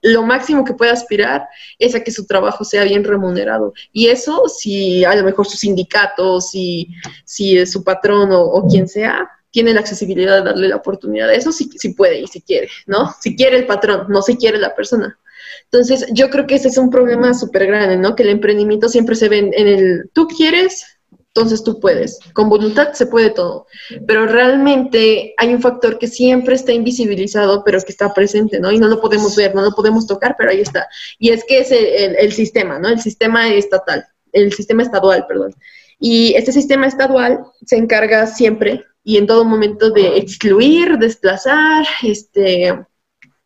lo 0.00 0.22
máximo 0.22 0.64
que 0.64 0.74
puede 0.74 0.90
aspirar 0.90 1.48
es 1.78 1.94
a 1.94 2.04
que 2.04 2.10
su 2.10 2.26
trabajo 2.26 2.62
sea 2.64 2.84
bien 2.84 3.04
remunerado. 3.04 3.72
Y 3.90 4.08
eso, 4.08 4.48
si 4.48 5.02
a 5.04 5.14
lo 5.14 5.24
mejor 5.24 5.46
su 5.46 5.56
sindicato, 5.56 6.42
si, 6.42 6.88
si 7.24 7.56
es 7.56 7.72
su 7.72 7.82
patrón 7.82 8.28
o 8.32 8.66
quien 8.68 8.86
sea, 8.86 9.30
tiene 9.54 9.72
la 9.72 9.80
accesibilidad 9.80 10.38
de 10.38 10.50
darle 10.50 10.66
la 10.66 10.76
oportunidad 10.76 11.28
de 11.28 11.36
eso, 11.36 11.52
si, 11.52 11.70
si 11.78 11.94
puede 11.94 12.18
y 12.18 12.26
si 12.26 12.42
quiere, 12.42 12.68
¿no? 12.86 13.14
Si 13.20 13.36
quiere 13.36 13.56
el 13.56 13.66
patrón, 13.66 14.06
no 14.08 14.20
si 14.20 14.36
quiere 14.36 14.58
la 14.58 14.74
persona. 14.74 15.16
Entonces, 15.70 16.06
yo 16.12 16.28
creo 16.28 16.44
que 16.44 16.56
ese 16.56 16.66
es 16.66 16.76
un 16.76 16.90
problema 16.90 17.32
súper 17.34 17.68
grande, 17.68 17.96
¿no? 17.96 18.16
Que 18.16 18.24
el 18.24 18.30
emprendimiento 18.30 18.88
siempre 18.88 19.14
se 19.14 19.28
ve 19.28 19.38
en, 19.38 19.68
el, 19.68 20.10
tú 20.12 20.26
quieres, 20.26 20.84
entonces 21.28 21.62
tú 21.62 21.78
puedes. 21.78 22.18
Con 22.32 22.48
voluntad 22.48 22.94
se 22.94 23.06
puede 23.06 23.30
todo. 23.30 23.68
Pero 24.08 24.26
realmente 24.26 25.34
hay 25.38 25.54
un 25.54 25.62
factor 25.62 26.00
que 26.00 26.08
siempre 26.08 26.56
está 26.56 26.72
invisibilizado, 26.72 27.62
pero 27.64 27.80
que 27.80 27.92
está 27.92 28.12
presente, 28.12 28.58
¿no? 28.58 28.72
Y 28.72 28.78
no 28.78 28.88
lo 28.88 29.00
podemos 29.00 29.36
ver, 29.36 29.54
no 29.54 29.62
lo 29.62 29.70
podemos 29.70 30.08
tocar, 30.08 30.34
pero 30.36 30.50
ahí 30.50 30.62
está. 30.62 30.88
Y 31.20 31.30
es 31.30 31.44
que 31.44 31.58
es 31.58 31.68
el, 31.70 32.32
sistema, 32.32 32.80
¿no? 32.80 32.88
El 32.88 33.00
sistema 33.00 33.54
estatal, 33.54 34.04
el 34.32 34.52
sistema 34.52 34.82
estadual, 34.82 35.26
perdón. 35.28 35.54
Y 36.00 36.34
este 36.34 36.50
sistema 36.50 36.88
estadual 36.88 37.44
se 37.64 37.76
encarga 37.76 38.26
siempre 38.26 38.84
y 39.04 39.18
en 39.18 39.26
todo 39.26 39.44
momento 39.44 39.90
de 39.90 40.16
excluir, 40.16 40.98
desplazar, 40.98 41.86
este, 42.02 42.74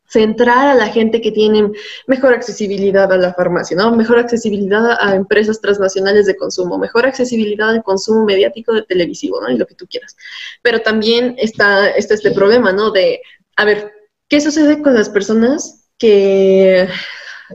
centrar 0.09 0.69
a 0.69 0.75
la 0.75 0.89
gente 0.89 1.21
que 1.21 1.31
tiene 1.31 1.71
mejor 2.07 2.33
accesibilidad 2.33 3.13
a 3.13 3.17
la 3.17 3.35
farmacia, 3.35 3.77
¿no? 3.77 3.95
Mejor 3.95 4.19
accesibilidad 4.19 4.97
a 5.01 5.15
empresas 5.15 5.61
transnacionales 5.61 6.27
de 6.27 6.37
consumo, 6.37 6.79
mejor 6.79 7.07
accesibilidad 7.07 7.71
al 7.71 7.83
consumo 7.83 8.25
mediático 8.25 8.73
de 8.73 8.83
televisivo, 8.83 9.41
¿no? 9.41 9.51
Y 9.51 9.59
lo 9.59 9.67
que 9.67 9.75
tú 9.75 9.87
quieras. 9.87 10.17
Pero 10.63 10.81
también 10.81 11.35
está, 11.39 11.91
este 11.91 12.31
problema, 12.31 12.73
¿no? 12.73 12.91
De, 12.91 13.21
a 13.57 13.65
ver, 13.67 13.93
¿qué 14.29 14.41
sucede 14.41 14.81
con 14.83 14.95
las 14.95 15.11
personas 15.11 15.91
que, 15.99 16.89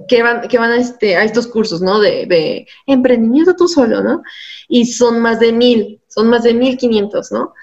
que 0.08 0.22
van, 0.22 0.48
que 0.48 0.60
van 0.60 0.72
a, 0.72 0.78
este, 0.78 1.16
a 1.16 1.24
estos 1.24 1.48
cursos, 1.48 1.82
¿no? 1.82 2.00
De, 2.00 2.28
de 2.28 2.68
emprendimiento 2.86 3.56
tú 3.56 3.68
solo, 3.68 4.04
¿no? 4.04 4.22
Y 4.68 4.86
son 4.86 5.22
más 5.22 5.40
de 5.40 5.52
mil, 5.52 6.02
son 6.08 6.28
más 6.28 6.44
de 6.44 6.54
mil 6.54 6.78
quinientos, 6.78 7.32
¿no? 7.32 7.54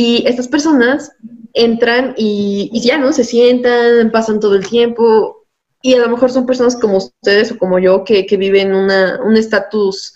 Y 0.00 0.24
estas 0.28 0.46
personas 0.46 1.10
entran 1.54 2.14
y, 2.16 2.70
ya, 2.80 2.98
¿no? 2.98 3.12
Se 3.12 3.24
sientan, 3.24 4.12
pasan 4.12 4.38
todo 4.38 4.54
el 4.54 4.64
tiempo 4.64 5.44
y 5.82 5.94
a 5.94 5.98
lo 5.98 6.08
mejor 6.08 6.30
son 6.30 6.46
personas 6.46 6.76
como 6.76 6.98
ustedes 6.98 7.50
o 7.50 7.58
como 7.58 7.80
yo 7.80 8.04
que, 8.04 8.24
que 8.24 8.36
viven 8.36 8.76
una, 8.76 9.20
un 9.24 9.36
estatus 9.36 10.14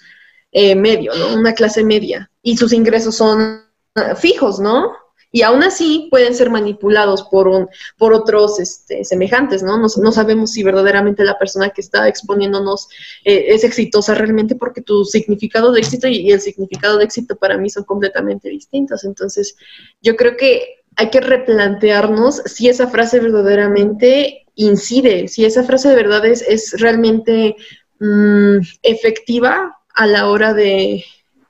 eh, 0.53 0.77
medio, 0.77 1.13
¿no? 1.17 1.35
Una 1.35 1.53
clase 1.53 1.83
media 1.83 2.31
y 2.43 2.57
sus 2.57 2.73
ingresos 2.73 3.17
son 3.17 3.65
ah, 3.97 4.15
fijos, 4.15 4.61
¿no? 4.61 4.93
Y 5.33 5.43
aún 5.43 5.63
así 5.63 6.09
pueden 6.11 6.35
ser 6.35 6.51
manipulados 6.51 7.23
por, 7.25 7.49
un, 7.49 7.69
por 7.97 8.13
otros 8.13 8.61
este, 8.61 9.03
semejantes, 9.05 9.63
¿no? 9.63 9.79
¿no? 9.79 10.13
sabemos 10.13 10.53
si 10.53 10.63
verdaderamente 10.63 11.25
la 11.25 11.39
persona 11.39 11.71
que 11.71 11.81
está 11.81 12.07
exponiéndonos 12.07 12.89
eh, 13.25 13.47
es 13.49 13.65
exitosa 13.65 14.15
realmente 14.15 14.55
porque 14.55 14.83
tu 14.83 15.07
significado 15.07 15.73
de 15.73 15.81
éxito 15.81 16.07
y, 16.07 16.31
el 16.31 16.41
significado 16.41 16.99
de 16.99 17.05
éxito 17.05 17.35
para 17.37 17.57
mí 17.57 17.71
son 17.71 17.85
completamente 17.85 18.51
distintos. 18.51 19.05
Entonces, 19.05 19.57
yo 20.03 20.17
creo 20.17 20.37
que 20.37 20.83
hay 20.97 21.09
que 21.09 21.21
replantearnos 21.21 22.43
si 22.45 22.69
esa 22.69 22.89
frase 22.89 23.19
verdaderamente 23.19 24.47
incide, 24.57 25.29
si 25.29 25.47
esa 25.47 25.65
frase 25.65 25.89
de 25.89 25.97
verdad 25.97 26.27
es, 26.27 26.43
es 26.43 26.79
realmente 26.79 27.57
mm, 28.01 28.59
efectiva 28.83 29.79
a 29.95 30.07
la 30.07 30.29
hora 30.29 30.53
de, 30.53 31.03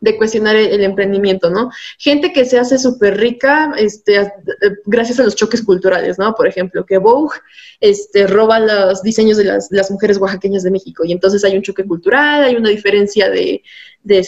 de 0.03 0.17
cuestionar 0.17 0.57
el, 0.57 0.83
emprendimiento, 0.83 1.49
¿no? 1.49 1.71
Gente 1.97 2.33
que 2.33 2.45
se 2.45 2.59
hace 2.59 2.77
súper 2.77 3.19
rica 3.19 3.73
este, 3.79 4.33
gracias 4.85 5.21
a 5.21 5.23
los 5.23 5.37
choques 5.37 5.63
culturales, 5.63 6.19
¿no? 6.19 6.35
Por 6.35 6.49
ejemplo, 6.49 6.85
que 6.85 6.99
Vogue 6.99 7.39
este, 7.81 8.27
roba 8.27 8.59
los 8.59 9.03
diseños 9.03 9.37
de 9.37 9.45
las, 9.45 9.69
las 9.71 9.93
mujeres 9.93 10.19
oaxaqueñas 10.19 10.65
de 10.65 10.73
México 10.73 11.05
y 11.05 11.13
entonces 11.13 11.45
hay 11.45 11.57
un 11.57 11.63
choque 11.63 11.85
cultural, 11.85 12.43
hay 12.43 12.57
una 12.57 12.69
diferencia 12.71 13.31
de, 13.31 13.63
de 14.03 14.27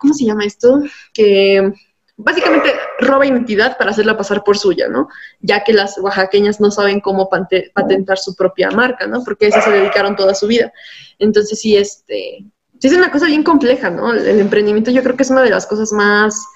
¿cómo 0.00 0.14
se 0.14 0.24
llama 0.24 0.44
esto? 0.46 0.82
Que 1.12 1.72
básicamente 2.16 2.74
roba 2.98 3.24
identidad 3.24 3.78
para 3.78 3.92
hacerla 3.92 4.16
pasar 4.16 4.42
por 4.42 4.58
suya, 4.58 4.88
¿no? 4.88 5.06
Ya 5.40 5.62
que 5.62 5.72
las 5.72 5.96
oaxaqueñas 5.96 6.60
no 6.60 6.72
saben 6.72 6.98
cómo 6.98 7.28
patentar 7.28 8.18
su 8.18 8.34
propia 8.34 8.72
marca, 8.72 9.06
¿no? 9.06 9.22
Porque 9.22 9.46
a 9.46 9.48
eso 9.50 9.60
se 9.62 9.70
dedicaron 9.70 10.16
toda 10.16 10.34
su 10.34 10.48
vida. 10.48 10.72
Entonces 11.20 11.60
sí, 11.60 11.76
este, 11.76 12.44
sí 12.78 12.88
es 12.88 12.94
una 12.94 13.10
cosa 13.10 13.26
bien 13.26 13.42
compleja, 13.42 13.90
¿no? 13.90 14.12
El 14.12 14.40
emprendimiento 14.40 14.90
yo 14.90 15.02
creo 15.02 15.16
que 15.16 15.22
es 15.22 15.30
una 15.30 15.42
de 15.42 15.50
las 15.50 15.66
cosas 15.66 15.92
más, 15.92 16.46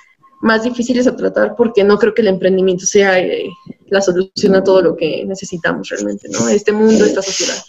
más 0.41 0.63
difíciles 0.63 1.07
a 1.07 1.17
tratar 1.17 1.55
porque 1.57 1.85
no 1.85 1.99
creo 1.99 2.15
que 2.15 2.23
el 2.23 2.29
emprendimiento 2.29 2.87
sea 2.87 3.19
eh, 3.19 3.49
la 3.87 4.01
solución 4.01 4.55
a 4.55 4.65
todo 4.65 4.83
lo 4.83 4.97
que 4.97 5.25
necesitamos 5.25 5.89
realmente, 5.89 6.29
¿no? 6.29 6.49
Este 6.49 6.73
mundo, 6.73 7.05
esta 7.05 7.23
sociedad. 7.23 7.63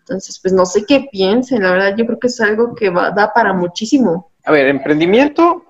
Entonces, 0.00 0.40
pues 0.40 0.52
no 0.52 0.66
sé 0.66 0.84
qué 0.86 1.08
piensen, 1.12 1.62
la 1.62 1.72
verdad 1.72 1.96
yo 1.96 2.06
creo 2.06 2.18
que 2.18 2.26
es 2.26 2.40
algo 2.40 2.74
que 2.74 2.90
va, 2.90 3.10
da 3.10 3.32
para 3.32 3.52
muchísimo. 3.52 4.32
A 4.44 4.52
ver, 4.52 4.66
emprendimiento, 4.66 5.64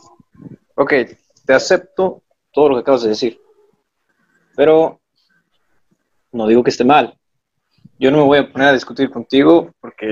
ok, 0.77 0.93
te 1.45 1.53
acepto 1.53 2.23
todo 2.53 2.71
lo 2.71 2.75
que 2.77 2.81
acabas 2.81 3.03
de 3.03 3.11
decir, 3.11 3.41
pero 4.57 5.01
no 6.33 6.47
digo 6.47 6.63
que 6.63 6.71
esté 6.71 6.85
mal 6.85 7.20
yo 8.01 8.11
no 8.11 8.17
me 8.17 8.25
voy 8.25 8.39
a 8.39 8.51
poner 8.51 8.69
a 8.69 8.73
discutir 8.73 9.11
contigo 9.11 9.75
porque 9.79 10.07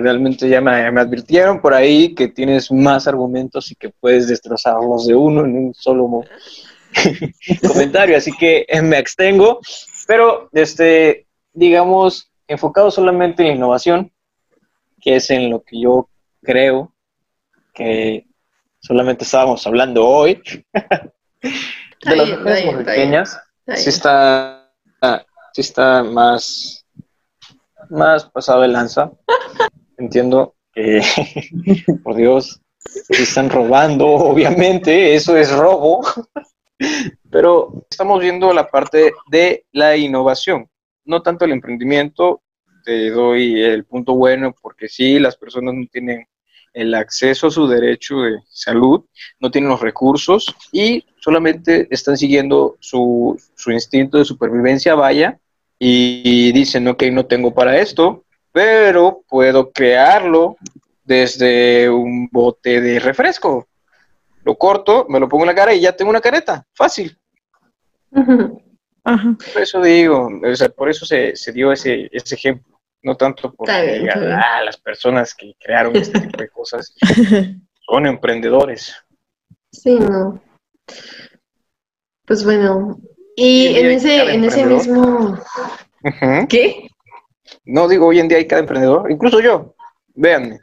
realmente 0.00 0.48
ya 0.48 0.60
me, 0.60 0.86
advirtieron 0.86 1.60
por 1.60 1.74
ahí 1.74 2.14
que 2.14 2.28
tienes 2.28 2.70
más 2.70 3.08
argumentos 3.08 3.72
y 3.72 3.74
que 3.74 3.90
puedes 3.90 4.28
destrozarlos 4.28 5.08
de 5.08 5.16
uno 5.16 5.44
en 5.44 5.56
un 5.56 5.74
solo 5.74 6.22
comentario, 7.66 8.16
así 8.16 8.30
que 8.30 8.64
me 8.84 8.96
extengo, 8.96 9.58
pero 10.06 10.50
este, 10.52 11.26
digamos, 11.52 12.30
enfocado 12.46 12.92
solamente 12.92 13.42
en 13.42 13.56
innovación, 13.56 14.12
que 15.00 15.16
es 15.16 15.28
en 15.30 15.50
lo 15.50 15.64
que 15.64 15.80
yo 15.80 16.08
creo 16.42 16.94
que 17.74 18.24
solamente 18.78 19.24
estábamos 19.24 19.66
hablando 19.66 20.06
hoy, 20.06 20.40
de 21.42 22.16
las 22.16 22.30
pequeñas, 22.84 23.40
sí 23.74 23.88
está, 23.88 24.72
sí 25.52 25.60
está 25.60 26.04
más 26.04 26.81
más 27.92 28.24
pasado 28.30 28.62
de 28.62 28.68
lanza. 28.68 29.12
Entiendo 29.96 30.54
que, 30.72 31.02
por 32.02 32.16
Dios, 32.16 32.60
están 33.08 33.50
robando, 33.50 34.06
obviamente, 34.06 35.14
eso 35.14 35.36
es 35.36 35.52
robo. 35.52 36.02
Pero 37.30 37.84
estamos 37.88 38.20
viendo 38.20 38.52
la 38.52 38.68
parte 38.68 39.12
de 39.30 39.64
la 39.72 39.96
innovación, 39.96 40.68
no 41.04 41.22
tanto 41.22 41.44
el 41.44 41.52
emprendimiento. 41.52 42.42
Te 42.84 43.10
doy 43.10 43.62
el 43.62 43.84
punto 43.84 44.14
bueno 44.14 44.52
porque 44.60 44.88
sí, 44.88 45.20
las 45.20 45.36
personas 45.36 45.74
no 45.74 45.86
tienen 45.86 46.26
el 46.72 46.94
acceso 46.94 47.46
a 47.46 47.50
su 47.50 47.68
derecho 47.68 48.22
de 48.22 48.38
salud, 48.48 49.04
no 49.38 49.50
tienen 49.50 49.70
los 49.70 49.80
recursos 49.80 50.52
y 50.72 51.04
solamente 51.20 51.86
están 51.90 52.16
siguiendo 52.16 52.76
su, 52.80 53.40
su 53.54 53.70
instinto 53.70 54.18
de 54.18 54.24
supervivencia, 54.24 54.94
vaya, 54.94 55.38
y 55.84 56.52
dicen, 56.52 56.86
ok, 56.86 57.02
no 57.10 57.26
tengo 57.26 57.52
para 57.52 57.76
esto, 57.76 58.24
pero 58.52 59.24
puedo 59.28 59.72
crearlo 59.72 60.56
desde 61.02 61.90
un 61.90 62.28
bote 62.30 62.80
de 62.80 63.00
refresco. 63.00 63.66
Lo 64.44 64.54
corto, 64.56 65.06
me 65.08 65.18
lo 65.18 65.28
pongo 65.28 65.42
en 65.42 65.48
la 65.48 65.56
cara 65.56 65.74
y 65.74 65.80
ya 65.80 65.96
tengo 65.96 66.10
una 66.10 66.20
careta. 66.20 66.64
Fácil. 66.72 67.18
Por 68.12 69.60
eso 69.60 69.82
digo, 69.82 70.30
o 70.48 70.54
sea, 70.54 70.68
por 70.68 70.88
eso 70.88 71.04
se, 71.04 71.34
dio 71.52 71.72
ese, 71.72 72.08
ese 72.12 72.36
ejemplo. 72.36 72.78
No 73.02 73.16
tanto 73.16 73.52
porque 73.52 74.08
ah, 74.08 74.62
las 74.64 74.76
personas 74.76 75.34
que 75.34 75.52
crearon 75.58 75.96
este 75.96 76.20
tipo 76.20 76.38
de 76.38 76.48
cosas 76.48 76.94
son 77.90 78.06
emprendedores. 78.06 78.94
Sí, 79.72 79.98
no. 79.98 80.40
Pues 82.24 82.44
bueno, 82.44 83.00
y 83.36 83.76
en 83.76 83.86
ese, 83.86 84.34
en 84.34 84.44
ese 84.44 84.66
mismo... 84.66 85.38
¿Qué? 86.48 86.88
No 87.64 87.88
digo, 87.88 88.06
hoy 88.06 88.20
en 88.20 88.28
día 88.28 88.38
hay 88.38 88.46
cada 88.46 88.60
emprendedor, 88.60 89.10
incluso 89.10 89.40
yo. 89.40 89.74
Véanme, 90.14 90.60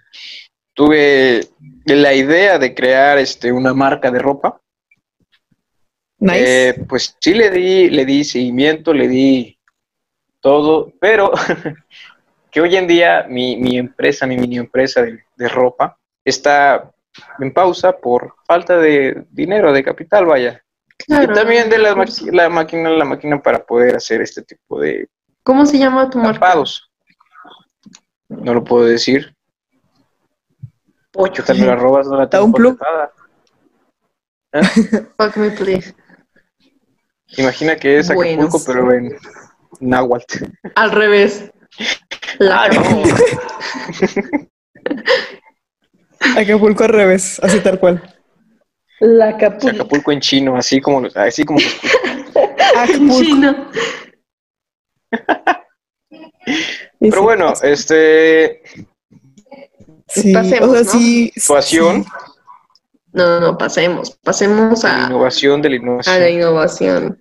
tuve 0.74 1.42
la 1.86 2.14
idea 2.14 2.60
de 2.60 2.74
crear 2.74 3.18
este, 3.18 3.52
una 3.52 3.74
marca 3.74 4.12
de 4.12 4.20
ropa. 4.20 4.62
Nice. 6.20 6.70
Eh, 6.70 6.74
pues 6.88 7.16
sí 7.20 7.34
le 7.34 7.50
di, 7.50 7.90
le 7.90 8.06
di 8.06 8.24
seguimiento, 8.24 8.94
le 8.94 9.08
di 9.08 9.58
todo, 10.42 10.92
pero 11.00 11.32
que 12.52 12.62
hoy 12.62 12.76
en 12.76 12.88
día 12.88 13.26
mi, 13.30 13.56
mi 13.58 13.78
empresa, 13.78 14.28
mi 14.28 14.38
mini 14.38 14.58
empresa 14.58 15.02
de, 15.02 15.24
de, 15.36 15.48
ropa, 15.48 15.98
está 16.26 16.92
en 17.40 17.54
pausa 17.54 17.98
por 17.98 18.36
falta 18.46 18.78
de 18.78 19.24
dinero, 19.32 19.72
de 19.72 19.84
capital, 19.84 20.26
vaya. 20.26 20.64
Y 21.08 21.28
también 21.34 21.70
de 21.70 21.78
la, 21.78 21.96
la, 22.32 22.50
máquina, 22.50 22.90
la 22.90 23.06
máquina 23.06 23.42
para 23.42 23.64
poder 23.66 23.96
hacer 23.96 24.22
este 24.22 24.44
tipo 24.44 24.80
de... 24.80 25.08
¿Cómo 25.44 25.66
se 25.66 25.78
llama 25.78 26.10
tu 26.10 26.20
marca? 26.20 26.54
No 28.28 28.54
lo 28.54 28.64
puedo 28.64 28.86
decir. 28.86 29.36
Pocho. 31.12 31.44
Te 31.44 31.54
me 31.54 31.66
la 31.66 31.76
robas, 31.76 32.08
no 32.08 32.18
la 32.18 32.30
tengo 32.30 32.46
un 32.46 32.54
plug? 32.54 32.78
¿Eh? 34.52 34.62
Fuck 35.18 35.38
me, 35.38 35.52
please. 35.52 35.96
Imagina 37.38 37.76
que 37.76 38.00
es 38.00 38.10
Acapulco, 38.10 38.62
pero 38.66 38.92
en 38.92 39.16
náhuatl. 39.80 40.46
Al 40.76 40.92
revés. 40.92 41.52
La 42.40 42.64
ah, 42.64 42.70
Acapulco 46.38 46.84
al 46.84 46.90
revés, 46.90 47.40
así 47.44 47.60
tal 47.62 47.80
cual. 47.80 48.19
La 49.00 49.30
Acapulco. 49.30 49.76
Acapulco 49.76 50.12
en 50.12 50.20
chino, 50.20 50.56
así 50.56 50.82
como, 50.82 51.08
así 51.16 51.46
como 51.46 51.60
En 52.88 53.10
chino. 53.10 53.70
Pero 57.00 57.24
bueno, 57.24 57.54
este 57.64 58.62
sí, 60.08 60.34
Pasemos, 60.34 60.70
o 60.70 60.84
sea, 60.84 60.86
sí, 60.86 61.32
situación. 61.36 62.06
No, 63.14 63.26
no, 63.26 63.40
no, 63.40 63.58
pasemos. 63.58 64.12
Pasemos 64.24 64.84
La 64.84 65.06
a, 65.06 65.08
innovación 65.08 65.62
de 65.62 65.70
la 65.70 65.76
a 65.76 65.80
la 66.20 66.30
innovación. 66.30 66.34
innovación. 66.34 67.20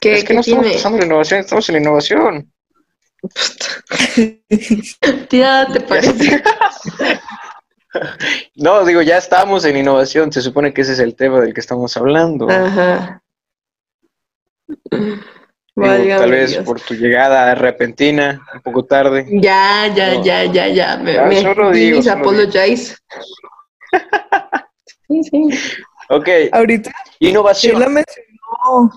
¿Qué, 0.00 0.18
Es 0.18 0.24
que 0.24 0.28
qué 0.28 0.34
no 0.34 0.40
estamos 0.40 0.72
pasando 0.72 0.96
en 0.96 1.00
la 1.00 1.06
innovación, 1.06 1.40
estamos 1.40 1.68
en 1.68 1.72
la 1.74 1.80
innovación. 1.80 2.52
Tía, 5.28 5.66
¿te 5.72 5.80
parece? 5.80 6.42
No, 8.56 8.84
digo, 8.84 9.02
ya 9.02 9.16
estamos 9.18 9.64
en 9.64 9.76
innovación, 9.76 10.32
se 10.32 10.42
supone 10.42 10.72
que 10.74 10.82
ese 10.82 10.92
es 10.92 10.98
el 10.98 11.14
tema 11.14 11.40
del 11.40 11.54
que 11.54 11.60
estamos 11.60 11.96
hablando. 11.96 12.48
Ajá. 12.50 13.22
Digo, 14.90 16.18
tal 16.18 16.30
vez 16.32 16.50
Dios. 16.50 16.64
por 16.64 16.80
tu 16.80 16.94
llegada 16.94 17.54
repentina, 17.54 18.40
un 18.52 18.60
poco 18.62 18.84
tarde. 18.84 19.26
Ya, 19.30 19.86
ya, 19.94 20.14
No. 20.14 20.24
ya, 20.24 20.44
ya, 20.44 20.66
ya. 20.68 20.96
Me, 20.96 21.12
Ya, 21.14 21.24
me 21.26 21.40
solo 21.40 21.70
digo, 21.70 21.96
please 22.00 22.10
solo 22.10 22.20
apologize. 22.20 22.96
Sí, 25.10 25.22
sí. 25.24 25.48
Ok, 26.10 26.28
Ahorita 26.52 26.92
innovación. 27.20 27.72
Sheila 27.76 27.88
mencionó, 27.88 28.92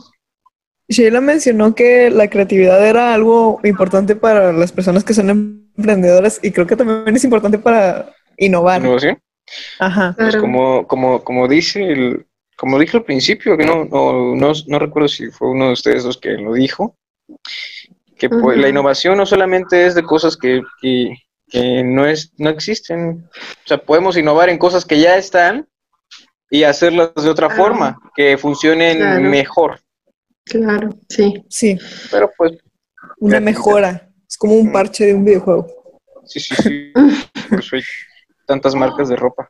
Sheila 0.89 1.21
mencionó 1.21 1.73
que 1.73 2.09
la 2.09 2.29
creatividad 2.29 2.85
era 2.85 3.13
algo 3.13 3.61
importante 3.63 4.17
para 4.17 4.51
las 4.51 4.73
personas 4.73 5.05
que 5.05 5.13
son 5.13 5.29
emprendedoras 5.29 6.39
y 6.43 6.51
creo 6.51 6.67
que 6.67 6.75
también 6.75 7.15
es 7.15 7.23
importante 7.23 7.57
para 7.59 8.13
innovar. 8.37 8.81
Innovación. 8.81 9.19
Ajá. 9.79 10.13
Pues 10.17 10.29
Claro. 10.29 10.41
como, 10.41 10.87
como, 10.87 11.23
como 11.23 11.47
dice 11.47 11.83
el, 11.83 12.25
como 12.57 12.77
dije 12.79 12.97
al 12.97 13.03
principio, 13.03 13.57
que 13.57 13.65
no, 13.65 13.85
no, 13.85 14.35
no, 14.35 14.51
no 14.67 14.79
recuerdo 14.79 15.07
si 15.09 15.29
fue 15.31 15.49
uno 15.49 15.67
de 15.67 15.73
ustedes 15.73 16.03
dos 16.03 16.17
que 16.17 16.29
lo 16.31 16.53
dijo, 16.53 16.95
que 18.17 18.29
pues, 18.29 18.57
la 18.57 18.69
innovación 18.69 19.17
no 19.17 19.25
solamente 19.25 19.85
es 19.85 19.95
de 19.95 20.03
cosas 20.03 20.37
que, 20.37 20.61
que, 20.81 21.15
que 21.47 21.83
no 21.83 22.05
es, 22.05 22.31
no 22.37 22.49
existen. 22.49 23.27
O 23.65 23.67
sea, 23.67 23.77
podemos 23.79 24.15
innovar 24.15 24.49
en 24.49 24.57
cosas 24.59 24.85
que 24.85 24.99
ya 24.99 25.17
están 25.17 25.67
y 26.49 26.63
hacerlas 26.63 27.13
de 27.15 27.29
otra 27.29 27.47
Ah. 27.47 27.55
forma, 27.55 27.99
que 28.15 28.37
funcionen 28.37 28.97
Claro. 28.99 29.21
mejor. 29.23 29.79
Claro, 30.45 30.89
sí. 31.09 31.43
Sí, 31.49 31.77
Pero 32.11 32.29
pues, 32.37 32.53
una 33.19 33.39
mejora. 33.39 34.07
Es 34.27 34.37
como 34.37 34.53
un 34.55 34.71
parche 34.71 35.05
de 35.07 35.13
un 35.13 35.25
videojuego. 35.25 35.67
sí, 36.25 36.39
sí, 36.39 36.53
sí. 36.55 36.91
Hay 37.51 37.61
tantas 38.51 38.75
marcas 38.75 39.07
de 39.07 39.15
ropa. 39.15 39.49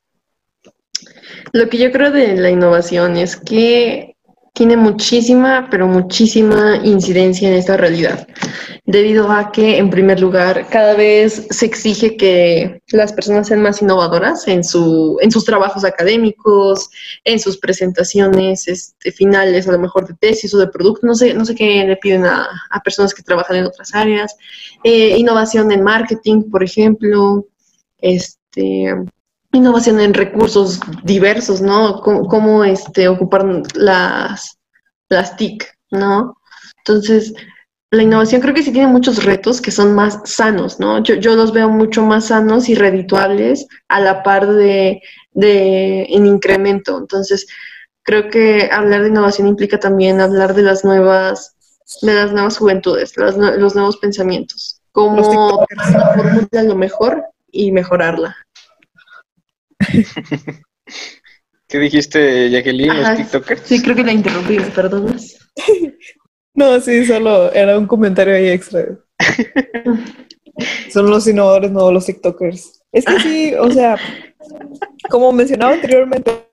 Lo 1.54 1.68
que 1.70 1.80
yo 1.80 1.92
creo 1.92 2.12
de 2.12 2.36
la 2.38 2.52
innovación 2.52 3.18
es 3.18 3.36
que 3.36 4.16
tiene 4.54 4.78
muchísima, 4.78 5.70
pero 5.72 5.88
muchísima 5.88 6.82
incidencia 6.84 7.48
en 7.48 7.56
esta 7.56 7.78
realidad, 7.78 8.28
debido 8.86 9.32
a 9.32 9.52
que, 9.52 9.78
en 9.78 9.90
primer 9.90 10.20
lugar, 10.20 10.68
cada 10.70 10.94
vez 10.94 11.48
se 11.50 11.66
exige 11.66 12.18
que 12.18 12.82
las 12.92 13.14
personas 13.14 13.48
sean 13.48 13.62
más 13.62 13.82
innovadoras 13.82 14.48
en, 14.48 14.64
su, 14.64 15.18
en 15.22 15.32
sus 15.32 15.46
trabajos 15.46 15.84
académicos, 15.86 16.90
en 17.24 17.40
sus 17.40 17.58
presentaciones 17.58 18.68
este, 18.68 19.12
finales, 19.12 19.68
a 19.68 19.72
lo 19.72 19.80
mejor 19.80 20.06
de 20.06 20.16
tesis 20.16 20.54
o 20.54 20.60
de 20.60 20.68
producto, 20.68 21.08
no 21.08 21.16
sé, 21.16 21.34
no 21.34 21.46
sé 21.46 21.56
qué 21.56 21.86
le 21.86 21.96
piden 21.96 22.26
a, 22.26 22.48
a 22.70 22.80
personas 22.82 23.14
que 23.14 23.24
trabajan 23.24 23.56
en 23.56 23.66
otras 23.66 23.96
áreas. 23.96 24.36
Eh, 24.84 25.18
innovación 25.18 25.72
en 25.72 25.82
marketing, 25.82 26.52
por 26.52 26.62
ejemplo, 26.62 27.46
este, 28.00 28.41
innovación 29.52 30.00
en 30.00 30.14
recursos 30.14 30.80
diversos, 31.04 31.62
¿no? 31.62 32.02
Cómo, 32.02 32.28
cómo, 32.28 32.64
este, 32.64 33.08
ocupar 33.08 33.46
las, 33.76 34.58
las 35.10 35.36
TIC, 35.36 35.66
¿no? 35.92 36.38
Entonces, 36.80 37.34
la 37.92 38.04
innovación 38.04 38.42
creo 38.42 38.54
que 38.54 38.64
sí 38.64 38.72
tiene 38.72 38.88
muchos 38.88 39.26
retos 39.26 39.60
que 39.60 39.72
son 39.72 39.94
más 39.94 40.22
sanos, 40.24 40.80
¿no? 40.80 41.04
Yo, 41.04 41.16
yo 41.16 41.36
los 41.36 41.52
veo 41.52 41.70
mucho 41.70 42.04
más 42.04 42.28
sanos 42.28 42.70
y 42.70 42.76
redituables 42.76 43.68
a 43.90 44.00
la 44.00 44.24
par 44.24 44.48
de, 44.48 45.02
de 45.32 46.04
en 46.04 46.26
incremento. 46.26 46.98
Entonces, 46.98 47.48
creo 48.04 48.30
que 48.30 48.70
hablar 48.72 49.02
de 49.02 49.10
innovación 49.10 49.48
implica 49.48 49.80
también 49.80 50.22
hablar 50.22 50.54
de 50.54 50.64
las 50.64 50.86
nuevas, 50.86 51.56
de 52.02 52.14
las 52.14 52.32
nuevas 52.32 52.58
juventudes, 52.58 53.18
las 53.18 53.36
los 53.36 53.76
nuevos 53.76 53.98
pensamientos, 53.98 54.82
cómo 54.94 55.18
TikTokers. 55.18 55.92
la 55.94 56.14
fórmula 56.14 56.64
lo 56.64 56.76
mejor 56.76 57.26
y 57.52 57.72
mejorarla. 57.72 58.36
¿Qué 61.68 61.80
dijiste, 61.80 62.50
Jacqueline, 62.50 63.02
los 63.02 63.16
TikTokers? 63.16 63.62
Sí, 63.64 63.82
creo 63.82 63.96
que 63.96 64.04
la 64.04 64.12
interrumpí, 64.12 64.60
¿me 64.60 64.68
perdonas? 64.68 65.38
No, 66.54 66.82
sí, 66.82 67.06
solo 67.06 67.52
era 67.54 67.78
un 67.78 67.88
comentario 67.88 68.36
ahí 68.36 68.50
extra. 68.50 68.86
Son 70.92 71.10
los 71.10 71.26
innovadores, 71.26 71.72
no 71.72 71.90
los 71.94 72.06
TikTokers. 72.06 72.84
Es 72.92 73.06
que 73.06 73.20
sí, 73.22 73.54
o 73.56 73.72
sea, 73.72 73.96
como 75.10 75.32
mencionaba 75.32 75.74
anteriormente, 75.74 76.46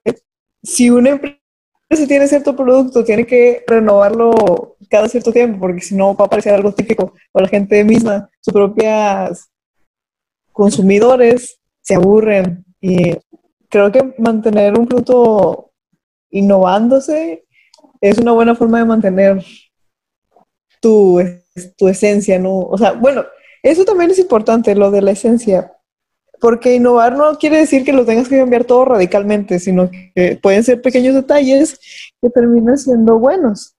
si 0.62 0.88
una 0.88 1.10
empresa 1.10 2.06
tiene 2.06 2.28
cierto 2.28 2.54
producto, 2.54 3.02
tiene 3.02 3.26
que 3.26 3.64
renovarlo 3.66 4.76
cada 4.88 5.08
cierto 5.08 5.32
tiempo, 5.32 5.58
porque 5.58 5.80
si 5.80 5.96
no 5.96 6.14
va 6.14 6.26
a 6.26 6.30
parecer 6.30 6.54
algo 6.54 6.72
típico, 6.72 7.14
o 7.32 7.40
la 7.40 7.48
gente 7.48 7.82
misma, 7.82 8.30
sus 8.40 8.54
propias 8.54 9.50
consumidores, 10.58 11.60
se 11.80 11.94
aburren. 11.94 12.64
Y 12.80 13.16
creo 13.68 13.92
que 13.92 14.12
mantener 14.18 14.76
un 14.76 14.88
producto 14.88 15.70
innovándose 16.30 17.44
es 18.00 18.18
una 18.18 18.32
buena 18.32 18.56
forma 18.56 18.80
de 18.80 18.84
mantener 18.84 19.44
tu, 20.80 21.20
tu 21.76 21.88
esencia, 21.88 22.40
¿no? 22.40 22.58
O 22.58 22.76
sea, 22.76 22.92
bueno, 22.92 23.24
eso 23.62 23.84
también 23.84 24.10
es 24.10 24.18
importante, 24.18 24.74
lo 24.74 24.90
de 24.90 25.02
la 25.02 25.12
esencia, 25.12 25.72
porque 26.40 26.74
innovar 26.74 27.16
no 27.16 27.38
quiere 27.38 27.58
decir 27.58 27.84
que 27.84 27.92
lo 27.92 28.04
tengas 28.04 28.28
que 28.28 28.38
cambiar 28.38 28.64
todo 28.64 28.84
radicalmente, 28.84 29.60
sino 29.60 29.88
que 29.90 30.38
pueden 30.42 30.64
ser 30.64 30.82
pequeños 30.82 31.14
detalles 31.14 31.78
que 32.20 32.30
terminan 32.30 32.78
siendo 32.78 33.18
buenos. 33.18 33.76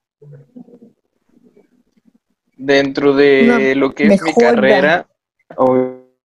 Dentro 2.56 3.16
de 3.16 3.44
Una 3.46 3.76
lo 3.76 3.94
que 3.94 4.06
es 4.06 4.22
mi 4.22 4.34
carrera, 4.34 5.08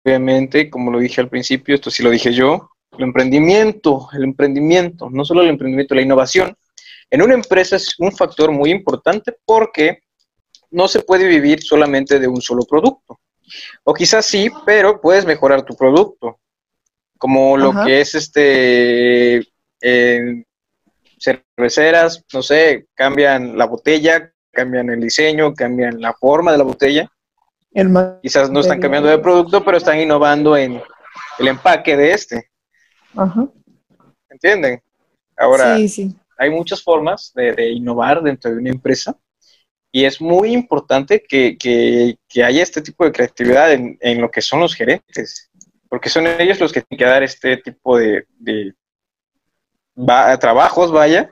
obviamente, 0.06 0.70
como 0.70 0.92
lo 0.92 1.00
dije 1.00 1.20
al 1.20 1.28
principio, 1.28 1.74
esto 1.74 1.90
sí 1.90 2.02
lo 2.02 2.10
dije 2.10 2.32
yo, 2.32 2.70
el 2.96 3.02
emprendimiento, 3.02 4.08
el 4.12 4.22
emprendimiento, 4.22 5.10
no 5.10 5.24
solo 5.24 5.42
el 5.42 5.48
emprendimiento, 5.48 5.94
la 5.96 6.02
innovación, 6.02 6.56
en 7.10 7.22
una 7.22 7.34
empresa 7.34 7.76
es 7.76 7.98
un 7.98 8.12
factor 8.12 8.52
muy 8.52 8.70
importante 8.70 9.34
porque 9.44 10.02
no 10.70 10.86
se 10.86 11.00
puede 11.00 11.26
vivir 11.26 11.60
solamente 11.60 12.18
de 12.18 12.28
un 12.28 12.40
solo 12.40 12.62
producto. 12.68 13.18
O 13.84 13.94
quizás 13.94 14.26
sí, 14.26 14.50
pero 14.64 15.00
puedes 15.00 15.24
mejorar 15.24 15.64
tu 15.64 15.76
producto. 15.76 16.40
Como 17.18 17.56
lo 17.56 17.70
Ajá. 17.70 17.84
que 17.84 18.00
es 18.00 18.14
este 18.14 19.46
eh, 19.80 20.44
cerveceras, 21.18 22.24
no 22.32 22.42
sé, 22.42 22.86
cambian 22.94 23.56
la 23.56 23.66
botella, 23.66 24.32
cambian 24.50 24.90
el 24.90 25.00
diseño, 25.00 25.54
cambian 25.54 26.00
la 26.00 26.12
forma 26.12 26.52
de 26.52 26.58
la 26.58 26.64
botella. 26.64 27.10
El 27.76 27.92
Quizás 28.22 28.50
no 28.50 28.60
están 28.60 28.80
cambiando 28.80 29.08
de 29.10 29.18
producto, 29.18 29.62
pero 29.62 29.76
están 29.76 30.00
innovando 30.00 30.56
en 30.56 30.80
el 31.38 31.48
empaque 31.48 31.94
de 31.94 32.12
este. 32.12 32.50
Ajá. 33.14 33.46
¿Entienden? 34.30 34.82
Ahora, 35.36 35.76
Sí, 35.76 35.88
sí. 35.88 36.16
hay 36.38 36.48
muchas 36.50 36.82
formas 36.82 37.32
de, 37.34 37.52
de 37.52 37.70
innovar 37.72 38.22
dentro 38.22 38.50
de 38.50 38.56
una 38.56 38.70
empresa 38.70 39.14
y 39.92 40.04
es 40.04 40.20
muy 40.22 40.52
importante 40.52 41.22
que, 41.22 41.58
que- 41.58 42.16
que 42.26 42.42
haya 42.44 42.62
este 42.62 42.80
tipo 42.80 43.04
de 43.04 43.12
creatividad 43.12 43.70
en, 43.72 43.98
en 44.00 44.20
lo 44.22 44.30
que 44.30 44.40
son 44.40 44.60
los 44.60 44.74
gerentes, 44.74 45.50
porque 45.90 46.08
son 46.08 46.26
ellos 46.26 46.58
los 46.58 46.72
que 46.72 46.80
tienen 46.80 46.98
que 46.98 47.10
dar 47.10 47.22
este 47.22 47.58
tipo 47.58 47.98
de, 47.98 48.26
de 48.38 48.72
va- 49.98 50.38
trabajos, 50.38 50.90
vaya, 50.92 51.30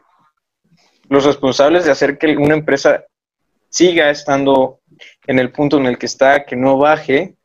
los 1.08 1.24
responsables 1.24 1.86
de 1.86 1.90
hacer 1.90 2.18
que 2.18 2.36
una 2.36 2.54
empresa 2.54 3.04
siga 3.70 4.10
estando 4.10 4.80
en 5.26 5.38
el 5.38 5.52
punto 5.52 5.78
en 5.78 5.86
el 5.86 5.98
que 5.98 6.06
está, 6.06 6.44
que 6.44 6.56
no 6.56 6.78
baje, 6.78 7.36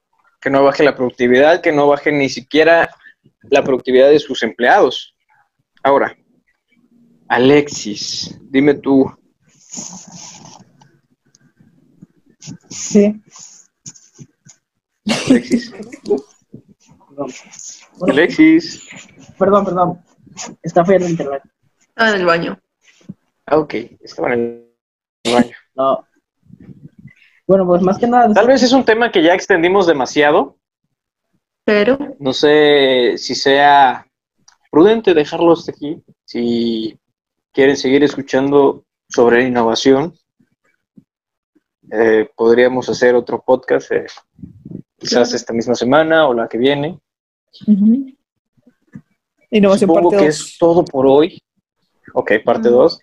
que 0.41 0.49
no 0.49 0.63
baje 0.63 0.83
la 0.83 0.95
productividad, 0.95 1.61
que 1.61 1.71
no 1.71 1.87
baje 1.87 2.11
ni 2.11 2.29
siquiera 2.29 2.89
la 3.43 3.63
productividad 3.63 4.09
de 4.09 4.19
sus 4.19 4.43
empleados. 4.43 5.15
Ahora, 5.83 6.15
Alexis, 7.27 8.37
dime 8.41 8.73
tú, 8.75 9.11
Sí. 12.69 13.21
Alexis, 15.27 15.71
Perdón. 15.71 17.31
Bueno, 17.97 18.13
Alexis. 18.13 18.87
perdón, 19.37 19.65
perdón. 19.65 20.05
Está 20.61 20.85
fallando 20.85 21.05
el 21.07 21.11
internet. 21.11 21.43
Ah, 21.95 22.09
en 22.11 22.15
el 22.15 22.25
baño. 22.25 22.59
Ah, 23.45 23.57
ok, 23.57 23.73
estaba 24.01 24.33
en 24.33 24.65
el 25.23 25.33
baño. 25.33 25.55
No. 25.75 26.07
Bueno, 27.49 27.65
pues 27.65 27.81
más 27.81 27.97
que 27.97 28.05
nada. 28.05 28.31
Tal 28.31 28.45
vez 28.45 28.61
es 28.61 28.71
un 28.73 28.85
tema 28.85 29.11
que 29.11 29.23
ya 29.23 29.33
extendimos 29.33 29.87
demasiado. 29.87 30.55
Pero, 31.65 31.97
No 32.19 32.31
sé 32.31 33.15
si 33.17 33.33
sea 33.33 34.05
prudente 34.69 35.15
dejarlo 35.15 35.53
hasta 35.53 35.71
aquí. 35.71 35.99
Si 36.25 36.95
quieren 37.51 37.75
seguir 37.75 38.03
escuchando 38.03 38.85
sobre 39.07 39.47
innovación, 39.47 40.13
eh, 41.91 42.29
podríamos 42.35 42.87
hacer 42.87 43.15
otro 43.15 43.41
podcast, 43.43 43.91
eh, 43.93 44.05
quizás 44.99 45.29
Claro. 45.29 45.35
esta 45.35 45.51
misma 45.53 45.73
semana 45.73 46.27
o 46.27 46.35
la 46.35 46.47
que 46.47 46.59
viene. 46.59 46.99
Ujú. 47.65 48.13
Innovación 49.49 49.87
Supongo 49.89 50.09
parte 50.11 50.23
que 50.23 50.29
dos. 50.29 50.39
es 50.51 50.57
todo 50.59 50.85
por 50.85 51.07
hoy. 51.07 51.41
Ok, 52.13 52.31
parte 52.45 52.69
2. 52.69 52.99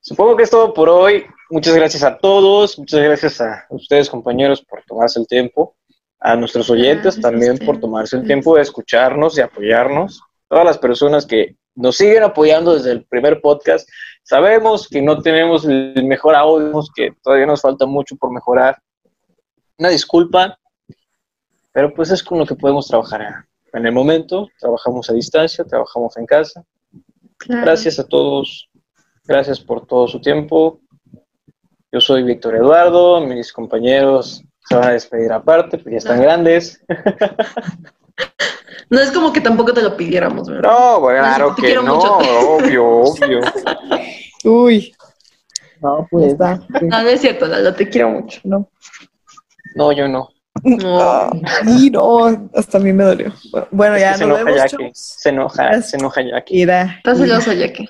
Supongo 0.00 0.36
que 0.36 0.44
es 0.44 0.50
todo 0.50 0.72
por 0.72 0.88
hoy. 0.88 1.26
Muchas 1.50 1.74
gracias 1.74 2.02
a 2.02 2.16
todos. 2.16 2.78
Muchas 2.78 3.00
gracias 3.00 3.40
a 3.40 3.66
ustedes, 3.70 4.08
compañeros, 4.08 4.62
por 4.62 4.82
tomarse 4.84 5.20
el 5.20 5.26
tiempo. 5.26 5.76
A 6.20 6.36
nuestros 6.36 6.68
oyentes 6.70 7.20
también 7.20 7.58
por 7.58 7.80
tomarse 7.80 8.16
el 8.16 8.26
tiempo 8.26 8.56
de 8.56 8.62
escucharnos 8.62 9.36
y 9.36 9.40
apoyarnos. 9.40 10.20
Todas 10.48 10.64
las 10.64 10.78
personas 10.78 11.26
que 11.26 11.56
nos 11.74 11.96
siguen 11.96 12.22
apoyando 12.22 12.74
desde 12.74 12.92
el 12.92 13.04
primer 13.04 13.40
podcast. 13.40 13.88
Sabemos 14.22 14.88
que 14.88 15.02
no 15.02 15.20
tenemos 15.20 15.64
el 15.64 16.04
mejor 16.04 16.34
audio, 16.34 16.82
que 16.94 17.12
todavía 17.22 17.46
nos 17.46 17.62
falta 17.62 17.86
mucho 17.86 18.16
por 18.16 18.32
mejorar. 18.32 18.78
Una 19.78 19.88
disculpa, 19.88 20.58
pero 21.72 21.92
pues 21.94 22.10
es 22.10 22.22
con 22.22 22.38
lo 22.38 22.46
que 22.46 22.54
podemos 22.54 22.86
trabajar 22.86 23.46
en 23.72 23.86
el 23.86 23.92
momento. 23.92 24.48
Trabajamos 24.58 25.08
a 25.10 25.14
distancia, 25.14 25.64
trabajamos 25.64 26.16
en 26.16 26.26
casa. 26.26 26.64
Claro. 27.38 27.62
Gracias 27.62 27.98
a 27.98 28.06
todos. 28.06 28.69
Gracias 29.30 29.60
por 29.60 29.86
todo 29.86 30.08
su 30.08 30.20
tiempo. 30.20 30.80
Yo 31.92 32.00
soy 32.00 32.24
Víctor 32.24 32.56
Eduardo. 32.56 33.20
Mis 33.20 33.52
compañeros 33.52 34.42
se 34.68 34.74
van 34.74 34.88
a 34.88 34.90
despedir 34.92 35.30
aparte, 35.32 35.78
porque 35.78 35.92
ya 35.92 35.98
están 35.98 36.16
No. 36.16 36.22
grandes. 36.24 36.82
No 38.90 38.98
es 39.00 39.12
como 39.12 39.32
que 39.32 39.40
tampoco 39.40 39.72
te 39.72 39.82
lo 39.82 39.96
pidiéramos, 39.96 40.48
¿verdad? 40.48 40.68
No, 40.68 41.00
bueno, 41.00 41.20
claro 41.20 41.54
te 41.54 41.62
que 41.62 41.74
no. 41.76 41.82
mucho. 41.84 42.18
Obvio, 42.18 42.88
obvio. 43.02 43.40
Uy, 44.44 44.92
No, 45.80 46.08
pues. 46.10 46.32
está. 46.32 46.56
No, 46.82 47.02
no 47.02 47.08
es 47.08 47.20
cierto, 47.20 47.46
Lalo, 47.46 47.72
te 47.72 47.88
quiero 47.88 48.10
mucho. 48.10 48.40
No. 48.42 48.68
No, 49.76 49.92
yo 49.92 50.08
no. 50.08 50.28
No. 50.64 51.30
Y 51.78 51.88
no, 51.90 52.50
hasta 52.52 52.78
a 52.78 52.80
mí 52.80 52.92
me 52.92 53.04
dolió. 53.04 53.32
Bueno, 53.70 53.94
Es 53.94 54.00
ya 54.02 54.12
que 54.12 54.18
se 54.18 54.24
enoja 54.24 54.44
vemos, 54.44 54.56
Jackie. 54.60 54.90
Se 54.92 55.28
enoja, 55.28 55.82
se 55.82 55.96
enoja 55.96 56.22
Jackie. 56.22 56.54
Mira. 56.56 56.94
Estás 56.96 57.18
celoso, 57.18 57.52
Jackie. 57.52 57.88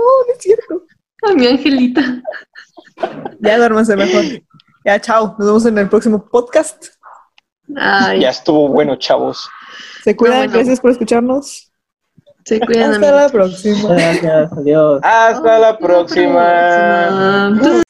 No, 0.00 0.26
no 0.26 0.32
es 0.32 0.38
cierto. 0.40 0.84
Ay, 1.22 1.34
mi 1.36 1.46
angelita. 1.46 2.22
Ya 3.40 3.58
duérmanse 3.58 3.94
mejor. 3.96 4.24
Ya, 4.84 5.00
chao. 5.00 5.34
Nos 5.38 5.46
vemos 5.46 5.66
en 5.66 5.78
el 5.78 5.88
próximo 5.88 6.24
podcast. 6.24 6.86
Ay, 7.76 8.20
Ya 8.20 8.30
estuvo 8.30 8.68
bueno, 8.68 8.96
chavos. 8.96 9.48
Se 10.02 10.16
cuidan. 10.16 10.38
bueno. 10.38 10.52
Gracias 10.54 10.80
por 10.80 10.90
escucharnos. 10.90 11.70
se 12.44 12.60
cuidan, 12.60 12.92
Hasta 12.94 13.08
amigos. 13.08 13.22
la 13.22 13.28
próxima. 13.28 13.88
Gracias, 13.94 14.52
adiós. 14.52 15.00
Hasta 15.02 15.58
la 15.58 15.78
próxima. 15.78 17.50
próxima. 17.60 17.82